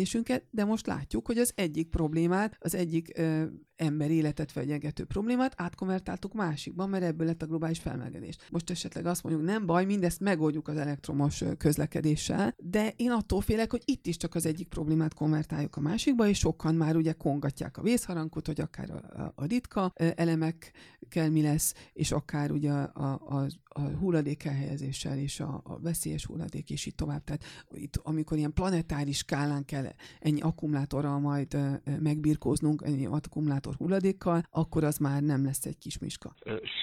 közlekedésünket, 0.09 0.45
de 0.51 0.65
most 0.65 0.87
látjuk, 0.87 1.27
hogy 1.27 1.39
az 1.39 1.53
egyik 1.55 1.89
problémát, 1.89 2.57
az 2.59 2.75
egyik 2.75 3.21
ember 3.79 4.11
életet 4.11 4.53
fenyegető 4.53 5.05
problémát 5.05 5.55
átkonvertáltuk 5.57 6.35
másikba, 6.35 6.87
mert 6.87 7.05
ebből 7.05 7.27
lett 7.27 7.43
a 7.43 7.47
globális 7.47 7.79
felmelegedés. 7.79 8.37
Most 8.51 8.71
esetleg 8.71 9.07
azt 9.07 9.23
mondjuk, 9.23 9.45
nem 9.45 9.67
baj, 9.67 9.85
mindezt 9.85 10.21
megoldjuk 10.21 10.69
az 10.69 10.77
elektromos 10.77 11.45
közlekedéssel, 11.59 12.55
de 12.57 12.93
én 12.97 13.11
attól 13.11 13.41
félek, 13.41 13.71
hogy 13.71 13.83
itt 13.85 14.07
is 14.07 14.17
csak 14.17 14.35
az 14.35 14.47
egyik 14.47 14.69
problémát 14.69 15.15
konvertáljuk 15.15 15.77
a 15.77 15.81
másikba, 15.81 16.29
és 16.29 16.39
sokan 16.39 16.75
már 16.75 16.97
ugye 16.97 17.13
kongatják 17.13 17.77
a 17.79 17.83
vészharangot, 17.83 18.47
hogy 18.47 18.61
akár 18.61 18.91
a, 18.91 19.23
a, 19.23 19.33
a 19.35 19.45
ritka 19.45 19.93
elemekkel 19.95 21.31
mi 21.31 21.43
lesz, 21.43 21.75
és 21.93 22.13
akár 22.13 22.51
ugye 22.51 22.73
a, 22.73 23.21
a, 23.27 23.47
a 23.69 23.81
hulladék 23.81 24.45
elhelyezéssel 24.45 25.19
és 25.19 25.41
a, 25.41 25.61
a 25.65 25.79
veszélyes 25.81 26.25
hulladék, 26.25 26.71
és 26.71 26.87
így 26.87 26.95
tovább. 26.95 27.25
Tehát 27.25 27.45
itt, 27.71 27.97
amikor 27.97 28.39
ilyen 28.39 28.53
planetáris 28.53 29.17
skálán 29.17 29.65
kell 29.65 29.87
ennyi 30.21 30.41
akkumulátorral 30.41 31.19
majd 31.19 31.59
megbirkóznunk, 32.01 32.83
ennyi 32.85 33.07
akkumulátor 33.07 33.68
hulladékkal, 33.79 34.43
akkor 34.51 34.85
az 34.85 34.99
már 34.99 35.23
nem 35.23 35.45
lesz 35.45 35.65
egy 35.65 35.79
kis 35.79 35.99
miska. 35.99 36.35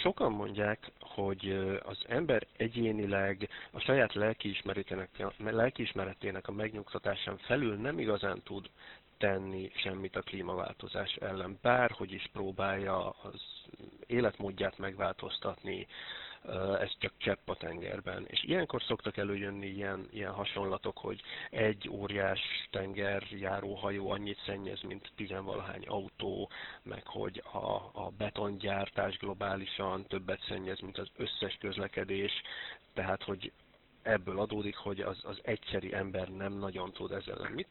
Sokan 0.04 0.32
mondják, 0.32 0.92
hogy 1.00 1.58
az 1.84 1.98
ember 2.08 2.48
egyénileg 2.58 3.50
a 3.72 3.80
saját 3.80 4.14
lelkiismeretének, 4.14 5.10
lelkiismeretének 5.38 6.48
a 6.48 6.52
megnyugtatásán 6.52 7.38
felül 7.38 7.76
nem 7.76 8.00
igazán 8.00 8.42
tud 8.44 8.70
tenni 9.18 9.72
semmit 9.76 10.16
a 10.16 10.22
klímaváltozás 10.22 11.16
ellen, 11.16 11.60
bárhogy 11.62 12.12
is 12.12 12.30
próbálja 12.34 13.10
az 13.10 13.42
életmódját 14.08 14.78
megváltoztatni, 14.78 15.88
ez 16.80 16.92
csak 16.98 17.14
csepp 17.18 17.50
a 17.50 17.56
tengerben. 17.56 18.26
És 18.28 18.44
ilyenkor 18.44 18.82
szoktak 18.82 19.18
előjönni 19.18 19.68
ilyen, 19.68 20.08
ilyen 20.12 20.32
hasonlatok, 20.32 20.98
hogy 20.98 21.22
egy 21.50 21.90
óriás 21.90 22.40
tengerjáróhajó 22.72 24.10
annyit 24.10 24.42
szennyez, 24.46 24.82
mint 24.82 25.12
tizenvalahány 25.16 25.86
autó, 25.88 26.50
meg 26.84 27.08
hogy 27.08 27.44
a, 27.52 27.76
a 27.94 28.12
betongyártás 28.18 29.18
globálisan 29.18 30.06
többet 30.08 30.44
szennyez, 30.48 30.80
mint 30.80 30.98
az 30.98 31.08
összes 31.16 31.58
közlekedés, 31.60 32.32
tehát 32.94 33.24
hogy 33.24 33.52
ebből 34.06 34.40
adódik, 34.40 34.76
hogy 34.76 35.00
az, 35.00 35.20
az 35.24 35.40
egyszeri 35.44 35.94
ember 35.94 36.30
nem 36.30 36.54
nagyon 36.54 36.92
tud 36.92 37.12
ezzel. 37.12 37.50
Mit 37.54 37.68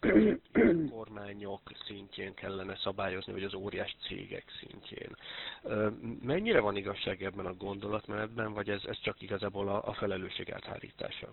kormányok 0.91 1.61
szintjén 1.87 2.35
kellene 2.35 2.77
szabályozni, 2.77 3.33
vagy 3.33 3.43
az 3.43 3.55
óriás 3.55 3.97
cégek 4.07 4.45
szintjén? 4.61 5.17
Mennyire 6.23 6.61
van 6.61 6.77
igazság 6.77 7.23
ebben 7.23 7.47
a 7.47 7.55
gondolatmenetben, 7.55 8.53
vagy 8.53 8.71
ez, 8.71 8.83
ez 8.85 8.99
csak 9.01 9.23
igazából 9.23 9.69
a, 9.69 9.89
a 9.89 9.93
felelősség 9.93 10.53
áthárítása? 10.53 11.29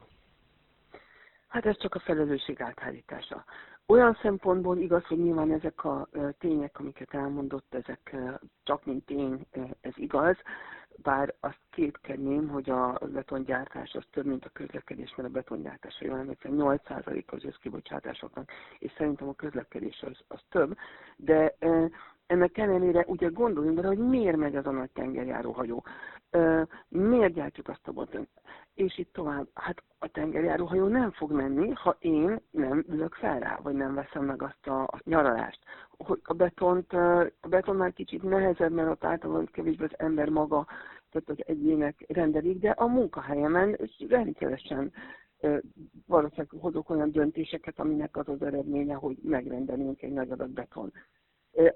Hát 1.48 1.66
ez 1.66 1.78
csak 1.78 1.96
a 1.96 2.00
felelősség 2.00 2.62
áthárítása. 2.62 3.46
Olyan 3.86 4.18
szempontból 4.22 4.78
igaz, 4.78 5.06
hogy 5.06 5.18
nyilván 5.18 5.52
ezek 5.52 5.84
a 5.84 6.08
tények, 6.40 6.80
amiket 6.80 7.14
elmondott, 7.14 7.74
ezek 7.74 8.16
csak 8.64 8.86
mint 8.86 9.06
tény, 9.06 9.46
ez 9.82 9.94
igaz, 9.96 10.38
bár 11.02 11.34
azt 11.40 11.62
kétkedném, 11.70 12.48
hogy 12.48 12.70
a 12.70 13.00
betongyártás 13.14 13.94
az 13.94 14.04
több, 14.12 14.26
mint 14.26 14.46
a 14.46 14.50
közlekedés, 14.54 15.14
mert 15.16 15.30
a 15.30 15.32
betongyártás 15.32 16.02
jól 16.02 16.18
emlékszem 16.18 16.52
8% 16.56 17.26
az 17.26 17.46
összkibocsátásoknak, 17.46 18.52
és 18.80 18.92
szerintem 18.98 19.28
a 19.28 19.34
közlekedés 19.34 20.02
az, 20.02 20.20
az 20.28 20.42
több, 20.50 20.78
de 21.16 21.56
ennek 22.26 22.58
ellenére 22.58 23.04
ugye 23.08 23.28
gondoljunk 23.28 23.76
bele, 23.76 23.88
hogy 23.88 23.98
miért 23.98 24.38
megy 24.38 24.56
az 24.56 24.66
a 24.66 24.72
nagy 24.72 24.92
tengerjáró 24.92 25.52
hajó, 25.52 25.84
miért 26.88 27.34
gyártjuk 27.34 27.68
azt 27.68 27.88
a 27.88 27.92
boton, 27.92 28.28
és 28.82 28.98
itt 28.98 29.14
tovább. 29.14 29.48
Hát 29.54 29.84
a 30.00 30.08
tengerjáró 30.08 30.66
hajó 30.66 30.88
nem 30.88 31.12
fog 31.12 31.32
menni, 31.32 31.70
ha 31.70 31.96
én 32.00 32.42
nem 32.52 32.86
ülök 32.88 33.14
fel 33.14 33.40
rá, 33.40 33.60
vagy 33.64 33.76
nem 33.76 33.94
veszem 33.94 34.26
meg 34.26 34.42
azt 34.42 34.68
a, 34.68 34.90
nyaralást. 35.04 35.60
Hogy 35.90 36.20
a 36.24 36.34
betont, 36.34 36.94
a 36.94 37.48
beton 37.50 37.76
már 37.76 37.94
kicsit 37.94 38.24
nehezebb, 38.24 38.72
mert 38.72 38.90
ott 38.90 39.04
általában 39.04 39.46
kevésbé 39.46 39.84
az 39.84 40.00
ember 40.00 40.30
maga, 40.30 40.68
tehát 41.10 41.30
az 41.30 41.46
egyének 41.48 42.06
rendelik, 42.08 42.60
de 42.60 42.70
a 42.70 42.88
munkahelyemen 42.88 43.78
rendszeresen 44.08 44.92
valószínűleg 46.08 46.50
hozok 46.60 46.90
olyan 46.90 47.12
döntéseket, 47.12 47.80
aminek 47.80 48.18
az 48.18 48.28
az 48.28 48.42
eredménye, 48.42 48.94
hogy 48.94 49.18
megrendelünk 49.24 50.02
egy 50.02 50.12
nagy 50.12 50.32
adag 50.32 50.50
beton. 50.50 50.94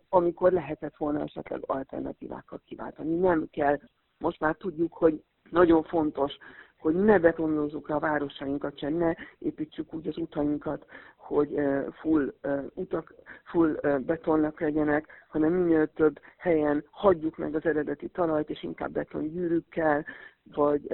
Amikor 0.10 0.52
lehetett 0.52 0.98
volna 0.98 1.22
esetleg 1.22 1.62
alternatívákat 1.66 2.62
kiváltani. 2.66 3.16
Nem 3.16 3.48
kell, 3.52 3.80
most 4.18 4.40
már 4.40 4.56
tudjuk, 4.56 4.94
hogy 4.94 5.24
nagyon 5.50 5.84
fontos 5.84 6.38
hogy 6.86 6.96
ne 6.96 7.20
betonnozzuk 7.20 7.90
le 7.90 7.96
a 7.96 8.00
városainkat 8.00 8.78
sem, 8.80 8.94
ne 8.94 9.14
építsük 9.40 9.94
úgy 9.94 10.08
az 10.08 10.18
utainkat, 10.18 10.86
hogy 11.16 11.60
full 11.92 12.34
utak, 12.74 13.14
full 13.44 13.80
betonnak 14.06 14.60
legyenek, 14.60 15.08
hanem 15.28 15.54
minél 15.54 15.88
több 15.88 16.20
helyen 16.38 16.84
hagyjuk 16.90 17.38
meg 17.38 17.56
az 17.56 17.66
eredeti 17.66 18.08
talajt, 18.08 18.50
és 18.50 18.64
inkább 18.64 18.92
betongyűrűkkel, 18.92 20.06
vagy 20.54 20.88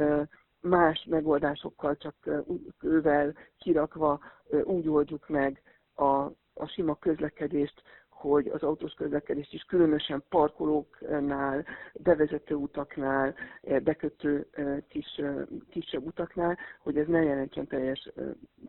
más 0.62 1.06
megoldásokkal 1.10 1.98
csak 1.98 2.16
ővel 2.82 3.34
kirakva 3.58 4.20
úgy 4.64 4.90
oldjuk 4.90 5.30
meg 5.30 5.62
a, 5.96 6.06
a 6.54 6.66
sima 6.68 6.96
közlekedést, 6.96 7.82
hogy 8.22 8.48
az 8.48 8.64
autós 8.64 8.94
közlekedést 8.94 9.54
is 9.54 9.64
különösen 9.64 10.24
parkolóknál, 10.30 11.66
bevezető 11.94 12.56
utaknál, 12.56 13.36
eh, 13.62 13.80
bekötő 13.80 14.48
eh, 14.52 14.78
kis, 14.88 15.18
eh, 15.18 15.36
kisebb 15.70 16.06
utaknál, 16.06 16.58
hogy 16.80 16.98
ez 16.98 17.08
ne 17.08 17.22
jelentsen 17.24 17.68
teljes, 17.68 18.10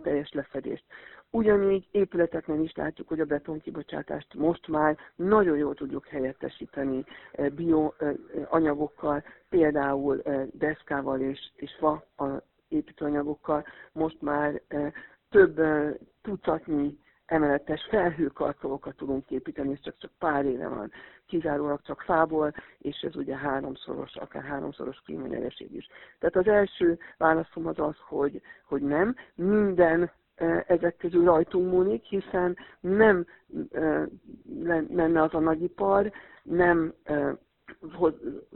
teljes 0.03 0.33
lefedést. 0.33 0.85
Ugyanígy 1.31 1.89
épületeknél 1.91 2.61
is 2.61 2.75
látjuk, 2.75 3.09
hogy 3.09 3.21
a 3.21 3.25
betonkibocsátást 3.25 4.35
most 4.35 4.69
már 4.69 4.97
nagyon 5.17 5.57
jól 5.57 5.75
tudjuk 5.75 6.07
helyettesíteni 6.07 7.05
bioanyagokkal, 7.55 9.25
például 9.49 10.23
deszkával 10.53 11.21
és, 11.21 11.51
és 11.55 11.75
fa 11.79 12.05
építőanyagokkal. 12.69 13.65
Most 13.93 14.21
már 14.21 14.61
több 15.31 15.61
tucatnyi 16.23 16.99
emeletes 17.33 17.87
felhőkarcolókat 17.91 18.97
tudunk 18.97 19.31
építeni, 19.31 19.71
és 19.71 19.81
csak, 19.81 19.95
csak 19.99 20.11
pár 20.19 20.45
éve 20.45 20.69
van, 20.69 20.91
kizárólag 21.27 21.81
csak 21.83 22.01
fából, 22.01 22.55
és 22.79 23.01
ez 23.01 23.17
ugye 23.17 23.37
háromszoros, 23.37 24.17
akár 24.17 24.43
háromszoros 24.43 25.01
klímanyereség 25.05 25.75
is. 25.75 25.87
Tehát 26.19 26.37
az 26.37 26.47
első 26.47 26.99
válaszom 27.19 27.67
az 27.67 27.79
az, 27.79 27.97
hogy, 28.09 28.41
hogy 28.65 28.83
nem, 28.83 29.15
minden 29.35 30.11
e, 30.35 30.65
ezek 30.67 30.97
közül 30.97 31.25
rajtunk 31.25 31.71
múlik, 31.71 32.05
hiszen 32.05 32.57
nem 32.81 33.27
e, 33.73 34.09
lenne 34.89 35.23
az 35.23 35.35
a 35.35 35.41
nagyipar, 35.41 36.13
nem, 36.43 36.95
e, 37.05 37.37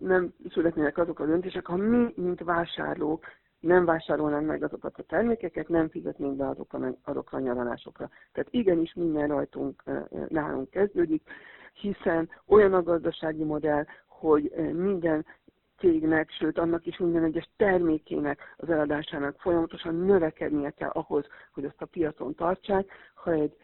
nem 0.01 0.35
születnének 0.51 0.99
azok 0.99 1.21
a 1.21 1.27
döntések, 1.27 1.67
ha 1.67 1.77
mi, 1.77 2.13
mint 2.17 2.41
vásárlók 2.45 3.25
nem 3.61 3.85
vásárolnánk 3.85 4.47
meg 4.47 4.63
azokat 4.63 4.99
a 4.99 5.03
termékeket, 5.03 5.69
nem 5.69 5.89
fizetnénk 5.89 6.37
be 6.37 6.49
azokra, 6.49 6.95
azokra 7.05 7.39
a 7.39 7.41
nyaralásokra. 7.41 8.11
Tehát 8.33 8.53
igenis 8.53 8.95
minden 8.95 9.29
rajtunk 9.29 9.83
nálunk 10.29 10.71
kezdődik, 10.71 11.23
hiszen 11.73 12.29
olyan 12.47 12.75
a 12.75 12.83
gazdasági 12.83 13.45
modell, 13.45 13.85
hogy 14.07 14.53
minden 14.73 15.27
cégnek, 15.79 16.31
sőt 16.31 16.59
annak 16.59 16.87
is 16.87 16.99
minden 16.99 17.25
egyes 17.25 17.49
termékének 17.57 18.55
az 18.57 18.71
eladásának 18.71 19.41
folyamatosan 19.41 19.95
növekednie 19.95 20.71
kell 20.71 20.91
ahhoz, 20.91 21.27
hogy 21.53 21.65
azt 21.65 21.83
a 21.83 21.87
piacon 21.87 22.35
tartsák. 22.35 22.91
Ha 23.15 23.33
egy 23.33 23.57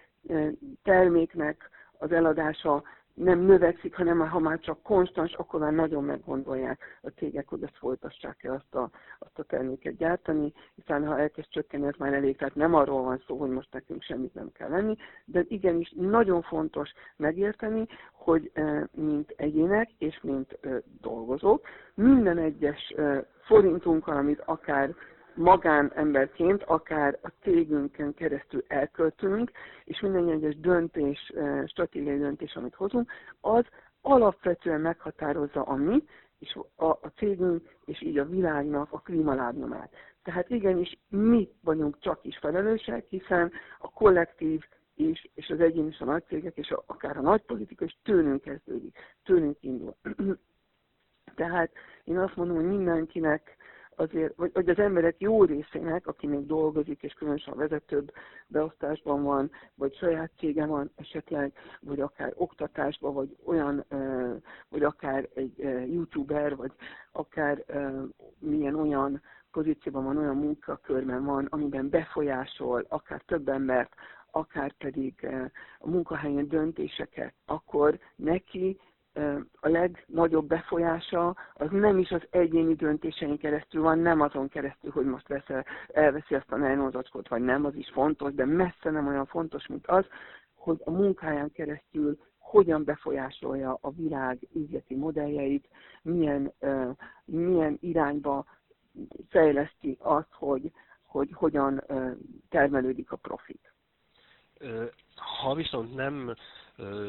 terméknek 0.83 1.71
az 1.99 2.13
eladása 2.13 2.83
nem 3.15 3.39
növekszik, 3.39 3.95
hanem 3.95 4.29
ha 4.29 4.39
már 4.39 4.59
csak 4.59 4.83
konstans, 4.83 5.33
akkor 5.33 5.61
már 5.61 5.73
nagyon 5.73 6.05
meggondolják 6.05 6.99
a 7.03 7.09
cégek, 7.09 7.49
hogy 7.49 7.63
ezt 7.63 7.77
folytassák-e 7.77 8.53
azt 8.53 8.75
a, 8.75 8.91
azt 9.19 9.39
a 9.39 9.43
terméket 9.43 9.97
gyártani, 9.97 10.53
hiszen 10.75 11.07
ha 11.07 11.19
elkezd 11.19 11.49
csökkenni, 11.49 11.87
ez 11.87 11.95
már 11.99 12.13
elég, 12.13 12.37
tehát 12.37 12.55
nem 12.55 12.75
arról 12.75 13.03
van 13.03 13.23
szó, 13.27 13.37
hogy 13.37 13.51
most 13.51 13.73
nekünk 13.73 14.03
semmit 14.03 14.35
nem 14.35 14.53
kell 14.53 14.69
lenni, 14.69 14.97
de 15.25 15.45
igenis 15.49 15.93
nagyon 15.97 16.43
fontos 16.43 16.93
megérteni, 17.17 17.87
hogy 18.13 18.51
e, 18.55 18.89
mint 18.95 19.35
egyének 19.37 19.91
és 19.99 20.21
mint 20.23 20.59
e, 20.61 20.83
dolgozók, 21.01 21.67
minden 21.95 22.39
egyes 22.39 22.91
e, 22.97 23.27
forintunkkal, 23.41 24.17
amit 24.17 24.41
akár 24.41 24.95
magánemberként, 25.35 26.63
akár 26.63 27.19
a 27.23 27.29
cégünkön 27.43 28.15
keresztül 28.15 28.65
elköltünk, 28.69 29.51
és 29.85 30.01
minden 30.01 30.29
egyes 30.29 30.57
döntés, 30.57 31.33
stratégiai 31.67 32.19
döntés, 32.19 32.55
amit 32.55 32.75
hozunk, 32.75 33.11
az 33.41 33.65
alapvetően 34.01 34.81
meghatározza 34.81 35.63
a 35.63 35.75
mi, 35.75 36.05
és 36.39 36.59
a, 36.77 36.85
a 36.85 37.13
cégünk, 37.17 37.77
és 37.85 38.03
így 38.03 38.19
a 38.19 38.25
világnak 38.25 38.93
a 38.93 39.01
klímalábnyomát. 39.01 39.95
Tehát 40.23 40.51
igenis 40.51 40.99
mi 41.09 41.49
vagyunk 41.63 41.99
csak 41.99 42.25
is 42.25 42.39
felelősek, 42.39 43.07
hiszen 43.09 43.53
a 43.79 43.91
kollektív 43.91 44.63
és, 44.95 45.29
és 45.35 45.49
az 45.49 45.61
egyén 45.61 45.87
és 45.87 45.99
a 46.01 46.05
nagy 46.05 46.25
cégek, 46.27 46.57
és 46.57 46.71
a, 46.71 46.83
akár 46.87 47.17
a 47.17 47.21
nagy 47.21 47.43
politika 47.43 47.85
is 47.85 47.99
tőlünk 48.03 48.41
kezdődik, 48.41 48.99
tőlünk 49.25 49.57
indul. 49.61 49.95
Tehát 51.35 51.73
én 52.05 52.19
azt 52.19 52.37
mondom, 52.37 52.57
hogy 52.57 52.67
mindenkinek 52.67 53.57
azért, 53.97 54.37
vagy, 54.37 54.51
vagy 54.53 54.69
az 54.69 54.79
emberek 54.79 55.15
jó 55.19 55.45
részének, 55.45 56.07
aki 56.07 56.27
még 56.27 56.47
dolgozik, 56.47 57.03
és 57.03 57.13
különösen 57.13 57.53
a 57.53 57.57
vezetőbb 57.57 58.13
beosztásban 58.47 59.23
van, 59.23 59.51
vagy 59.75 59.95
saját 59.95 60.31
cége 60.39 60.67
van 60.67 60.91
esetleg, 60.97 61.53
vagy 61.81 62.01
akár 62.01 62.33
oktatásban, 62.37 63.15
vagy 63.15 63.37
olyan, 63.45 63.85
vagy 64.69 64.83
akár 64.83 65.29
egy 65.35 65.59
youtuber, 65.93 66.57
vagy 66.57 66.73
akár 67.13 67.65
milyen 68.39 68.75
olyan 68.75 69.23
pozícióban 69.51 70.05
van, 70.05 70.17
olyan 70.17 70.37
munkakörben 70.37 71.25
van, 71.25 71.47
amiben 71.51 71.89
befolyásol 71.89 72.87
akár 72.89 73.23
több 73.27 73.49
embert, 73.49 73.95
akár 74.31 74.73
pedig 74.73 75.27
a 75.79 75.89
munkahelyen 75.89 76.49
döntéseket, 76.49 77.35
akkor 77.47 77.99
neki 78.17 78.81
a 79.61 79.69
legnagyobb 79.69 80.47
befolyása 80.47 81.37
az 81.55 81.71
nem 81.71 81.99
is 81.99 82.11
az 82.11 82.23
egyéni 82.31 82.75
döntéseink 82.75 83.39
keresztül 83.39 83.83
van, 83.83 83.99
nem 83.99 84.21
azon 84.21 84.49
keresztül, 84.49 84.91
hogy 84.91 85.07
most 85.07 85.29
vesz, 85.29 85.65
elveszi 85.93 86.35
azt 86.35 86.53
a 86.53 86.57
nejlonzacskót, 86.57 87.29
vagy 87.29 87.43
nem, 87.43 87.65
az 87.65 87.75
is 87.75 87.91
fontos, 87.93 88.35
de 88.35 88.45
messze 88.45 88.91
nem 88.91 89.07
olyan 89.07 89.27
fontos, 89.27 89.67
mint 89.67 89.87
az, 89.87 90.05
hogy 90.55 90.81
a 90.85 90.91
munkáján 90.91 91.53
keresztül 91.53 92.19
hogyan 92.39 92.85
befolyásolja 92.85 93.79
a 93.81 93.91
világ 93.91 94.39
üzleti 94.55 94.95
modelljeit, 94.95 95.69
milyen, 96.03 96.53
milyen 97.25 97.79
irányba 97.81 98.47
fejleszti 99.29 99.97
azt, 100.01 100.33
hogy, 100.33 100.73
hogy 101.03 101.31
hogyan 101.33 101.85
termelődik 102.49 103.13
a 103.13 103.17
profit. 103.17 103.73
Ha 105.15 105.55
viszont 105.55 105.95
nem 105.95 106.35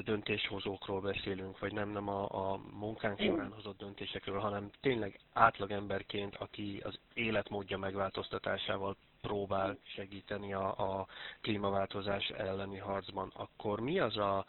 döntéshozókról 0.03 1.01
beszélünk, 1.01 1.59
vagy 1.59 1.73
nem, 1.73 1.89
nem 1.89 2.07
a, 2.07 2.51
a 2.51 2.59
munkánk 2.71 3.19
során 3.19 3.53
hozott 3.53 3.77
döntésekről, 3.77 4.39
hanem 4.39 4.69
tényleg 4.81 5.19
átlagemberként, 5.33 6.35
aki 6.35 6.81
az 6.83 6.99
életmódja 7.13 7.77
megváltoztatásával 7.77 8.95
próbál 9.21 9.77
segíteni 9.83 10.53
a, 10.53 10.67
a 10.77 11.07
klímaváltozás 11.41 12.29
elleni 12.29 12.77
harcban, 12.77 13.31
akkor 13.35 13.79
mi 13.79 13.99
az 13.99 14.17
a 14.17 14.45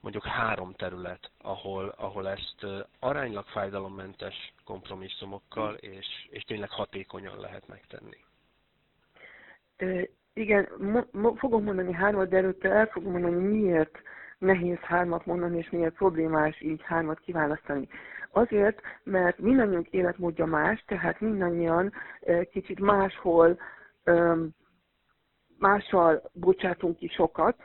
mondjuk 0.00 0.24
három 0.24 0.72
terület, 0.72 1.30
ahol, 1.42 1.94
ahol 1.96 2.28
ezt 2.28 2.66
aránylag 2.98 3.46
fájdalommentes 3.46 4.52
kompromisszumokkal 4.64 5.74
és, 5.74 6.06
és 6.30 6.42
tényleg 6.42 6.70
hatékonyan 6.70 7.40
lehet 7.40 7.68
megtenni? 7.68 8.16
igen, 10.32 10.68
mo- 10.78 11.12
mo- 11.12 11.38
fogom 11.38 11.64
mondani 11.64 11.92
hármat, 11.92 12.28
de 12.28 12.36
előtte 12.36 12.68
el 12.68 12.86
fogom 12.86 13.12
mondani, 13.12 13.36
miért 13.36 14.02
nehéz 14.44 14.78
hármat 14.78 15.26
mondani, 15.26 15.58
és 15.58 15.70
miért 15.70 15.94
problémás 15.94 16.60
így 16.60 16.82
hármat 16.82 17.20
kiválasztani. 17.20 17.88
Azért, 18.30 18.80
mert 19.04 19.38
mindannyiunk 19.38 19.88
életmódja 19.88 20.46
más, 20.46 20.84
tehát 20.86 21.20
mindannyian 21.20 21.92
kicsit 22.50 22.80
máshol 22.80 23.58
mással 25.58 26.30
bocsátunk 26.32 26.96
ki 26.96 27.08
sokat, 27.08 27.56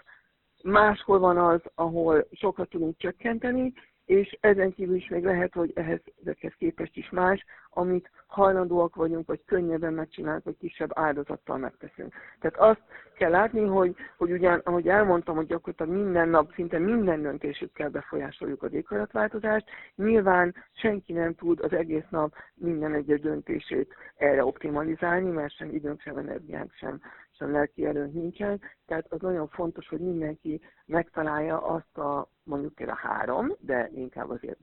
máshol 0.64 1.20
van 1.20 1.38
az, 1.38 1.62
ahol 1.76 2.28
sokat 2.32 2.70
tudunk 2.70 2.98
csökkenteni, 2.98 3.74
és 4.10 4.38
ezen 4.40 4.74
kívül 4.74 4.96
is 4.96 5.08
még 5.08 5.24
lehet, 5.24 5.54
hogy 5.54 5.72
ehhez, 5.76 6.00
ezekhez 6.22 6.54
képest 6.58 6.98
is 6.98 7.10
más, 7.10 7.46
amit 7.70 8.12
hajlandóak 8.28 8.96
vagyunk, 8.96 9.28
vagy 9.28 9.42
könnyebben 9.46 9.94
megcsinálunk, 9.94 10.44
vagy 10.44 10.58
kisebb 10.58 10.90
áldozattal 10.94 11.58
megteszünk. 11.58 12.14
Tehát 12.40 12.58
azt 12.58 12.82
kell 13.18 13.30
látni, 13.30 13.66
hogy, 13.66 13.96
hogy 14.18 14.32
ugyan, 14.32 14.62
ahogy 14.64 14.88
elmondtam, 14.88 15.36
hogy 15.36 15.46
gyakorlatilag 15.46 16.02
minden 16.02 16.30
nap, 16.30 16.54
szinte 16.54 16.80
minden 16.80 17.22
döntésükkel 17.22 17.90
befolyásoljuk 17.90 18.64
az 18.64 18.74
éghajlatváltozást, 18.74 19.66
nyilván 19.96 20.56
senki 20.74 21.14
nem 21.14 21.36
tud 21.36 21.60
az 21.60 21.74
egész 21.74 22.08
nap 22.10 22.34
minden 22.54 22.94
egyes 22.94 23.20
döntését 23.20 23.94
erre 24.18 24.46
optimalizálni, 24.46 25.30
mert 25.30 25.56
sem 25.56 25.70
időnk, 25.70 26.02
sem 26.02 26.18
energiánk, 26.18 26.74
sem 26.74 27.02
sem 27.40 27.52
lelki 27.52 27.86
erőnk 27.86 28.14
nincsen, 28.14 28.62
tehát 28.86 29.06
az 29.10 29.22
nagyon 29.22 29.48
fontos, 29.48 29.88
hogy 29.88 30.00
mindenki 30.00 30.62
megtalálja 30.86 31.62
azt 31.62 31.98
a 31.98 32.30
mondjuk 32.44 32.76
például 32.76 32.98
három, 32.98 33.56
de 33.60 33.90
inkább 33.94 34.30
azért, 34.30 34.60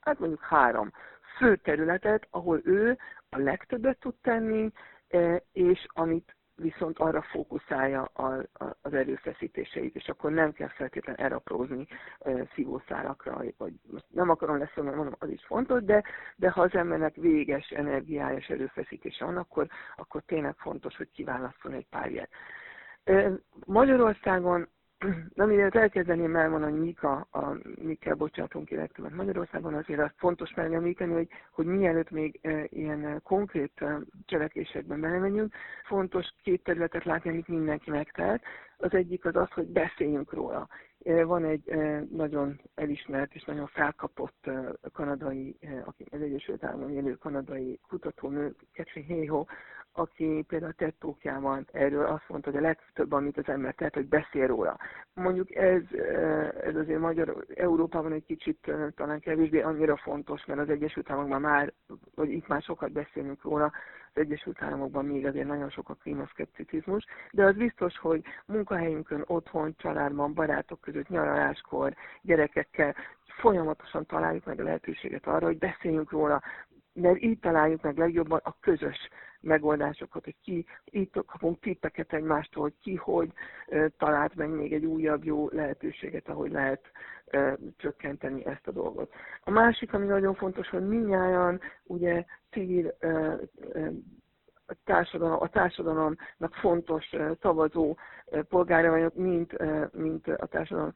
hát 0.00 0.18
mondjuk 0.18 0.40
három 0.40 0.92
fő 1.38 1.56
területet, 1.56 2.26
ahol 2.30 2.60
ő 2.64 2.98
a 3.28 3.38
legtöbbet 3.38 3.98
tud 3.98 4.14
tenni, 4.22 4.72
e, 5.08 5.42
és 5.52 5.86
amit 5.88 6.35
viszont 6.56 6.98
arra 6.98 7.22
fókuszálja 7.22 8.02
az 8.82 8.92
erőfeszítéseit, 8.92 9.94
és 9.94 10.08
akkor 10.08 10.30
nem 10.30 10.52
kell 10.52 10.68
feltétlenül 10.68 11.24
elaprózni 11.24 11.86
e, 12.18 12.48
szívószárakra, 12.54 13.42
vagy 13.56 13.72
nem 14.08 14.30
akarom 14.30 14.58
lesz, 14.58 14.74
mert 14.74 14.96
mondom, 14.96 15.16
az 15.18 15.28
is 15.28 15.44
fontos, 15.46 15.82
de, 15.82 16.02
de 16.36 16.50
ha 16.50 16.60
az 16.60 16.74
embernek 16.74 17.14
véges 17.14 17.68
energiája 17.68 18.36
és 18.36 18.48
erőfeszítése 18.48 19.24
van, 19.24 19.36
akkor, 19.36 19.66
akkor 19.96 20.22
tényleg 20.26 20.54
fontos, 20.56 20.96
hogy 20.96 21.10
kiválaszol 21.10 21.72
egy 21.72 21.86
pár 21.90 22.10
ilyet. 22.10 22.30
E, 23.04 23.30
Magyarországon 23.66 24.68
Na, 25.34 25.44
mielőtt 25.44 25.74
elkezdeném 25.74 26.36
elmondani, 26.36 26.78
mik 26.78 27.02
a, 27.02 27.26
a 27.32 27.56
mikkel 27.82 28.14
bocsátunk 28.14 28.70
legtöbbet 28.70 29.12
Magyarországon, 29.12 29.74
azért 29.74 30.00
azt 30.00 30.14
fontos 30.16 30.54
megemlíteni, 30.54 31.12
hogy, 31.12 31.28
hogy 31.50 31.66
mielőtt 31.66 32.10
még 32.10 32.38
e, 32.42 32.64
ilyen 32.68 33.20
konkrét 33.24 33.72
e, 33.74 33.98
cselekvésekben 34.24 35.00
belemegyünk, 35.00 35.54
fontos 35.84 36.26
két 36.42 36.62
területet 36.62 37.04
látni, 37.04 37.30
amit 37.30 37.48
mindenki 37.48 37.90
megtelt. 37.90 38.42
Az 38.76 38.94
egyik 38.94 39.24
az 39.24 39.36
az, 39.36 39.50
hogy 39.50 39.66
beszéljünk 39.66 40.32
róla. 40.32 40.68
Van 41.06 41.44
egy 41.44 41.64
nagyon 42.10 42.60
elismert 42.74 43.34
és 43.34 43.44
nagyon 43.44 43.66
felkapott 43.66 44.50
kanadai, 44.92 45.56
aki 45.84 46.06
az 46.10 46.20
Egyesült 46.20 46.64
Államok 46.64 46.90
élő 46.90 47.14
kanadai 47.14 47.80
kutatónő, 47.88 48.54
Catherine 48.72 49.14
Hayhoe, 49.14 49.44
aki 49.92 50.44
például 50.48 50.70
a 50.70 50.74
tettókjában 50.74 51.66
erről 51.72 52.06
azt 52.06 52.28
mondta, 52.28 52.50
hogy 52.50 52.58
a 52.58 52.62
legtöbb, 52.62 53.12
amit 53.12 53.38
az 53.38 53.48
ember 53.48 53.74
tett, 53.74 53.94
hogy 53.94 54.08
beszél 54.08 54.46
róla. 54.46 54.76
Mondjuk 55.14 55.54
ez, 55.54 55.82
ez 56.60 56.76
azért 56.76 57.00
Magyar, 57.00 57.44
Európában 57.54 58.12
egy 58.12 58.24
kicsit 58.24 58.72
talán 58.94 59.20
kevésbé 59.20 59.60
annyira 59.60 59.96
fontos, 59.96 60.44
mert 60.44 60.60
az 60.60 60.70
Egyesült 60.70 61.10
Államokban 61.10 61.40
már, 61.40 61.72
vagy 62.14 62.30
itt 62.30 62.46
már 62.46 62.62
sokat 62.62 62.92
beszélünk 62.92 63.42
róla, 63.42 63.72
Egyesült 64.16 64.62
Államokban 64.62 65.04
még 65.04 65.26
azért 65.26 65.46
nagyon 65.46 65.70
sok 65.70 65.88
a 65.88 65.94
klímaszkepticizmus, 65.94 67.04
de 67.30 67.44
az 67.44 67.54
biztos, 67.56 67.98
hogy 67.98 68.22
munkahelyünkön, 68.46 69.24
otthon, 69.26 69.74
családban, 69.78 70.34
barátok 70.34 70.80
között, 70.80 71.08
nyaraláskor, 71.08 71.94
gyerekekkel 72.22 72.94
folyamatosan 73.26 74.06
találjuk 74.06 74.44
meg 74.44 74.60
a 74.60 74.62
lehetőséget 74.62 75.26
arra, 75.26 75.46
hogy 75.46 75.58
beszéljünk 75.58 76.10
róla, 76.10 76.42
mert 76.96 77.22
így 77.22 77.38
találjuk 77.38 77.82
meg 77.82 77.98
legjobban 77.98 78.40
a 78.44 78.56
közös 78.60 79.08
megoldásokat, 79.40 80.24
hogy 80.24 80.36
ki, 80.42 80.66
így 80.90 81.10
kapunk 81.26 81.60
tippeket 81.60 82.12
egymástól, 82.12 82.62
hogy 82.62 82.74
ki 82.82 82.94
hogy 82.94 83.32
talált 83.96 84.34
meg 84.34 84.48
még 84.48 84.72
egy 84.72 84.84
újabb 84.84 85.24
jó 85.24 85.48
lehetőséget, 85.48 86.28
ahogy 86.28 86.50
lehet 86.50 86.90
csökkenteni 87.76 88.46
ezt 88.46 88.66
a 88.66 88.72
dolgot. 88.72 89.12
A 89.44 89.50
másik, 89.50 89.92
ami 89.92 90.06
nagyon 90.06 90.34
fontos, 90.34 90.68
hogy 90.68 90.88
minnyáján 90.88 91.60
ugye 91.84 92.24
civil 92.50 92.96
a, 94.66 94.74
társadalom, 94.84 95.36
a 95.40 95.48
társadalomnak 95.48 96.54
fontos 96.60 97.10
szavazó 97.40 97.96
polgára 98.48 98.90
vagyok, 98.90 99.14
mint, 99.14 99.56
mint 99.92 100.28
a 100.28 100.46
társadalom 100.46 100.92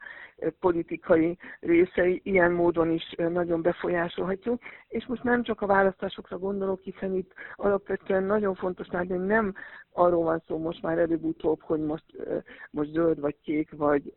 politikai 0.61 1.39
részei, 1.61 2.21
ilyen 2.25 2.53
módon 2.53 2.91
is 2.91 3.15
nagyon 3.17 3.63
befolyásolhatjuk. 3.63 4.63
És 4.89 5.07
most 5.07 5.23
nem 5.23 5.43
csak 5.43 5.61
a 5.61 5.67
választásokra 5.67 6.39
gondolok, 6.39 6.81
hiszen 6.81 7.15
itt 7.15 7.33
alapvetően 7.55 8.23
nagyon 8.23 8.55
fontos 8.55 8.89
látni, 8.89 9.17
hogy 9.17 9.27
nem 9.27 9.55
arról 9.93 10.25
van 10.25 10.43
szó 10.47 10.59
most 10.59 10.83
már 10.83 10.99
előbb-utóbb, 10.99 11.63
hogy 11.63 11.81
most, 11.81 12.05
most 12.71 12.91
zöld, 12.91 13.21
vagy 13.21 13.37
kék, 13.43 13.71
vagy, 13.77 14.13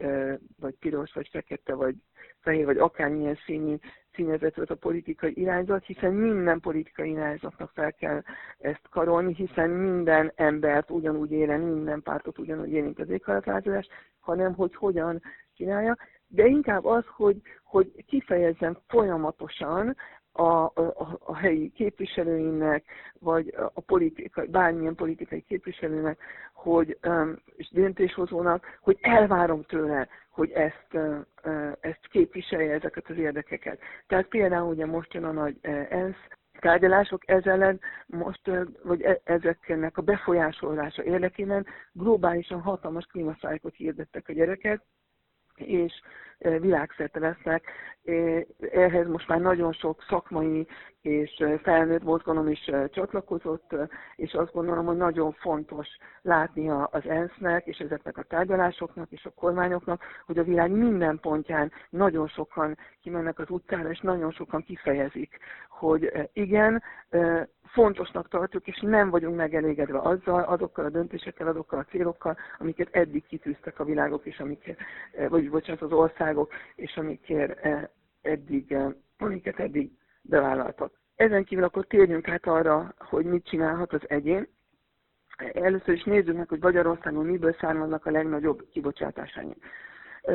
vagy 0.60 0.76
piros, 0.80 1.14
vagy 1.14 1.28
fekete, 1.32 1.74
vagy 1.74 1.96
fehér, 2.44 2.66
vagy 2.66 2.78
akármilyen 2.78 3.38
színű 3.46 3.76
színezet 4.16 4.56
volt 4.56 4.70
a 4.70 4.76
politikai 4.76 5.40
irányzat, 5.40 5.86
hiszen 5.86 6.14
minden 6.14 6.60
politikai 6.60 7.10
irányzatnak 7.10 7.72
fel 7.74 7.94
kell 7.94 8.22
ezt 8.60 8.88
karolni, 8.90 9.34
hiszen 9.34 9.70
minden 9.70 10.32
embert 10.36 10.90
ugyanúgy 10.92 11.32
élen, 11.32 11.60
minden 11.60 12.02
pártot 12.02 12.40
ugyanúgy 12.40 12.72
érint 12.72 13.00
az 13.00 13.10
éghajlatváltozás, 13.10 13.88
hanem 14.20 14.54
hogy 14.54 14.76
hogyan 14.76 15.22
csinálja, 15.56 15.98
de 16.28 16.46
inkább 16.46 16.86
az, 16.86 17.04
hogy, 17.16 17.42
hogy 17.64 18.06
kifejezzem 18.08 18.78
folyamatosan 18.88 19.96
a, 20.34 20.64
a, 20.64 21.20
a 21.20 21.36
helyi 21.36 21.72
képviselőinek, 21.72 22.84
vagy 23.20 23.54
a 23.74 23.82
politikai, 23.82 24.48
bármilyen 24.48 24.96
politikai 24.96 25.42
képviselőnek, 25.42 26.20
hogy, 26.54 26.98
és 27.56 27.70
döntéshozónak, 27.72 28.80
hogy 28.82 28.98
elvárom 29.02 29.64
tőle, 29.64 30.08
hogy 30.30 30.52
ezt, 30.52 30.98
ezt 31.80 32.08
képviselje 32.10 32.74
ezeket 32.74 33.10
az 33.10 33.18
érdekeket. 33.18 33.80
Tehát 34.08 34.28
például 34.28 34.70
ugye 34.70 34.86
most 34.86 35.14
jön 35.14 35.24
a 35.24 35.32
nagy 35.32 35.58
ENSZ 35.90 36.28
tárgyalások 36.60 37.30
ez 37.30 37.46
ellen 37.46 37.80
most, 38.06 38.52
vagy 38.84 39.02
e, 39.02 39.20
ezeknek 39.24 39.98
a 39.98 40.02
befolyásolása 40.02 41.04
érdekében 41.04 41.66
globálisan 41.92 42.62
hatalmas 42.62 43.06
klímaszájkot 43.06 43.76
hirdettek 43.76 44.30
a 44.30 44.34
gyereket, 44.34 44.84
és 45.56 45.94
világszerte 46.60 47.20
lesznek. 47.20 47.64
Ehhez 48.72 49.08
most 49.08 49.28
már 49.28 49.40
nagyon 49.40 49.74
sok 49.74 50.04
szakmai 50.10 50.68
és 51.04 51.44
felnőtt 51.62 52.04
mozgalom 52.04 52.48
is 52.48 52.72
csatlakozott, 52.90 53.76
és 54.16 54.34
azt 54.34 54.54
gondolom, 54.54 54.86
hogy 54.86 54.98
nagyon 54.98 55.32
fontos 55.32 55.88
látni 56.22 56.70
az 56.70 57.08
ENSZ-nek, 57.08 57.66
és 57.66 57.78
ezeknek 57.78 58.18
a 58.18 58.24
tárgyalásoknak, 58.24 59.12
és 59.12 59.26
a 59.26 59.30
kormányoknak, 59.30 60.04
hogy 60.26 60.38
a 60.38 60.44
világ 60.44 60.72
minden 60.72 61.20
pontján 61.20 61.72
nagyon 61.90 62.28
sokan 62.28 62.78
kimennek 63.02 63.40
az 63.40 63.50
utcára, 63.50 63.90
és 63.90 64.00
nagyon 64.00 64.32
sokan 64.32 64.64
kifejezik, 64.64 65.38
hogy 65.70 66.30
igen, 66.34 66.84
fontosnak 67.74 68.30
tartjuk, 68.30 68.68
és 68.68 68.80
nem 68.82 69.10
vagyunk 69.10 69.36
megelégedve 69.36 70.00
azzal, 70.00 70.44
azokkal 70.44 70.86
a 70.86 70.90
döntésekkel, 70.90 71.48
azokkal 71.48 71.80
a 71.80 71.86
célokkal, 71.90 72.38
amiket 72.58 72.88
eddig 72.92 73.26
kitűztek 73.28 73.80
a 73.80 73.84
világok, 73.84 74.26
és 74.26 74.40
amiket, 74.40 74.78
vagy 75.30 75.50
bocsánat, 75.50 75.82
az 75.82 75.92
országok, 76.38 76.54
és 76.76 76.98
amiket 76.98 77.68
eddig, 78.22 78.76
amiket 79.18 79.60
eddig 79.60 79.92
bevállaltak. 80.22 81.02
Ezen 81.16 81.44
kívül 81.44 81.64
akkor 81.64 81.86
térjünk 81.86 82.28
át 82.28 82.46
arra, 82.46 82.94
hogy 82.98 83.26
mit 83.26 83.46
csinálhat 83.46 83.94
az 83.94 84.02
egyén. 84.08 84.48
Először 85.54 85.94
is 85.94 86.04
nézzük 86.04 86.38
meg, 86.38 86.50
hogy 86.50 86.62
Magyarországon 86.62 87.26
miből 87.26 87.56
származnak 87.60 88.06
a 88.06 88.12
legnagyobb 88.12 88.70
kibocsátásaink. 88.72 89.56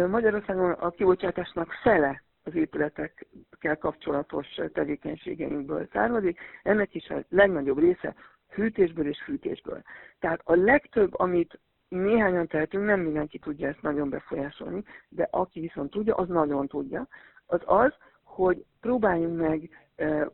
Magyarországon 0.09 0.71
a 0.71 0.91
kibocsátásnak 0.91 1.73
fele 1.83 2.23
az 2.43 2.55
épületekkel 2.55 3.77
kapcsolatos 3.79 4.47
tevékenységeinkből 4.73 5.89
származik. 5.93 6.39
Ennek 6.63 6.95
is 6.95 7.09
a 7.09 7.25
legnagyobb 7.29 7.79
része 7.79 8.15
hűtésből 8.49 9.07
és 9.07 9.23
fűtésből. 9.25 9.83
Tehát 10.19 10.41
a 10.45 10.55
legtöbb, 10.55 11.19
amit 11.19 11.59
néhányan 11.89 12.47
tehetünk, 12.47 12.85
nem 12.85 13.01
mindenki 13.01 13.39
tudja 13.39 13.69
ezt 13.69 13.83
nagyon 13.83 14.11
befolyásolni, 14.11 14.85
de 15.09 15.29
aki 15.31 15.61
viszont 15.61 15.91
tudja, 15.91 16.15
az 16.15 16.29
nagyon 16.29 16.67
tudja, 16.67 17.09
az 17.47 17.61
az, 17.65 17.93
hogy 18.23 18.65
próbáljunk 18.81 19.39
meg 19.39 19.71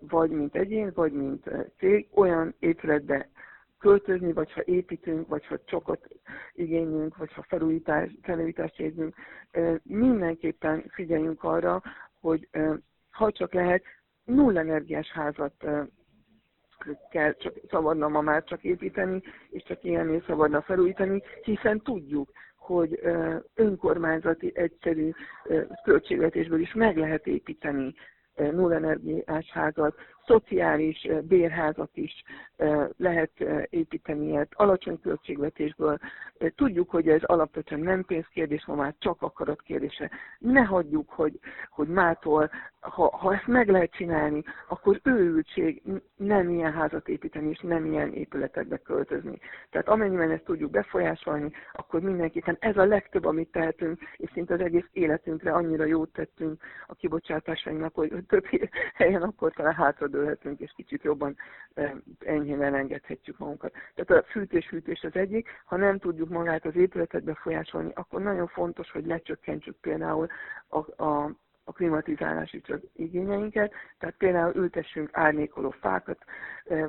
vagy 0.00 0.30
mint 0.30 0.54
egyén, 0.56 0.90
vagy 0.94 1.12
mint 1.12 1.50
cég 1.78 2.08
olyan 2.14 2.54
épületbe 2.58 3.28
költözni, 3.78 4.32
vagy 4.32 4.52
ha 4.52 4.62
építünk, 4.64 5.28
vagy 5.28 5.46
ha 5.46 5.64
csokot 5.64 6.08
igényünk, 6.52 7.16
vagy 7.16 7.32
ha 7.32 7.42
felújítás, 7.42 8.16
felújítást 8.22 8.80
érzünk, 8.80 9.14
mindenképpen 9.82 10.84
figyeljünk 10.88 11.42
arra, 11.44 11.82
hogy 12.20 12.48
ha 13.10 13.32
csak 13.32 13.52
lehet, 13.52 13.84
null 14.24 14.58
energiás 14.58 15.10
házat 15.10 15.66
kell 17.10 17.32
csak 17.32 17.54
szabadna 17.70 18.08
ma 18.08 18.20
már 18.20 18.44
csak 18.44 18.64
építeni, 18.64 19.22
és 19.50 19.62
csak 19.62 19.84
ilyennél 19.84 20.22
szabadna 20.26 20.62
felújítani, 20.62 21.22
hiszen 21.42 21.80
tudjuk, 21.80 22.30
hogy 22.56 23.00
önkormányzati 23.54 24.52
egyszerű 24.54 25.10
költségvetésből 25.84 26.60
is 26.60 26.74
meg 26.74 26.96
lehet 26.96 27.26
építeni 27.26 27.94
nullenergiás 28.36 29.50
házat, 29.50 29.94
szociális 30.26 31.08
bérházat 31.22 31.90
is 31.96 32.24
lehet 32.96 33.30
építeni 33.70 34.26
ilyet, 34.26 34.52
alacsony 34.54 35.00
költségvetésből. 35.00 35.98
Tudjuk, 36.54 36.90
hogy 36.90 37.08
ez 37.08 37.22
alapvetően 37.22 37.80
nem 37.80 38.04
pénzkérdés, 38.04 38.66
ma 38.66 38.74
már 38.74 38.94
csak 38.98 39.22
akarat 39.22 39.62
kérdése. 39.62 40.10
Ne 40.38 40.60
hagyjuk, 40.60 41.10
hogy, 41.10 41.38
hogy 41.70 41.88
mától, 41.88 42.50
ha, 42.80 43.16
ha 43.16 43.34
ezt 43.34 43.46
meg 43.46 43.68
lehet 43.68 43.92
csinálni, 43.92 44.42
akkor 44.68 45.00
őültség 45.02 45.82
nem 46.16 46.50
ilyen 46.50 46.72
házat 46.72 47.08
építeni, 47.08 47.48
és 47.48 47.60
nem 47.60 47.84
ilyen 47.84 48.12
épületekbe 48.12 48.76
költözni. 48.76 49.38
Tehát 49.70 49.88
amennyiben 49.88 50.30
ezt 50.30 50.44
tudjuk 50.44 50.70
befolyásolni, 50.70 51.52
akkor 51.72 52.00
mindenképpen 52.00 52.56
ez 52.60 52.76
a 52.76 52.84
legtöbb, 52.84 53.24
amit 53.24 53.50
tehetünk, 53.50 54.00
és 54.16 54.30
szinte 54.32 54.54
az 54.54 54.60
egész 54.60 54.88
életünkre 54.92 55.52
annyira 55.52 55.84
jót 55.84 56.12
tettünk 56.12 56.62
a 56.86 56.94
kibocsátásainknak, 56.94 57.94
hogy 57.94 58.12
több 58.28 58.44
helyen 58.94 59.22
akkor 59.22 59.52
talán 59.52 59.74
hátra 59.74 60.06
dőlhetünk, 60.14 60.60
és 60.60 60.72
kicsit 60.76 61.02
jobban 61.02 61.36
enyhén 62.18 62.62
elengedhetjük 62.62 63.38
magunkat. 63.38 63.72
Tehát 63.94 64.24
a 64.24 64.30
fűtés-fűtés 64.30 65.02
az 65.02 65.14
egyik, 65.16 65.48
ha 65.64 65.76
nem 65.76 65.98
tudjuk 65.98 66.28
magát 66.28 66.64
az 66.64 66.76
épületet 66.76 67.24
befolyásolni, 67.24 67.92
akkor 67.94 68.22
nagyon 68.22 68.46
fontos, 68.46 68.90
hogy 68.90 69.06
lecsökkentsük 69.06 69.76
például 69.80 70.26
a, 70.68 71.04
a 71.04 71.30
a 71.64 71.72
klimatizálási 71.72 72.60
csak 72.60 72.82
igényeinket, 72.96 73.72
tehát 73.98 74.14
például 74.18 74.54
ültessünk 74.54 75.08
árnyékoló 75.12 75.70
fákat, 75.70 76.24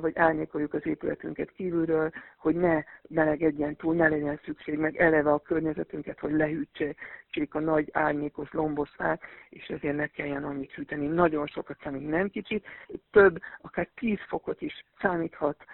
vagy 0.00 0.16
árnyékoljuk 0.16 0.74
az 0.74 0.86
épületünket 0.86 1.50
kívülről, 1.50 2.10
hogy 2.36 2.54
ne 2.54 2.82
melegedjen 3.08 3.76
túl, 3.76 3.94
ne 3.94 4.08
legyen 4.08 4.40
szükség 4.44 4.78
meg 4.78 4.96
eleve 4.96 5.32
a 5.32 5.38
környezetünket, 5.38 6.18
hogy 6.18 6.32
lehűtsék 6.32 7.54
a 7.54 7.60
nagy 7.60 7.88
árnyékos 7.92 8.52
lombos 8.52 8.90
fák, 8.90 9.22
és 9.48 9.66
ezért 9.66 9.96
ne 9.96 10.06
kelljen 10.06 10.44
annyit 10.44 10.72
hűteni. 10.72 11.06
Nagyon 11.06 11.46
sokat 11.46 11.78
számít, 11.82 12.08
nem 12.08 12.28
kicsit, 12.28 12.66
több, 13.10 13.38
akár 13.60 13.88
10 13.94 14.18
fokot 14.28 14.60
is 14.60 14.84
számíthat 15.00 15.64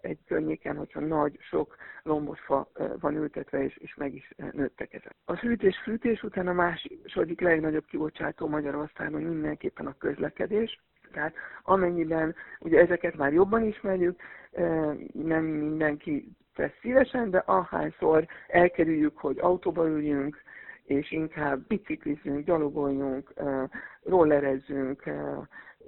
egy 0.00 0.18
környéken, 0.26 0.76
hogyha 0.76 1.00
nagy, 1.00 1.36
sok 1.40 1.76
lombos 2.02 2.40
fa 2.40 2.70
van 3.00 3.16
ültetve, 3.16 3.64
és, 3.64 3.76
és 3.76 3.94
meg 3.94 4.14
is 4.14 4.32
nőttek 4.52 4.92
ezek. 4.92 5.14
A 5.24 5.36
hűtés-fűtés 5.36 6.22
után 6.22 6.46
a 6.46 6.52
második 6.52 7.40
legnagyobb 7.40 7.84
kibocsátás 7.84 8.35
látható 8.36 8.48
Magyarországon 8.48 9.22
mindenképpen 9.22 9.86
a 9.86 9.96
közlekedés. 9.98 10.80
Tehát 11.12 11.34
amennyiben 11.62 12.34
ugye 12.60 12.80
ezeket 12.80 13.16
már 13.16 13.32
jobban 13.32 13.64
ismerjük, 13.64 14.20
nem 15.12 15.44
mindenki 15.44 16.28
tesz 16.54 16.78
szívesen, 16.80 17.30
de 17.30 17.38
ahányszor 17.46 18.26
elkerüljük, 18.48 19.18
hogy 19.18 19.38
autóba 19.38 19.88
üljünk, 19.88 20.42
és 20.84 21.10
inkább 21.12 21.66
biciklizünk, 21.66 22.44
gyalogoljunk, 22.44 23.32
rollerezzünk, 24.02 25.02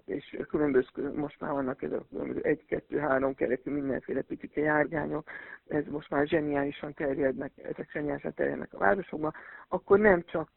és 0.06 0.38
különböző, 0.48 1.12
most 1.14 1.40
már 1.40 1.52
vannak 1.52 1.82
ezek 1.82 2.00
egy, 2.42 2.64
kettő, 2.64 2.98
három 2.98 3.34
kerekű 3.34 3.70
mindenféle 3.70 4.22
picike 4.22 4.60
járgányok, 4.60 5.30
ez 5.66 5.84
most 5.86 6.10
már 6.10 6.26
zseniálisan 6.26 6.94
terjednek, 6.94 7.52
ezek 7.56 7.90
zseniálisan 7.90 8.34
terjednek 8.34 8.74
a 8.74 8.78
városokban, 8.78 9.34
akkor 9.68 9.98
nem 9.98 10.24
csak 10.24 10.50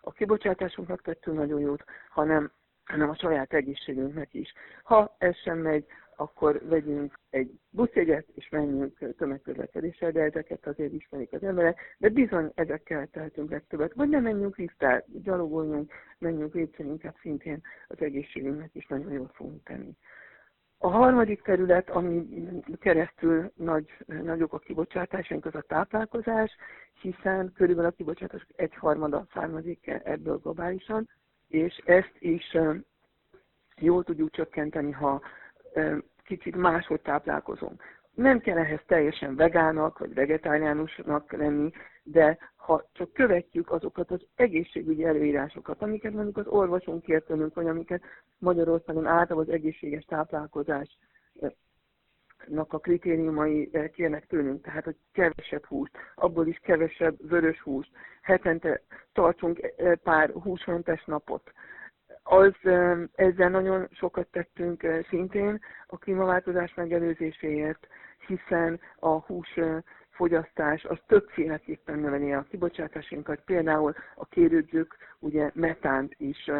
a 0.00 0.12
kibocsátásunknak 0.12 1.02
tettünk 1.02 1.36
nagyon 1.36 1.60
jót, 1.60 1.84
hanem 2.08 2.50
hanem 2.84 3.10
a 3.10 3.14
saját 3.14 3.52
egészségünknek 3.52 4.34
is. 4.34 4.52
Ha 4.82 5.14
ez 5.18 5.36
sem 5.36 5.58
megy, 5.58 5.86
akkor 6.16 6.60
vegyünk 6.68 7.18
egy 7.30 7.50
buszjegyet, 7.70 8.26
és 8.34 8.48
menjünk 8.48 9.16
tömegközlekedéssel, 9.16 10.10
de 10.10 10.22
ezeket 10.22 10.66
azért 10.66 10.92
ismerik 10.92 11.32
az 11.32 11.42
emberek, 11.42 11.96
de 11.98 12.08
bizony 12.08 12.52
ezekkel 12.54 13.06
tehetünk 13.06 13.50
legtöbbet. 13.50 13.94
Vagy 13.94 14.08
nem 14.08 14.22
menjünk 14.22 14.56
lifttel, 14.56 15.04
gyalogoljunk, 15.06 15.92
menjünk 16.18 16.54
lépcsőn, 16.54 16.86
inkább 16.86 17.16
szintén 17.20 17.62
az 17.88 18.00
egészségünknek 18.00 18.74
is 18.74 18.86
nagyon 18.86 19.12
jól 19.12 19.30
fogunk 19.34 19.62
tenni. 19.62 19.96
A 20.78 20.88
harmadik 20.88 21.42
terület, 21.42 21.90
ami 21.90 22.26
keresztül 22.80 23.52
nagy, 23.54 23.86
nagyok 24.06 24.52
a 24.52 24.58
kibocsátásaink, 24.58 25.46
az 25.46 25.54
a 25.54 25.60
táplálkozás, 25.60 26.56
hiszen 27.00 27.52
körülbelül 27.52 27.90
a 27.90 27.94
kibocsátás 27.94 28.46
egyharmada 28.56 29.26
származik 29.32 29.86
ebből 29.86 30.36
globálisan, 30.36 31.08
és 31.48 31.82
ezt 31.84 32.16
is 32.18 32.56
jól 33.76 34.04
tudjuk 34.04 34.30
csökkenteni, 34.30 34.90
ha 34.92 35.22
kicsit 36.24 36.56
máshogy 36.56 37.00
táplálkozunk. 37.00 37.82
nem 38.14 38.40
kell 38.40 38.58
ehhez 38.58 38.80
teljesen 38.86 39.36
vegának 39.36 39.98
vagy 39.98 40.14
vegetáriánusnak 40.14 41.32
lenni, 41.32 41.70
de 42.02 42.38
ha 42.56 42.88
csak 42.92 43.12
követjük 43.12 43.70
azokat 43.70 44.10
az 44.10 44.26
egészségügyi 44.34 45.04
előírásokat, 45.04 45.82
amiket 45.82 46.12
mondjuk 46.12 46.36
az 46.36 46.46
orvosunk 46.46 47.02
kért 47.02 47.26
tőlünk, 47.26 47.54
vagy 47.54 47.68
amiket 47.68 48.02
Magyarországon 48.38 49.06
általában 49.06 49.48
az 49.48 49.54
egészséges 49.54 50.04
táplálkozás 50.04 50.98
a 52.68 52.78
kritériumai 52.78 53.70
kérnek 53.92 54.26
tőlünk, 54.26 54.62
tehát 54.62 54.84
hogy 54.84 54.96
kevesebb 55.12 55.64
húst, 55.64 55.92
abból 56.14 56.46
is 56.46 56.58
kevesebb 56.58 57.28
vörös 57.28 57.60
húst, 57.60 57.90
hetente 58.22 58.82
tartsunk 59.12 59.72
pár 60.02 60.30
húsmentes 60.30 61.04
napot. 61.04 61.52
Az, 62.26 62.52
ezzel 63.14 63.48
nagyon 63.48 63.88
sokat 63.92 64.26
tettünk 64.26 64.86
szintén 65.08 65.60
a 65.86 65.98
klímaváltozás 65.98 66.74
megelőzéséért, 66.74 67.86
hiszen 68.26 68.80
a 68.98 69.08
hús 69.08 69.58
fogyasztás 70.10 70.84
az 70.84 70.98
többféleképpen 71.06 71.98
növeli 71.98 72.32
a 72.32 72.46
kibocsátásunkat. 72.50 73.40
Például 73.44 73.94
a 74.14 74.26
kérődzők 74.26 74.96
ugye 75.18 75.50
metánt 75.54 76.14
is 76.18 76.50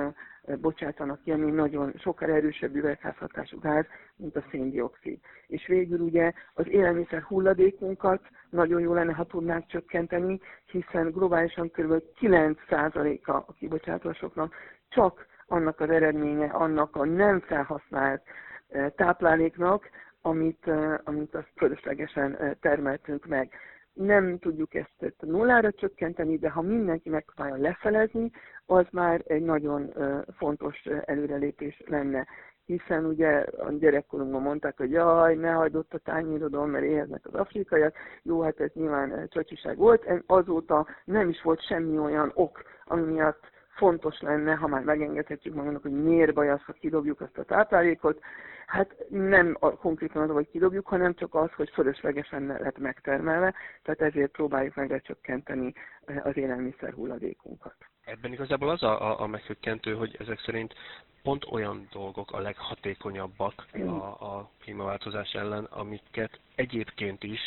bocsátanak 0.60 1.22
ki, 1.22 1.30
ami 1.30 1.50
nagyon 1.50 1.92
sokkal 1.98 2.30
erősebb 2.30 2.74
üvegházhatású 2.74 3.58
gáz, 3.58 3.84
mint 4.16 4.36
a 4.36 4.44
széndiokszid. 4.50 5.18
És 5.46 5.66
végül 5.66 6.00
ugye 6.00 6.32
az 6.54 6.68
élelmiszer 6.68 7.22
hulladékunkat 7.22 8.22
nagyon 8.50 8.80
jó 8.80 8.94
lenne, 8.94 9.12
ha 9.12 9.24
tudnánk 9.24 9.66
csökkenteni, 9.66 10.40
hiszen 10.66 11.10
globálisan 11.10 11.70
kb. 11.70 12.02
9%-a 12.20 13.30
a 13.30 13.54
kibocsátásoknak 13.58 14.54
csak 14.88 15.26
annak 15.46 15.80
az 15.80 15.90
eredménye, 15.90 16.46
annak 16.46 16.96
a 16.96 17.04
nem 17.04 17.40
felhasznált 17.40 18.22
tápláléknak, 18.96 19.90
amit, 20.20 20.70
amit 21.04 21.34
azt 21.34 21.52
fölöslegesen 21.56 22.56
termeltünk 22.60 23.26
meg. 23.26 23.52
Nem 23.92 24.38
tudjuk 24.38 24.74
ezt 24.74 25.14
nullára 25.20 25.72
csökkenteni, 25.72 26.38
de 26.38 26.50
ha 26.50 26.60
mindenki 26.60 27.08
megpróbálja 27.08 27.62
lefelezni, 27.62 28.30
az 28.66 28.86
már 28.90 29.22
egy 29.26 29.42
nagyon 29.42 29.92
fontos 30.36 30.84
előrelépés 31.04 31.82
lenne 31.86 32.26
hiszen 32.66 33.04
ugye 33.04 33.44
a 33.56 33.72
gyerekkorunkban 33.72 34.42
mondták, 34.42 34.76
hogy 34.76 34.90
jaj, 34.90 35.34
ne 35.34 35.50
hagyd 35.50 35.76
ott 35.76 35.94
a 35.94 35.98
tányérodon, 35.98 36.68
mert 36.68 36.84
éheznek 36.84 37.26
az 37.26 37.34
afrikaiak. 37.34 37.94
Jó, 38.22 38.40
hát 38.40 38.60
ez 38.60 38.70
nyilván 38.74 39.28
csacsiság 39.28 39.76
volt. 39.76 40.06
Azóta 40.26 40.86
nem 41.04 41.28
is 41.28 41.42
volt 41.42 41.66
semmi 41.66 41.98
olyan 41.98 42.30
ok, 42.34 42.62
ami 42.84 43.02
miatt 43.02 43.50
fontos 43.74 44.20
lenne, 44.20 44.54
ha 44.54 44.66
már 44.66 44.82
megengedhetjük 44.82 45.54
magunknak, 45.54 45.82
hogy 45.82 46.02
miért 46.02 46.34
baj 46.34 46.50
az, 46.50 46.62
ha 46.62 46.72
kidobjuk 46.72 47.20
azt 47.20 47.38
a 47.38 47.44
táplálékot. 47.44 48.20
Hát 48.66 48.94
nem 49.08 49.56
a, 49.60 49.70
konkrétan 49.70 50.22
az, 50.22 50.30
hogy 50.30 50.50
kidobjuk, 50.50 50.86
hanem 50.86 51.14
csak 51.14 51.34
az, 51.34 51.52
hogy 51.52 51.70
fölöslegesen 51.70 52.46
lett 52.46 52.78
megtermelve, 52.78 53.54
tehát 53.82 54.00
ezért 54.00 54.30
próbáljuk 54.30 54.74
meg 54.74 54.90
lecsökkenteni 54.90 55.72
eh, 56.04 56.26
az 56.26 56.36
élelmiszer 56.36 56.92
hulladékunkat. 56.92 57.74
Ebben 58.04 58.32
igazából 58.32 58.68
az 58.68 58.82
a, 58.82 59.10
a, 59.10 59.20
a 59.20 59.26
meghökkentő, 59.26 59.94
hogy 59.94 60.16
ezek 60.18 60.40
szerint 60.40 60.74
pont 61.22 61.44
olyan 61.50 61.88
dolgok 61.92 62.32
a 62.32 62.40
leghatékonyabbak 62.40 63.66
a, 63.72 64.26
a 64.36 64.50
klímaváltozás 64.62 65.32
ellen, 65.32 65.64
amiket 65.64 66.40
egyébként 66.54 67.22
is 67.22 67.40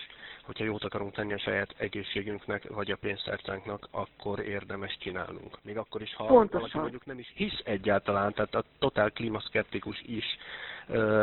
hogyha 0.48 0.64
jót 0.64 0.84
akarunk 0.84 1.14
tenni 1.14 1.34
a 1.34 1.40
saját 1.40 1.76
egészségünknek, 1.78 2.68
vagy 2.70 2.92
a 2.92 2.98
pénztárcánknak, 2.98 3.88
akkor 3.92 4.40
érdemes 4.40 4.98
csinálnunk. 5.00 5.58
Még 5.64 5.78
akkor 5.78 6.02
is, 6.02 6.16
ha 6.16 6.26
Pontosan. 6.26 6.60
valaki 6.60 6.78
mondjuk 6.78 7.06
nem 7.06 7.20
is 7.20 7.32
hisz 7.36 7.62
egyáltalán, 7.64 8.34
tehát 8.34 8.56
a 8.56 8.64
totál 8.80 9.12
klímaszkeptikus 9.12 10.02
is, 10.06 10.26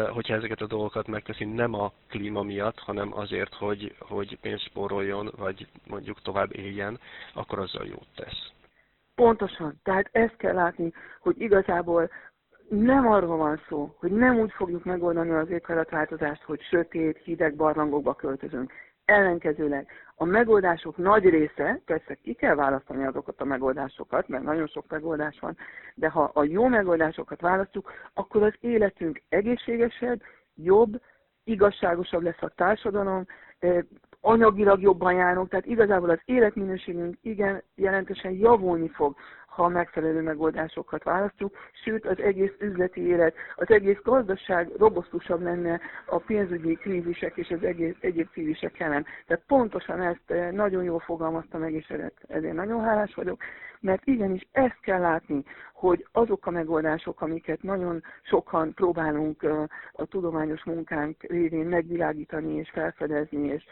hogyha 0.09 0.35
ezeket 0.35 0.61
a 0.61 0.66
dolgokat 0.66 1.07
megteszi 1.07 1.45
nem 1.45 1.75
a 1.75 1.93
klíma 2.09 2.43
miatt, 2.43 2.79
hanem 2.79 3.14
azért, 3.14 3.55
hogy, 3.55 3.95
hogy 3.99 4.39
pénzt 4.41 4.64
spóroljon, 4.64 5.31
vagy 5.37 5.66
mondjuk 5.87 6.22
tovább 6.22 6.57
éljen, 6.57 6.99
akkor 7.35 7.59
azzal 7.59 7.87
jót 7.87 8.09
tesz. 8.14 8.53
Pontosan. 9.14 9.81
Tehát 9.83 10.09
ezt 10.12 10.37
kell 10.37 10.55
látni, 10.55 10.93
hogy 11.20 11.41
igazából 11.41 12.11
nem 12.68 13.09
arról 13.09 13.37
van 13.37 13.61
szó, 13.68 13.95
hogy 13.99 14.11
nem 14.11 14.39
úgy 14.39 14.53
fogjuk 14.53 14.85
megoldani 14.85 15.31
az 15.31 15.51
éghajlatváltozást, 15.51 16.43
hogy 16.43 16.61
sötét, 16.62 17.18
hideg 17.18 17.57
barlangokba 17.57 18.14
költözünk. 18.14 18.72
Ellenkezőleg. 19.05 19.88
A 20.14 20.24
megoldások 20.24 20.96
nagy 20.96 21.24
része, 21.24 21.80
persze 21.84 22.14
ki 22.14 22.34
kell 22.34 22.55
választani 22.55 23.05
azokat 23.05 23.40
a 23.40 23.44
megoldásokat, 23.44 24.28
mert 24.28 24.42
nagyon 24.42 24.66
sok 24.66 24.84
megoldás 24.88 25.38
van, 25.40 25.57
de 25.94 26.09
ha 26.09 26.30
a 26.34 26.44
jó 26.44 26.66
megoldásokat 26.66 27.40
választjuk, 27.40 27.92
akkor 28.14 28.42
az 28.42 28.55
életünk 28.61 29.22
egészségesebb, 29.28 30.22
jobb, 30.55 31.00
igazságosabb 31.44 32.22
lesz 32.22 32.42
a 32.42 32.52
társadalom, 32.55 33.26
anyagilag 34.20 34.80
jobban 34.80 35.14
járunk, 35.14 35.48
tehát 35.48 35.66
igazából 35.66 36.11
az 36.11 36.20
életminőségünk 36.24 37.16
igen 37.22 37.62
jelentősen 37.74 38.32
javulni 38.32 38.88
fog, 38.88 39.16
ha 39.55 39.68
megfelelő 39.68 40.20
megoldásokat 40.20 41.02
választjuk, 41.02 41.57
sőt 41.84 42.07
az 42.07 42.20
egész 42.20 42.52
üzleti 42.59 43.00
élet, 43.00 43.34
az 43.57 43.70
egész 43.70 43.98
gazdaság 44.02 44.70
robosztusabb 44.78 45.42
lenne 45.42 45.80
a 46.07 46.16
pénzügyi 46.18 46.74
krízisek 46.74 47.36
és 47.36 47.50
az 47.50 47.62
egész 47.62 47.96
egyéb 48.00 48.30
krízisek 48.30 48.80
ellen. 48.80 49.07
Tehát 49.26 49.44
pontosan 49.46 50.00
ezt 50.00 50.30
eh, 50.30 50.50
nagyon 50.50 50.84
jól 50.84 50.98
fogalmazta 50.98 51.59
meg, 51.59 51.72
és 51.72 51.92
ezért 52.28 52.55
nagyon 52.55 52.84
hálás 52.84 53.14
vagyok, 53.14 53.42
mert 53.80 54.05
igenis 54.05 54.46
ezt 54.52 54.80
kell 54.80 55.00
látni, 55.00 55.42
hogy 55.72 56.07
azok 56.12 56.46
a 56.46 56.50
megoldások, 56.50 57.20
amiket 57.20 57.62
nagyon 57.62 58.02
sokan 58.22 58.74
próbálunk 58.74 59.42
eh, 59.42 59.62
a 59.92 60.05
tudományos 60.05 60.64
munkánk 60.64 61.22
révén 61.22 61.66
megvilágítani 61.66 62.55
és 62.55 62.70
felfedezni, 62.70 63.48
és 63.48 63.64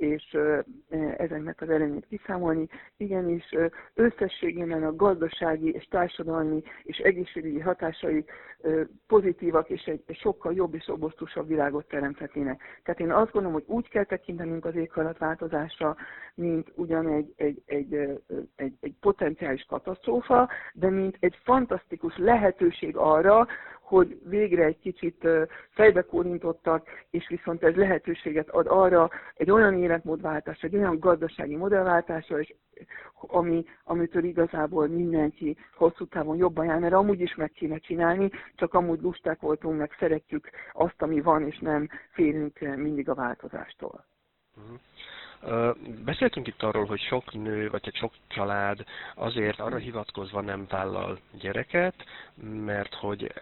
és 0.00 0.36
ezeknek 1.16 1.60
az 1.60 1.70
előnyét 1.70 2.06
kiszámolni. 2.08 2.68
Igenis 2.96 3.54
összességében 3.94 4.82
a 4.82 4.92
gazdasági 5.30 5.70
és 5.70 5.84
társadalmi 5.84 6.62
és 6.82 6.98
egészségügyi 6.98 7.60
hatásai 7.60 8.24
pozitívak 9.06 9.68
és 9.68 9.84
egy 9.84 10.02
sokkal 10.08 10.54
jobb 10.54 10.74
és 10.74 10.86
robosztusabb 10.86 11.48
világot 11.48 11.88
teremthetnének. 11.88 12.62
Tehát 12.84 13.00
én 13.00 13.12
azt 13.12 13.32
gondolom, 13.32 13.52
hogy 13.52 13.74
úgy 13.74 13.88
kell 13.88 14.04
tekintenünk 14.04 14.64
az 14.64 14.74
éghajlatváltozásra, 14.74 15.96
mint 16.34 16.72
ugyan 16.74 17.08
egy, 17.08 17.32
egy, 17.36 17.62
egy, 17.66 17.94
egy, 18.56 18.74
egy 18.80 18.94
potenciális 19.00 19.64
katasztrófa, 19.68 20.48
de 20.72 20.90
mint 20.90 21.16
egy 21.20 21.38
fantasztikus 21.42 22.16
lehetőség 22.16 22.96
arra, 22.96 23.46
hogy 23.80 24.20
végre 24.24 24.64
egy 24.64 24.78
kicsit 24.78 25.28
fejbe 25.70 26.02
kórintottak, 26.02 26.88
és 27.10 27.28
viszont 27.28 27.62
ez 27.62 27.74
lehetőséget 27.74 28.48
ad 28.48 28.66
arra 28.68 29.10
egy 29.34 29.50
olyan 29.50 29.74
életmódváltásra, 29.74 30.68
egy 30.68 30.76
olyan 30.76 30.98
gazdasági 30.98 31.56
modellváltásra, 31.56 32.40
és 32.40 32.54
ami, 33.14 33.64
amitől 33.84 34.24
igazából 34.24 34.86
mindenki 34.86 35.56
hosszú 35.74 36.06
távon 36.06 36.36
jobban 36.36 36.64
jár, 36.64 36.78
mert 36.78 36.94
amúgy 36.94 37.20
is 37.20 37.34
meg 37.34 37.50
kéne 37.50 37.78
csinálni, 37.78 38.30
csak 38.54 38.74
amúgy 38.74 39.00
lusták 39.00 39.40
voltunk, 39.40 39.78
meg 39.78 39.96
szeretjük 39.98 40.50
azt, 40.72 41.02
ami 41.02 41.20
van, 41.20 41.46
és 41.46 41.58
nem 41.58 41.88
félünk 42.10 42.58
mindig 42.58 43.08
a 43.08 43.14
változástól. 43.14 44.06
Uh-huh. 44.56 44.78
Beszéltünk 46.04 46.46
itt 46.46 46.62
arról, 46.62 46.84
hogy 46.84 47.00
sok 47.00 47.32
nő, 47.32 47.70
vagy 47.70 47.82
egy 47.84 47.94
sok 47.94 48.12
család 48.28 48.84
azért 49.14 49.60
arra 49.60 49.76
hivatkozva 49.76 50.40
nem 50.40 50.66
vállal 50.68 51.18
gyereket, 51.40 51.94
mert 52.64 52.94
hogy 52.94 53.32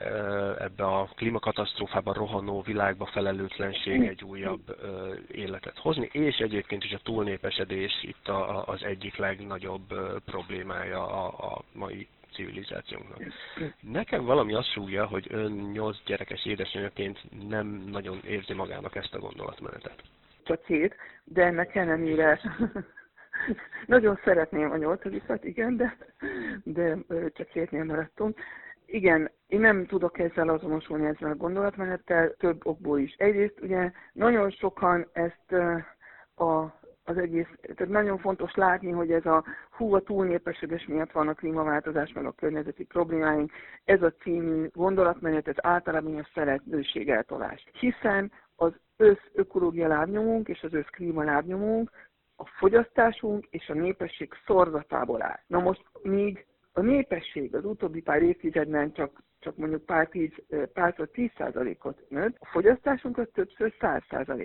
ebbe 0.59 0.85
a 0.85 1.09
klímakatasztrófában 1.17 2.15
rohanó 2.15 2.63
világba 2.63 3.07
felelőtlenség 3.07 4.03
egy 4.03 4.25
újabb 4.25 4.77
életet 5.31 5.79
hozni, 5.79 6.09
és 6.13 6.37
egyébként 6.37 6.85
is 6.85 6.93
a 6.93 7.01
túlnépesedés 7.03 8.03
itt 8.03 8.29
az 8.65 8.83
egyik 8.83 9.17
legnagyobb 9.17 9.95
problémája 10.25 11.07
a, 11.07 11.55
a 11.55 11.63
mai 11.73 12.09
civilizációnknak. 12.33 13.23
Nekem 13.81 14.25
valami 14.25 14.55
azt 14.55 14.73
súgja, 14.73 15.07
hogy 15.07 15.27
ön 15.31 15.53
nyolc 15.53 15.99
gyerekes 16.05 16.47
édesanyjaként 16.47 17.49
nem 17.49 17.67
nagyon 17.67 18.21
érzi 18.25 18.53
magának 18.53 18.97
ezt 18.97 19.15
a 19.15 19.19
gondolatmenetet 19.19 20.03
csak 20.49 20.63
két, 20.63 20.97
de 21.25 21.45
ennek 21.45 21.75
ellenére 21.75 22.41
nagyon 23.87 24.21
szeretném 24.25 24.71
a 24.71 24.77
nyolcadikat, 24.77 25.45
igen, 25.45 25.77
de, 25.77 25.97
de 26.65 26.97
csak 27.33 27.49
kétnél 27.49 27.85
maradtunk. 27.85 28.39
Igen, 28.87 29.31
én 29.47 29.61
nem 29.61 29.87
tudok 29.87 30.19
ezzel 30.19 30.49
azonosulni 30.49 31.07
ezzel 31.07 31.31
a 31.31 31.35
gondolatmenettel, 31.37 32.35
több 32.39 32.67
okból 32.67 32.99
is. 32.99 33.15
Egyrészt 33.15 33.61
ugye 33.61 33.91
nagyon 34.13 34.51
sokan 34.51 35.09
ezt 35.13 35.53
a 36.37 36.77
az 37.05 37.19
egész, 37.19 37.47
tehát 37.61 37.93
nagyon 37.93 38.19
fontos 38.19 38.55
látni, 38.55 38.91
hogy 38.91 39.13
ez 39.13 39.27
a 39.27 39.45
hú, 39.71 39.95
a 39.95 40.01
túlnépesedés 40.01 40.87
miatt 40.87 41.13
van 41.13 41.29
a 41.29 41.35
klímaváltozás, 41.35 42.13
meg 42.13 42.25
a 42.25 42.33
környezeti 42.33 42.85
problémáink, 42.85 43.53
ez 43.85 44.03
a 44.03 44.13
című 44.13 44.69
gondolatmenet, 44.73 45.49
ez 45.49 45.55
általában 45.57 46.17
a 46.17 46.29
felelősségeltolás. 46.33 47.65
Hiszen 47.73 48.33
az 48.57 48.73
összökológia 48.99 49.89
lábnyomunk 49.89 50.49
és 50.49 50.63
az 50.63 50.75
összklíma 50.75 51.25
lábnyomunk 51.25 51.91
a 52.37 52.47
fogyasztásunk 52.47 53.47
és 53.51 53.69
a 53.69 53.75
népesség 53.75 54.33
szorzatából 54.47 55.23
áll. 55.23 55.41
Na 55.47 55.59
most 55.59 55.83
míg 56.03 56.47
a 56.79 56.83
népesség 56.83 57.55
az 57.55 57.65
utóbbi 57.65 58.01
pár 58.01 58.23
évtizedben 58.23 58.93
csak 58.93 59.27
csak 59.41 59.57
mondjuk 59.57 59.85
pár, 59.85 60.09
tíz, 60.09 60.31
párszor 60.73 61.09
10 61.09 61.31
ot 61.83 62.05
nőtt, 62.09 62.37
a 62.39 62.47
fogyasztásunk 62.47 63.19
az 63.19 63.27
többször 63.33 63.75
100 63.81 64.03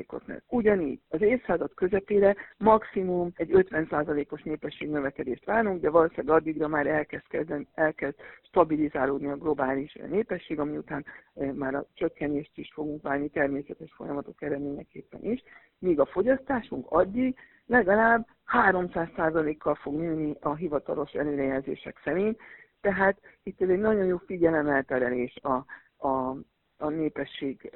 ot 0.08 0.28
nőtt. 0.28 0.44
Ugyanígy 0.50 1.00
az 1.10 1.22
évszázad 1.22 1.74
közepére 1.74 2.36
maximum 2.58 3.32
egy 3.36 3.54
50 3.54 3.88
os 4.30 4.44
népesség 4.44 4.90
növekedést 4.90 5.46
várunk, 5.46 5.82
de 5.82 5.90
valószínűleg 5.90 6.36
addigra 6.36 6.68
már 6.68 6.88
elkezd, 6.88 7.28
kezden, 7.28 7.68
elkezd 7.74 8.16
stabilizálódni 8.42 9.28
a 9.28 9.38
globális 9.38 9.98
népesség, 10.10 10.60
ami 10.60 10.78
után 10.78 11.06
már 11.54 11.76
a 11.76 11.88
csökkenést 11.94 12.58
is 12.58 12.72
fogunk 12.74 13.02
várni 13.02 13.30
természetes 13.30 13.94
folyamatok 13.96 14.42
eredményeképpen 14.42 15.24
is, 15.24 15.44
míg 15.80 16.00
a 16.00 16.06
fogyasztásunk 16.06 16.86
addig 16.90 17.36
legalább 17.66 18.28
300%-kal 18.54 19.76
fog 19.76 19.94
nőni 19.94 20.36
a 20.42 20.56
hivatalos 20.56 21.12
előrejelzések 21.12 22.00
szerint, 22.04 22.40
tehát 22.82 23.18
itt 23.44 23.62
ez 23.62 23.70
egy 23.70 23.80
nagyon 23.80 24.06
jó 24.06 24.18
figyelemelterelés 24.18 25.40
a, 25.42 25.66
a, 26.08 26.38
a 26.78 26.90
népesség, 26.90 27.72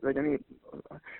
vagy 0.00 0.16
a 0.16 0.20
nép, 0.20 0.40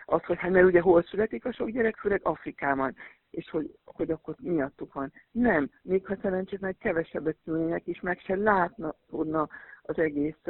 az, 0.04 0.24
hogy 0.24 0.38
hát 0.38 0.50
mert 0.50 0.66
ugye 0.66 0.80
hol 0.80 1.02
születik 1.02 1.44
a 1.44 1.52
sok 1.52 1.70
gyerek, 1.70 1.96
főleg 1.96 2.20
Afrikában, 2.24 2.94
és 3.30 3.50
hogy, 3.50 3.74
hogy 3.84 4.10
akkor 4.10 4.34
miattuk 4.40 4.92
van. 4.92 5.12
Nem, 5.30 5.70
még 5.82 6.06
ha 6.06 6.16
szerencsét 6.22 6.76
kevesebbet 6.78 7.36
szülnének 7.44 7.86
is, 7.86 8.00
meg 8.00 8.18
se 8.18 8.36
látna 8.36 8.94
az 9.82 9.98
egész 9.98 10.42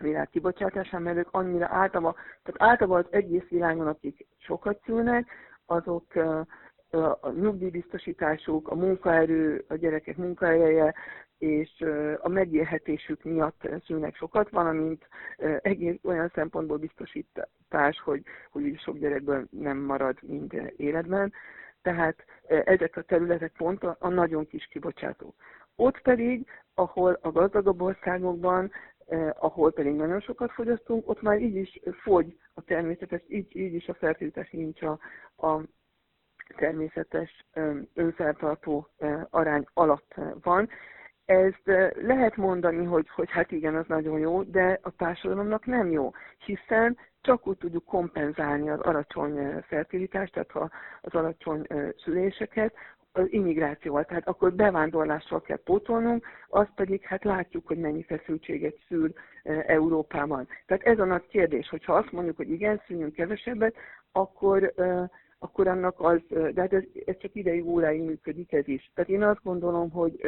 világ 0.00 0.28
kibocsátásán, 0.28 1.02
mert 1.02 1.16
ők 1.16 1.28
annyira 1.30 1.66
általában, 1.70 2.14
tehát 2.42 2.70
általában 2.72 3.04
az 3.04 3.12
egész 3.12 3.48
világon, 3.48 3.86
akik 3.86 4.26
sokat 4.38 4.82
szülnek, 4.84 5.28
azok 5.66 6.06
a 6.94 7.30
nyugdíjbiztosításuk, 7.30 8.68
a 8.68 8.74
munkaerő, 8.74 9.64
a 9.68 9.74
gyerekek 9.74 10.16
munkahelye, 10.16 10.94
és 11.38 11.84
a 12.18 12.28
megélhetésük 12.28 13.24
miatt 13.24 13.68
szülnek 13.86 14.16
sokat, 14.16 14.50
valamint 14.50 15.08
egész 15.60 15.98
olyan 16.02 16.30
szempontból 16.34 16.76
biztosítás, 16.76 18.00
hogy, 18.04 18.22
hogy 18.50 18.78
sok 18.78 18.98
gyerekből 18.98 19.46
nem 19.50 19.78
marad 19.78 20.18
mind 20.22 20.72
életben. 20.76 21.32
Tehát 21.82 22.16
ezek 22.46 22.96
a 22.96 23.02
területek 23.02 23.52
pont 23.56 23.84
a, 23.84 23.96
a 24.00 24.08
nagyon 24.08 24.46
kis 24.46 24.68
kibocsátó. 24.70 25.34
Ott 25.76 26.00
pedig, 26.00 26.46
ahol 26.74 27.18
a 27.22 27.30
gazdagabb 27.30 27.80
országokban, 27.80 28.70
eh, 29.06 29.30
ahol 29.38 29.72
pedig 29.72 29.92
nagyon 29.92 30.20
sokat 30.20 30.52
fogyasztunk, 30.52 31.08
ott 31.08 31.22
már 31.22 31.40
így 31.40 31.56
is 31.56 31.80
fogy 32.02 32.36
a 32.54 32.62
természetes, 32.62 33.22
így, 33.28 33.56
így 33.56 33.74
is 33.74 33.88
a 33.88 33.94
fertőzés 33.94 34.50
nincs 34.50 34.82
a, 34.82 34.98
a 35.36 35.60
természetes 36.54 37.44
önfeltartó 37.94 38.88
arány 39.30 39.64
alatt 39.74 40.14
van, 40.42 40.68
ezt 41.24 41.92
lehet 42.02 42.36
mondani, 42.36 42.84
hogy, 42.84 43.08
hogy 43.08 43.30
hát 43.30 43.50
igen, 43.52 43.74
az 43.74 43.86
nagyon 43.86 44.18
jó, 44.18 44.42
de 44.42 44.78
a 44.82 44.90
társadalomnak 44.90 45.66
nem 45.66 45.90
jó, 45.90 46.10
hiszen 46.44 46.98
csak 47.20 47.46
úgy 47.46 47.56
tudjuk 47.56 47.84
kompenzálni 47.84 48.70
az 48.70 48.80
alacsony 48.80 49.60
fertilitást, 49.62 50.32
tehát 50.32 50.72
az 51.00 51.12
alacsony 51.14 51.66
szüléseket, 52.04 52.74
az 53.16 53.32
immigrációval, 53.32 54.04
tehát 54.04 54.28
akkor 54.28 54.52
bevándorlással 54.52 55.40
kell 55.40 55.62
pótolnunk, 55.64 56.26
azt 56.48 56.72
pedig 56.74 57.02
hát 57.02 57.24
látjuk, 57.24 57.66
hogy 57.66 57.78
mennyi 57.78 58.02
feszültséget 58.02 58.76
szül 58.88 59.12
Európában. 59.66 60.48
Tehát 60.66 60.82
ez 60.82 60.98
a 60.98 61.04
nagy 61.04 61.26
kérdés, 61.26 61.68
hogyha 61.68 61.94
azt 61.94 62.12
mondjuk, 62.12 62.36
hogy 62.36 62.50
igen, 62.50 62.82
szüljünk 62.86 63.14
kevesebbet, 63.14 63.74
akkor, 64.12 64.72
akkor 65.44 65.68
annak 65.68 66.00
az, 66.00 66.20
de 66.28 66.60
hát 66.60 66.72
ez, 66.72 66.82
ez 67.04 67.16
csak 67.18 67.34
ideig 67.34 67.66
óráig 67.66 68.02
működik 68.02 68.52
ez 68.52 68.68
is. 68.68 68.90
Tehát 68.94 69.10
én 69.10 69.22
azt 69.22 69.42
gondolom, 69.42 69.90
hogy 69.90 70.20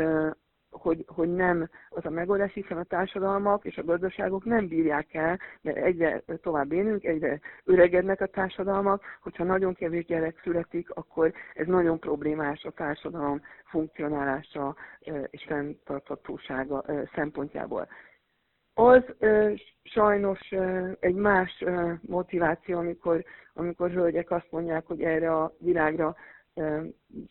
hogy, 0.70 1.04
hogy 1.06 1.34
nem 1.34 1.68
az 1.88 2.04
a 2.04 2.10
megoldás, 2.10 2.52
hiszen 2.52 2.78
a 2.78 2.82
társadalmak 2.82 3.64
és 3.64 3.76
a 3.76 3.84
gazdaságok 3.84 4.44
nem 4.44 4.68
bírják 4.68 5.14
el, 5.14 5.38
mert 5.60 5.76
egyre 5.76 6.22
tovább 6.42 6.72
élünk, 6.72 7.04
egyre 7.04 7.40
öregednek 7.64 8.20
a 8.20 8.26
társadalmak, 8.26 9.02
hogyha 9.22 9.44
nagyon 9.44 9.74
kevés 9.74 10.04
gyerek 10.04 10.40
születik, 10.42 10.90
akkor 10.90 11.32
ez 11.54 11.66
nagyon 11.66 11.98
problémás 11.98 12.64
a 12.64 12.70
társadalom 12.70 13.40
funkcionálása 13.64 14.76
és 15.30 15.44
fenntarthatósága 15.46 16.84
szempontjából. 17.14 17.88
Az 18.78 19.02
sajnos 19.82 20.54
egy 21.00 21.14
más 21.14 21.64
motiváció, 22.00 22.78
amikor, 22.78 23.24
amikor 23.54 23.90
hölgyek 23.90 24.30
azt 24.30 24.50
mondják, 24.50 24.86
hogy 24.86 25.02
erre 25.02 25.36
a 25.36 25.54
világra 25.58 26.16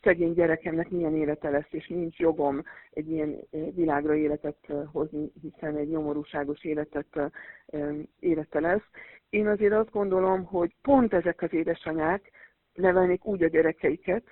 szegény 0.01 0.33
gyerekemnek 0.33 0.89
milyen 0.89 1.15
élete 1.15 1.49
lesz, 1.49 1.67
és 1.69 1.87
nincs 1.87 2.19
jogom 2.19 2.63
egy 2.91 3.11
ilyen 3.11 3.35
világra 3.75 4.15
életet 4.15 4.73
hozni, 4.91 5.31
hiszen 5.41 5.77
egy 5.77 5.89
nyomorúságos 5.89 6.63
életet, 6.63 7.31
élete 8.19 8.59
lesz. 8.59 8.85
Én 9.29 9.47
azért 9.47 9.73
azt 9.73 9.91
gondolom, 9.91 10.43
hogy 10.43 10.75
pont 10.81 11.13
ezek 11.13 11.41
az 11.41 11.53
édesanyák 11.53 12.31
nevelnék 12.73 13.25
úgy 13.25 13.43
a 13.43 13.47
gyerekeiket, 13.47 14.23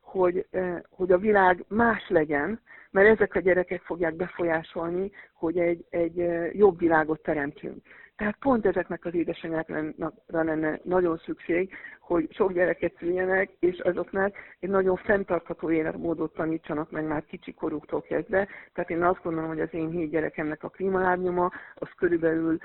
hogy, 0.00 0.46
hogy 0.90 1.12
a 1.12 1.18
világ 1.18 1.64
más 1.68 2.08
legyen, 2.08 2.60
mert 2.90 3.08
ezek 3.08 3.34
a 3.34 3.40
gyerekek 3.40 3.82
fogják 3.82 4.14
befolyásolni, 4.14 5.10
hogy 5.32 5.58
egy, 5.58 5.84
egy 5.90 6.16
jobb 6.52 6.78
világot 6.78 7.22
teremtünk. 7.22 7.86
Tehát 8.18 8.36
pont 8.38 8.66
ezeknek 8.66 9.04
az 9.04 9.14
édesanyákra 9.14 9.82
lenne 10.26 10.80
nagyon 10.82 11.16
szükség, 11.16 11.74
hogy 12.00 12.32
sok 12.32 12.52
gyereket 12.52 12.94
szüljenek, 12.98 13.50
és 13.58 13.78
azoknak 13.78 14.34
egy 14.60 14.68
nagyon 14.68 14.96
fenntartható 14.96 15.70
életmódot 15.70 16.34
tanítsanak 16.34 16.90
meg 16.90 17.06
már 17.06 17.24
kicsi 17.24 17.54
koruktól 17.54 18.02
kezdve. 18.02 18.48
Tehát 18.72 18.90
én 18.90 19.02
azt 19.02 19.22
gondolom, 19.22 19.48
hogy 19.48 19.60
az 19.60 19.74
én 19.74 19.90
hét 19.90 20.10
gyerekemnek 20.10 20.62
a 20.64 20.68
klímalábnyoma, 20.68 21.50
az 21.74 21.88
körülbelül 21.96 22.58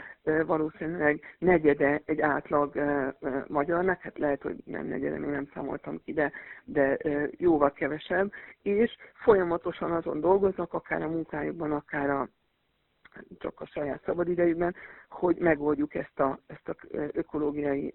valószínűleg 0.45 1.21
negyede 1.39 2.01
egy 2.05 2.21
átlag 2.21 2.73
magyarnak, 3.47 4.01
hát 4.01 4.17
lehet, 4.17 4.41
hogy 4.41 4.55
nem 4.65 4.85
negyede, 4.85 5.19
még 5.19 5.29
nem 5.29 5.49
számoltam 5.53 6.01
ki, 6.03 6.13
de, 6.13 6.31
de 6.63 6.97
jóval 7.37 7.71
kevesebb, 7.71 8.31
és 8.61 8.95
folyamatosan 9.13 9.91
azon 9.91 10.19
dolgoznak, 10.19 10.73
akár 10.73 11.01
a 11.01 11.09
munkájukban, 11.09 11.71
akár 11.71 12.09
a 12.09 12.29
csak 13.39 13.61
a 13.61 13.65
saját 13.65 14.03
szabadidejükben, 14.05 14.75
hogy 15.09 15.37
megoldjuk 15.37 15.95
ezt 15.95 16.19
a, 16.19 16.39
ezt 16.47 16.69
a 16.69 16.75
ökológiai 17.11 17.93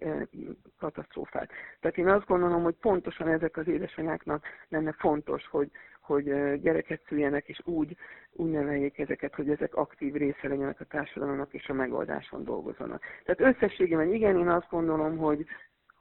katasztrófát. 0.79 1.51
Tehát 1.79 1.97
én 1.97 2.07
azt 2.07 2.25
gondolom, 2.25 2.63
hogy 2.63 2.75
pontosan 2.75 3.27
ezek 3.27 3.57
az 3.57 3.67
édesanyáknak 3.67 4.45
lenne 4.69 4.91
fontos, 4.91 5.47
hogy, 5.47 5.71
hogy 6.01 6.23
gyereket 6.61 7.01
szüljenek, 7.07 7.47
és 7.47 7.61
úgy, 7.65 7.95
úgy 8.31 8.49
neveljék 8.51 8.99
ezeket, 8.99 9.35
hogy 9.35 9.49
ezek 9.49 9.75
aktív 9.75 10.13
része 10.13 10.47
legyenek 10.47 10.79
a 10.79 10.85
társadalomnak, 10.85 11.53
és 11.53 11.69
a 11.69 11.73
megoldáson 11.73 12.43
dolgozzanak. 12.43 13.03
Tehát 13.25 13.55
összességében 13.55 14.13
igen, 14.13 14.37
én 14.37 14.47
azt 14.49 14.69
gondolom, 14.69 15.17
hogy, 15.17 15.45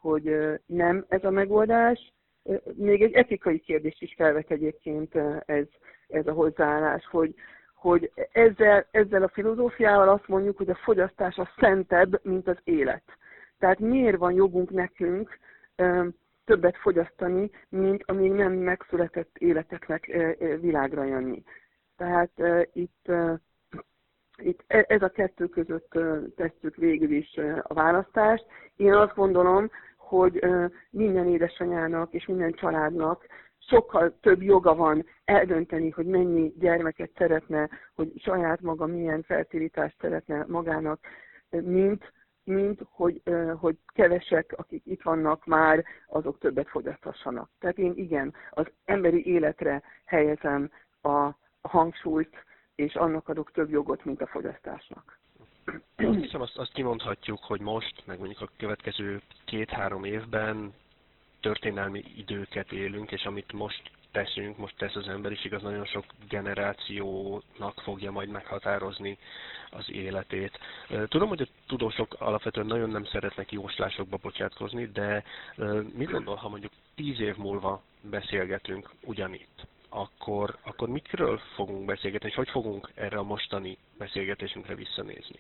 hogy 0.01 0.37
nem 0.67 1.05
ez 1.09 1.25
a 1.25 1.31
megoldás, 1.31 2.13
még 2.75 3.03
egy 3.03 3.13
etikai 3.13 3.59
kérdést 3.59 4.03
is 4.03 4.15
felvet 4.17 4.51
egyébként 4.51 5.15
ez, 5.47 5.67
ez 6.09 6.27
a 6.27 6.33
hozzáállás, 6.33 7.07
hogy, 7.07 7.35
hogy 7.81 8.13
ezzel, 8.33 8.87
ezzel 8.91 9.23
a 9.23 9.29
filozófiával 9.29 10.09
azt 10.09 10.29
mondjuk, 10.29 10.57
hogy 10.57 10.71
a 10.71 10.79
fogyasztás 10.83 11.37
a 11.37 11.51
szentebb, 11.59 12.21
mint 12.23 12.49
az 12.49 12.59
élet. 12.65 13.03
Tehát 13.59 13.79
miért 13.79 14.17
van 14.17 14.33
jogunk 14.33 14.71
nekünk 14.71 15.39
többet 16.45 16.77
fogyasztani, 16.77 17.51
mint 17.69 18.03
a 18.07 18.13
még 18.13 18.33
nem 18.33 18.53
megszületett 18.53 19.37
életeknek 19.39 20.07
világra 20.61 21.05
jönni. 21.05 21.43
Tehát 21.97 22.31
itt, 22.73 23.13
itt 24.37 24.65
e, 24.67 24.85
ez 24.89 25.03
a 25.03 25.09
kettő 25.09 25.47
között 25.47 25.99
tesszük 26.37 26.77
végül 26.77 27.11
is 27.11 27.37
a 27.63 27.75
választást. 27.75 28.47
Én 28.77 28.95
azt 28.95 29.15
gondolom, 29.15 29.71
hogy 29.97 30.45
minden 30.91 31.27
édesanyának 31.27 32.13
és 32.13 32.27
minden 32.27 32.53
családnak 32.53 33.27
sokkal 33.69 34.15
több 34.21 34.43
joga 34.43 34.75
van 34.75 35.07
eldönteni, 35.25 35.91
hogy 35.91 36.07
mennyi 36.07 36.53
gyermeket 36.59 37.11
szeretne, 37.17 37.69
hogy 37.95 38.13
saját 38.17 38.61
maga 38.61 38.87
milyen 38.87 39.23
fertilitást 39.23 39.97
szeretne 40.01 40.45
magának, 40.49 41.01
mint, 41.51 42.13
mint 42.45 42.81
hogy, 42.91 43.23
hogy 43.57 43.77
kevesek, 43.87 44.55
akik 44.57 44.83
itt 44.87 45.03
vannak 45.03 45.47
már, 45.47 45.85
azok 46.07 46.39
többet 46.39 46.69
fogyaszthassanak. 46.69 47.51
Tehát 47.59 47.79
én 47.79 47.93
igen, 47.97 48.35
az 48.51 48.67
emberi 48.85 49.27
életre 49.27 49.83
helyezem 50.05 50.71
a 51.03 51.31
hangsúlyt, 51.61 52.45
és 52.75 52.95
annak 52.95 53.29
adok 53.29 53.53
több 53.53 53.71
jogot, 53.71 54.05
mint 54.05 54.23
a 54.23 54.27
fogyasztásnak. 54.27 55.19
Azt 55.97 56.19
hiszem, 56.19 56.41
azt, 56.41 56.57
azt 56.57 56.73
kimondhatjuk, 56.73 57.39
hogy 57.43 57.61
most, 57.61 58.03
meg 58.07 58.19
mondjuk 58.19 58.41
a 58.41 58.51
következő 58.57 59.21
két-három 59.45 60.05
évben 60.05 60.75
történelmi 61.41 62.05
időket 62.17 62.73
élünk, 62.73 63.13
és 63.13 63.25
amit 63.25 63.53
most 63.53 63.91
teszünk, 64.13 64.57
most 64.57 64.77
tesz 64.77 64.95
az 64.95 65.09
emberiség, 65.09 65.55
az 65.55 65.63
nagyon 65.63 65.85
sok 65.85 66.05
generációnak 66.29 67.81
fogja 67.83 68.11
majd 68.11 68.29
meghatározni 68.29 69.19
az 69.71 69.91
életét. 69.91 70.59
Tudom, 71.09 71.29
hogy 71.29 71.41
a 71.41 71.47
tudósok 71.67 72.17
alapvetően 72.19 72.67
nagyon 72.67 72.91
nem 72.91 73.05
szeretnek 73.05 73.53
jóslásokba 73.53 74.19
bocsátkozni, 74.23 74.87
de 74.87 75.25
mit 75.97 76.11
gondol, 76.11 76.35
ha 76.35 76.49
mondjuk 76.49 76.73
tíz 76.95 77.21
év 77.21 77.37
múlva 77.37 77.83
beszélgetünk 78.01 78.91
ugyanitt, 79.05 79.67
akkor, 79.89 80.57
akkor 80.63 80.89
mikről 80.89 81.41
fogunk 81.55 81.85
beszélgetni, 81.85 82.29
és 82.29 82.35
hogy 82.35 82.51
fogunk 82.51 82.91
erre 82.95 83.17
a 83.19 83.23
mostani 83.23 83.79
beszélgetésünkre 83.99 84.75
visszanézni? 84.75 85.39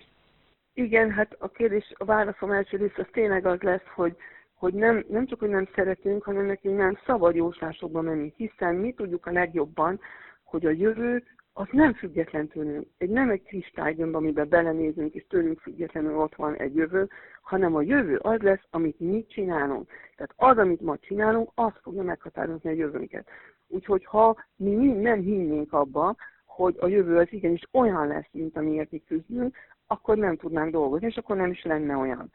Igen, 0.74 1.10
hát 1.10 1.36
a 1.38 1.48
kérdés, 1.48 1.92
a 1.96 2.04
válaszom 2.04 2.52
első 2.52 2.76
rész 2.76 2.96
az 2.96 3.06
tényleg 3.12 3.46
az 3.46 3.60
lesz, 3.60 3.86
hogy, 3.94 4.16
hogy 4.58 4.74
nem, 4.74 5.04
nem 5.08 5.26
csak, 5.26 5.38
hogy 5.38 5.48
nem 5.48 5.68
szeretünk, 5.74 6.22
hanem 6.22 6.44
nekünk 6.44 6.76
nem 6.76 6.98
szabad 7.06 7.34
jóslásokba 7.34 8.00
menni, 8.00 8.32
hiszen 8.36 8.74
mi 8.74 8.92
tudjuk 8.92 9.26
a 9.26 9.32
legjobban, 9.32 10.00
hogy 10.44 10.66
a 10.66 10.70
jövő 10.70 11.22
az 11.52 11.66
nem 11.70 11.94
független 11.94 12.48
tőlünk. 12.48 12.86
Egy 12.98 13.10
nem 13.10 13.30
egy 13.30 13.42
kristálygömb, 13.42 14.14
amiben 14.14 14.48
belenézünk, 14.48 15.14
és 15.14 15.26
tőlünk 15.28 15.60
függetlenül 15.60 16.16
ott 16.16 16.34
van 16.34 16.54
egy 16.54 16.74
jövő, 16.74 17.08
hanem 17.42 17.74
a 17.74 17.82
jövő 17.82 18.16
az 18.16 18.40
lesz, 18.40 18.66
amit 18.70 19.00
mi 19.00 19.26
csinálunk. 19.28 19.90
Tehát 20.16 20.32
az, 20.36 20.58
amit 20.58 20.80
ma 20.80 20.98
csinálunk, 20.98 21.50
az 21.54 21.72
fogja 21.82 22.02
meghatározni 22.02 22.70
a 22.70 22.72
jövőnket. 22.72 23.28
Úgyhogy 23.68 24.04
ha 24.04 24.44
mi 24.56 24.86
nem 24.86 25.20
hinnénk 25.20 25.72
abba, 25.72 26.16
hogy 26.44 26.76
a 26.78 26.86
jövő 26.86 27.16
az 27.16 27.32
igenis 27.32 27.62
olyan 27.72 28.06
lesz, 28.06 28.28
mint 28.30 28.56
amiért 28.56 28.90
mi 28.90 29.02
küzdünk, 29.06 29.56
akkor 29.86 30.16
nem 30.16 30.36
tudnánk 30.36 30.72
dolgozni, 30.72 31.06
és 31.06 31.16
akkor 31.16 31.36
nem 31.36 31.50
is 31.50 31.62
lenne 31.62 31.96
olyan. 31.96 32.32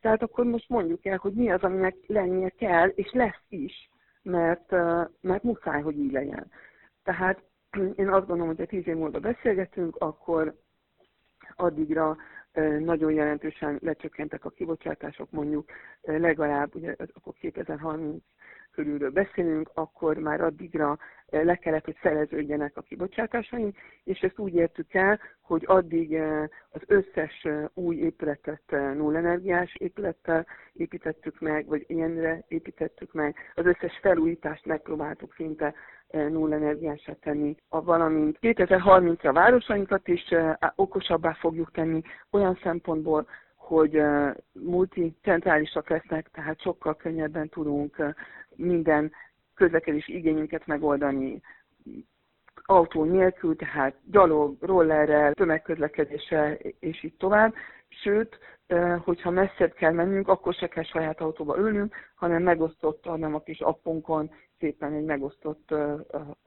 Tehát 0.00 0.22
akkor 0.22 0.44
most 0.44 0.68
mondjuk 0.68 1.04
el, 1.06 1.16
hogy 1.16 1.32
mi 1.32 1.50
az, 1.50 1.62
aminek 1.62 1.96
lennie 2.06 2.48
kell, 2.48 2.88
és 2.88 3.12
lesz 3.12 3.44
is, 3.48 3.90
mert, 4.22 4.70
mert 5.20 5.42
muszáj, 5.42 5.82
hogy 5.82 5.98
így 5.98 6.12
legyen. 6.12 6.50
Tehát 7.02 7.42
én 7.94 8.08
azt 8.08 8.26
gondolom, 8.26 8.46
hogy 8.46 8.58
ha 8.58 8.66
tíz 8.66 8.86
év 8.86 8.96
múlva 8.96 9.18
beszélgetünk, 9.18 9.96
akkor 9.96 10.54
addigra 11.56 12.16
nagyon 12.78 13.12
jelentősen 13.12 13.78
lecsökkentek 13.82 14.44
a 14.44 14.50
kibocsátások, 14.50 15.30
mondjuk 15.30 15.70
legalább, 16.02 16.74
ugye 16.74 16.94
akkor 17.12 17.32
2030 17.34 18.22
körülről 18.72 19.10
beszélünk, 19.10 19.70
akkor 19.74 20.16
már 20.16 20.40
addigra 20.40 20.98
le 21.30 21.56
kellett, 21.56 21.84
hogy 21.84 21.98
szereződjenek 22.02 22.76
a 22.76 22.80
kibocsátásaink, 22.80 23.76
és 24.04 24.20
ezt 24.20 24.38
úgy 24.38 24.54
értük 24.54 24.94
el, 24.94 25.20
hogy 25.40 25.64
addig 25.66 26.20
az 26.70 26.80
összes 26.86 27.46
új 27.74 27.96
épületet 27.96 28.62
nullenergiás 28.70 29.74
épülettel 29.74 30.46
építettük 30.72 31.40
meg, 31.40 31.66
vagy 31.66 31.84
ilyenre 31.86 32.44
építettük 32.48 33.12
meg, 33.12 33.36
az 33.54 33.66
összes 33.66 33.98
felújítást 34.02 34.66
megpróbáltuk 34.66 35.34
szinte 35.34 35.74
nullenergiását 36.12 37.20
tenni, 37.20 37.56
a 37.68 37.82
valamint 37.82 38.38
2030-ra 38.40 39.30
városainkat 39.32 40.08
is 40.08 40.34
okosabbá 40.74 41.32
fogjuk 41.32 41.70
tenni 41.70 42.02
olyan 42.30 42.58
szempontból, 42.62 43.26
hogy 43.72 44.02
multicentrálisak 44.52 45.88
lesznek, 45.88 46.28
tehát 46.32 46.60
sokkal 46.60 46.96
könnyebben 46.96 47.48
tudunk 47.48 48.14
minden 48.56 49.12
közlekedési 49.54 50.16
igényünket 50.16 50.66
megoldani 50.66 51.40
autó 52.64 53.04
nélkül, 53.04 53.56
tehát 53.56 53.94
gyalog, 54.10 54.56
rollerrel, 54.60 55.32
tömegközlekedéssel, 55.32 56.52
és 56.78 57.02
így 57.02 57.16
tovább. 57.16 57.54
Sőt, 57.88 58.38
hogyha 59.04 59.30
messzebb 59.30 59.72
kell 59.72 59.92
mennünk, 59.92 60.28
akkor 60.28 60.54
se 60.54 60.68
kell 60.68 60.84
saját 60.84 61.20
autóba 61.20 61.58
ülnünk, 61.58 61.94
hanem 62.14 62.42
megosztott, 62.42 63.04
hanem 63.04 63.34
a 63.34 63.42
kis 63.42 63.60
appunkon 63.60 64.30
szépen 64.58 64.92
egy 64.92 65.04
megosztott 65.04 65.74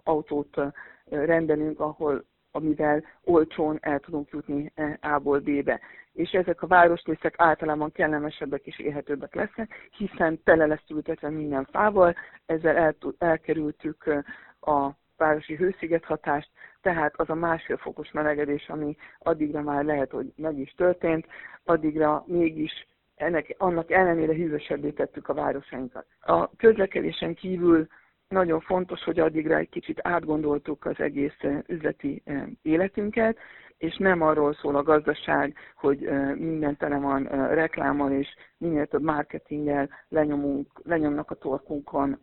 autót 0.03 0.57
rendelünk, 1.05 1.80
ahol 1.80 2.26
amivel 2.56 3.03
olcsón 3.24 3.78
el 3.82 3.99
tudunk 3.99 4.30
jutni 4.30 4.72
A-ból 5.01 5.39
B-be. 5.39 5.80
És 6.14 6.32
ezek 6.32 6.62
a 6.62 6.68
városrészek 6.68 7.34
általában 7.38 7.91
kellemesebbek 7.91 8.66
és 8.66 8.80
élhetőbbek 8.80 9.36
lesznek, 9.36 9.89
hiszen 9.97 10.43
tele 10.43 10.66
lesz 10.66 10.89
ültetve 10.89 11.30
minden 11.30 11.68
fával, 11.72 12.16
ezzel 12.45 12.76
el, 12.76 12.95
elkerültük 13.18 14.24
a 14.62 14.89
városi 15.18 15.56
hősziget 15.56 16.06
hatást, 16.06 16.49
tehát 16.82 17.14
az 17.20 17.30
a 17.30 17.36
másfél 17.36 17.78
fokos 17.78 18.12
melegedés, 18.12 18.70
ami 18.70 18.95
addigra 19.20 19.62
már 19.62 19.84
lehet, 19.84 20.12
hogy 20.12 20.34
meg 20.36 20.58
is 20.58 20.74
történt, 20.78 21.28
addigra 21.64 22.24
mégis 22.28 22.88
ennek, 23.16 23.56
annak 23.58 23.91
ellenére 23.91 24.34
hűvösebbé 24.34 24.89
tettük 24.89 25.30
a 25.30 25.34
városainkat. 25.34 26.06
A 26.20 26.56
közlekedésen 26.56 27.34
kívül 27.34 27.88
nagyon 28.28 28.59
fontos, 28.59 29.03
hogy 29.03 29.19
addigra 29.19 29.57
egy 29.57 29.69
kicsit 29.69 29.99
átgondoltuk 30.01 30.86
az 30.86 30.99
egész 30.99 31.38
üzleti 31.67 32.23
életünket, 32.61 33.38
és 33.78 33.97
nem 33.97 34.21
arról 34.21 34.53
szól 34.53 34.76
a 34.76 34.84
gazdaság, 34.84 35.55
hogy 35.76 36.09
minden 36.36 36.78
tele 36.78 36.97
van 36.97 37.23
reklámmal, 37.53 38.11
és 38.11 38.28
minél 38.57 38.86
több 38.86 39.03
marketinggel 39.03 39.89
lenyomunk, 40.07 40.82
lenyomnak 40.84 41.32
a 41.32 41.36
torkunkon 41.36 42.19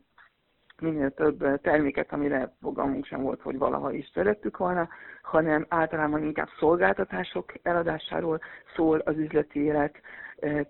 minél 0.82 1.10
több 1.10 1.60
terméket, 1.60 2.12
amire 2.12 2.52
fogalmunk 2.60 3.04
sem 3.06 3.22
volt, 3.22 3.40
hogy 3.42 3.58
valaha 3.58 3.92
is 3.92 4.10
szerettük 4.14 4.56
volna, 4.56 4.88
hanem 5.22 5.66
általában 5.68 6.22
inkább 6.22 6.48
szolgáltatások 6.58 7.52
eladásáról 7.62 8.40
szól 8.76 8.98
az 8.98 9.16
üzleti 9.16 9.60
élet, 9.60 10.00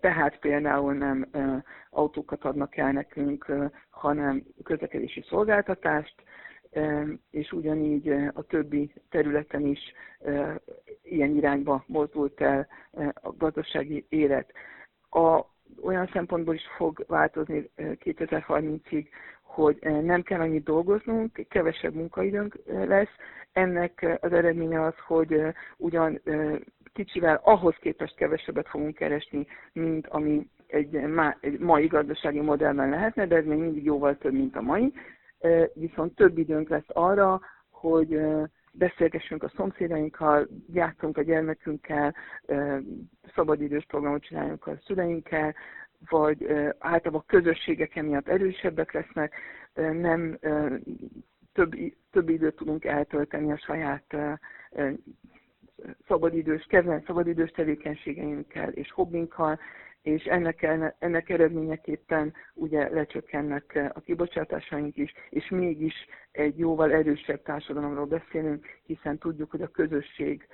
tehát 0.01 0.39
például 0.39 0.93
nem 0.93 1.31
autókat 1.91 2.45
adnak 2.45 2.77
el 2.77 2.93
nekünk, 2.93 3.53
hanem 3.91 4.43
közlekedési 4.63 5.25
szolgáltatást, 5.29 6.15
és 7.31 7.53
ugyanígy 7.53 8.09
a 8.33 8.43
többi 8.43 8.93
területen 9.11 9.67
is 9.67 9.81
ilyen 11.03 11.37
irányba 11.37 11.85
mozdult 11.87 12.41
el 12.41 12.69
a 13.15 13.33
gazdasági 13.37 14.07
élet. 14.09 14.53
A, 15.11 15.45
olyan 15.83 16.09
szempontból 16.13 16.55
is 16.55 16.67
fog 16.77 17.05
változni 17.09 17.71
2030-ig, 17.77 19.07
hogy 19.53 19.79
nem 20.03 20.23
kell 20.23 20.41
annyit 20.41 20.65
dolgoznunk, 20.65 21.47
kevesebb 21.49 21.95
munkaidőnk 21.95 22.59
lesz. 22.67 23.15
Ennek 23.53 24.19
az 24.21 24.33
eredménye 24.33 24.85
az, 24.85 24.95
hogy 25.07 25.43
ugyan 25.77 26.21
kicsivel 26.93 27.41
ahhoz 27.45 27.75
képest 27.81 28.17
kevesebbet 28.17 28.69
fogunk 28.69 28.95
keresni, 28.95 29.47
mint 29.73 30.07
ami 30.07 30.49
egy, 30.67 30.97
egy 31.41 31.59
mai 31.59 31.87
gazdasági 31.87 32.41
modellben 32.41 32.89
lehetne, 32.89 33.27
de 33.27 33.37
ez 33.37 33.45
még 33.45 33.59
mindig 33.59 33.85
jóval 33.85 34.17
több, 34.17 34.33
mint 34.33 34.57
a 34.57 34.61
mai. 34.63 34.93
Viszont 35.75 36.15
több 36.15 36.39
időnk 36.39 36.69
lesz 36.69 36.89
arra, 36.89 37.41
hogy 37.71 38.21
beszélgessünk 38.73 39.43
a 39.43 39.53
szomszédainkkal, 39.57 40.49
játszunk 40.73 41.17
a 41.19 41.23
gyermekünkkel, 41.23 42.15
szabadidős 43.35 43.85
programot 43.89 44.23
csináljunk 44.23 44.67
a 44.67 44.79
szüleinkkel, 44.87 45.55
vagy 46.09 46.47
általában 46.79 47.21
a 47.27 47.31
közösségek 47.31 47.97
emiatt 47.97 48.29
erősebbek 48.29 48.93
lesznek, 48.93 49.35
nem 49.75 50.39
több, 51.53 51.75
több 52.11 52.29
időt 52.29 52.57
tudunk 52.57 52.85
eltölteni 52.85 53.53
a 53.53 53.57
saját 53.57 54.17
szabadidős, 56.07 56.67
kezden 56.69 57.03
szabadidős 57.07 57.51
tevékenységeinkkel 57.51 58.69
és 58.71 58.93
hobbinkkal, 58.93 59.59
és 60.03 60.25
ennek, 60.25 60.63
ennek 60.99 61.29
eredményeképpen 61.29 62.33
ugye 62.55 62.89
lecsökkennek 62.89 63.91
a 63.95 64.01
kibocsátásaink 64.01 64.97
is, 64.97 65.13
és 65.31 65.49
mégis 65.49 65.95
egy 66.33 66.59
jóval 66.59 66.93
erősebb 66.93 67.43
társadalomról 67.43 68.07
beszélünk, 68.07 68.67
hiszen 68.87 69.19
tudjuk, 69.19 69.51
hogy 69.51 69.63
a 69.63 69.69
közösség 69.69 70.47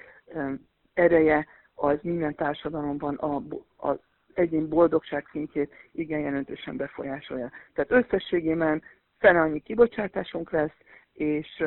ereje 0.94 1.46
az 1.74 1.98
minden 2.02 2.34
társadalomban 2.34 3.14
a, 3.14 3.42
az 3.76 3.98
egyén 4.38 4.68
boldogság 4.68 5.28
szintjét 5.30 5.72
igen 5.92 6.20
jelentősen 6.20 6.76
befolyásolja. 6.76 7.50
Tehát 7.74 8.04
összességében 8.04 8.82
fele 9.18 9.40
annyi 9.40 9.60
kibocsátásunk 9.60 10.50
lesz, 10.50 10.76
és 11.12 11.62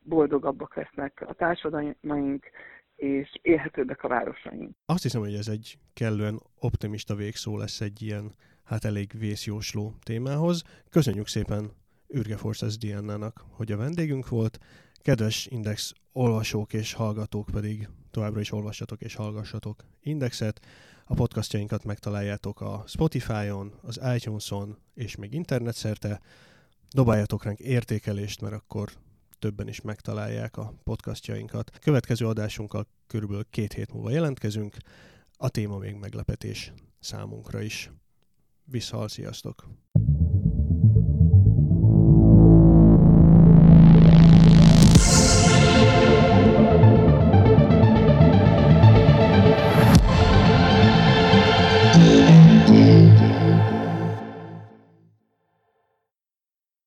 boldogabbak 0.00 0.74
lesznek 0.76 1.24
a 1.26 1.32
társadalmaink, 1.32 2.50
és 2.96 3.32
élhetőbbek 3.42 4.04
a 4.04 4.08
városaink. 4.08 4.76
Azt 4.86 5.02
hiszem, 5.02 5.20
hogy 5.20 5.34
ez 5.34 5.48
egy 5.48 5.78
kellően 5.94 6.40
optimista 6.60 7.14
végszó 7.14 7.56
lesz 7.56 7.80
egy 7.80 8.02
ilyen, 8.02 8.32
hát 8.64 8.84
elég 8.84 9.10
vészjósló 9.18 9.94
témához. 10.02 10.62
Köszönjük 10.90 11.26
szépen 11.26 11.70
Ürge 12.08 12.36
Forces 12.36 12.78
Diana-nak, 12.78 13.44
hogy 13.50 13.72
a 13.72 13.76
vendégünk 13.76 14.28
volt. 14.28 14.58
Kedves 15.02 15.46
Index 15.50 15.92
olvasók 16.12 16.72
és 16.72 16.92
hallgatók 16.92 17.46
pedig 17.52 17.88
továbbra 18.10 18.40
is 18.40 18.52
olvassatok 18.52 19.00
és 19.00 19.14
hallgassatok 19.14 19.84
Indexet. 20.02 20.60
A 21.06 21.14
podcastjainkat 21.14 21.84
megtaláljátok 21.84 22.60
a 22.60 22.84
Spotify-on, 22.86 23.72
az 23.82 24.00
iTunes-on 24.14 24.78
és 24.94 25.16
még 25.16 25.32
internetszerte. 25.34 26.20
Dobáljatok 26.90 27.44
ránk 27.44 27.58
értékelést, 27.58 28.40
mert 28.40 28.54
akkor 28.54 28.92
többen 29.38 29.68
is 29.68 29.80
megtalálják 29.80 30.56
a 30.56 30.74
podcastjainkat. 30.84 31.70
Következő 31.80 32.26
adásunkkal 32.26 32.86
körülbelül 33.06 33.44
két 33.50 33.72
hét 33.72 33.92
múlva 33.92 34.10
jelentkezünk. 34.10 34.76
A 35.36 35.48
téma 35.48 35.78
még 35.78 35.94
meglepetés 35.94 36.72
számunkra 37.00 37.60
is. 37.60 37.90
Visszahal, 38.64 39.08
sziasztok! 39.08 39.68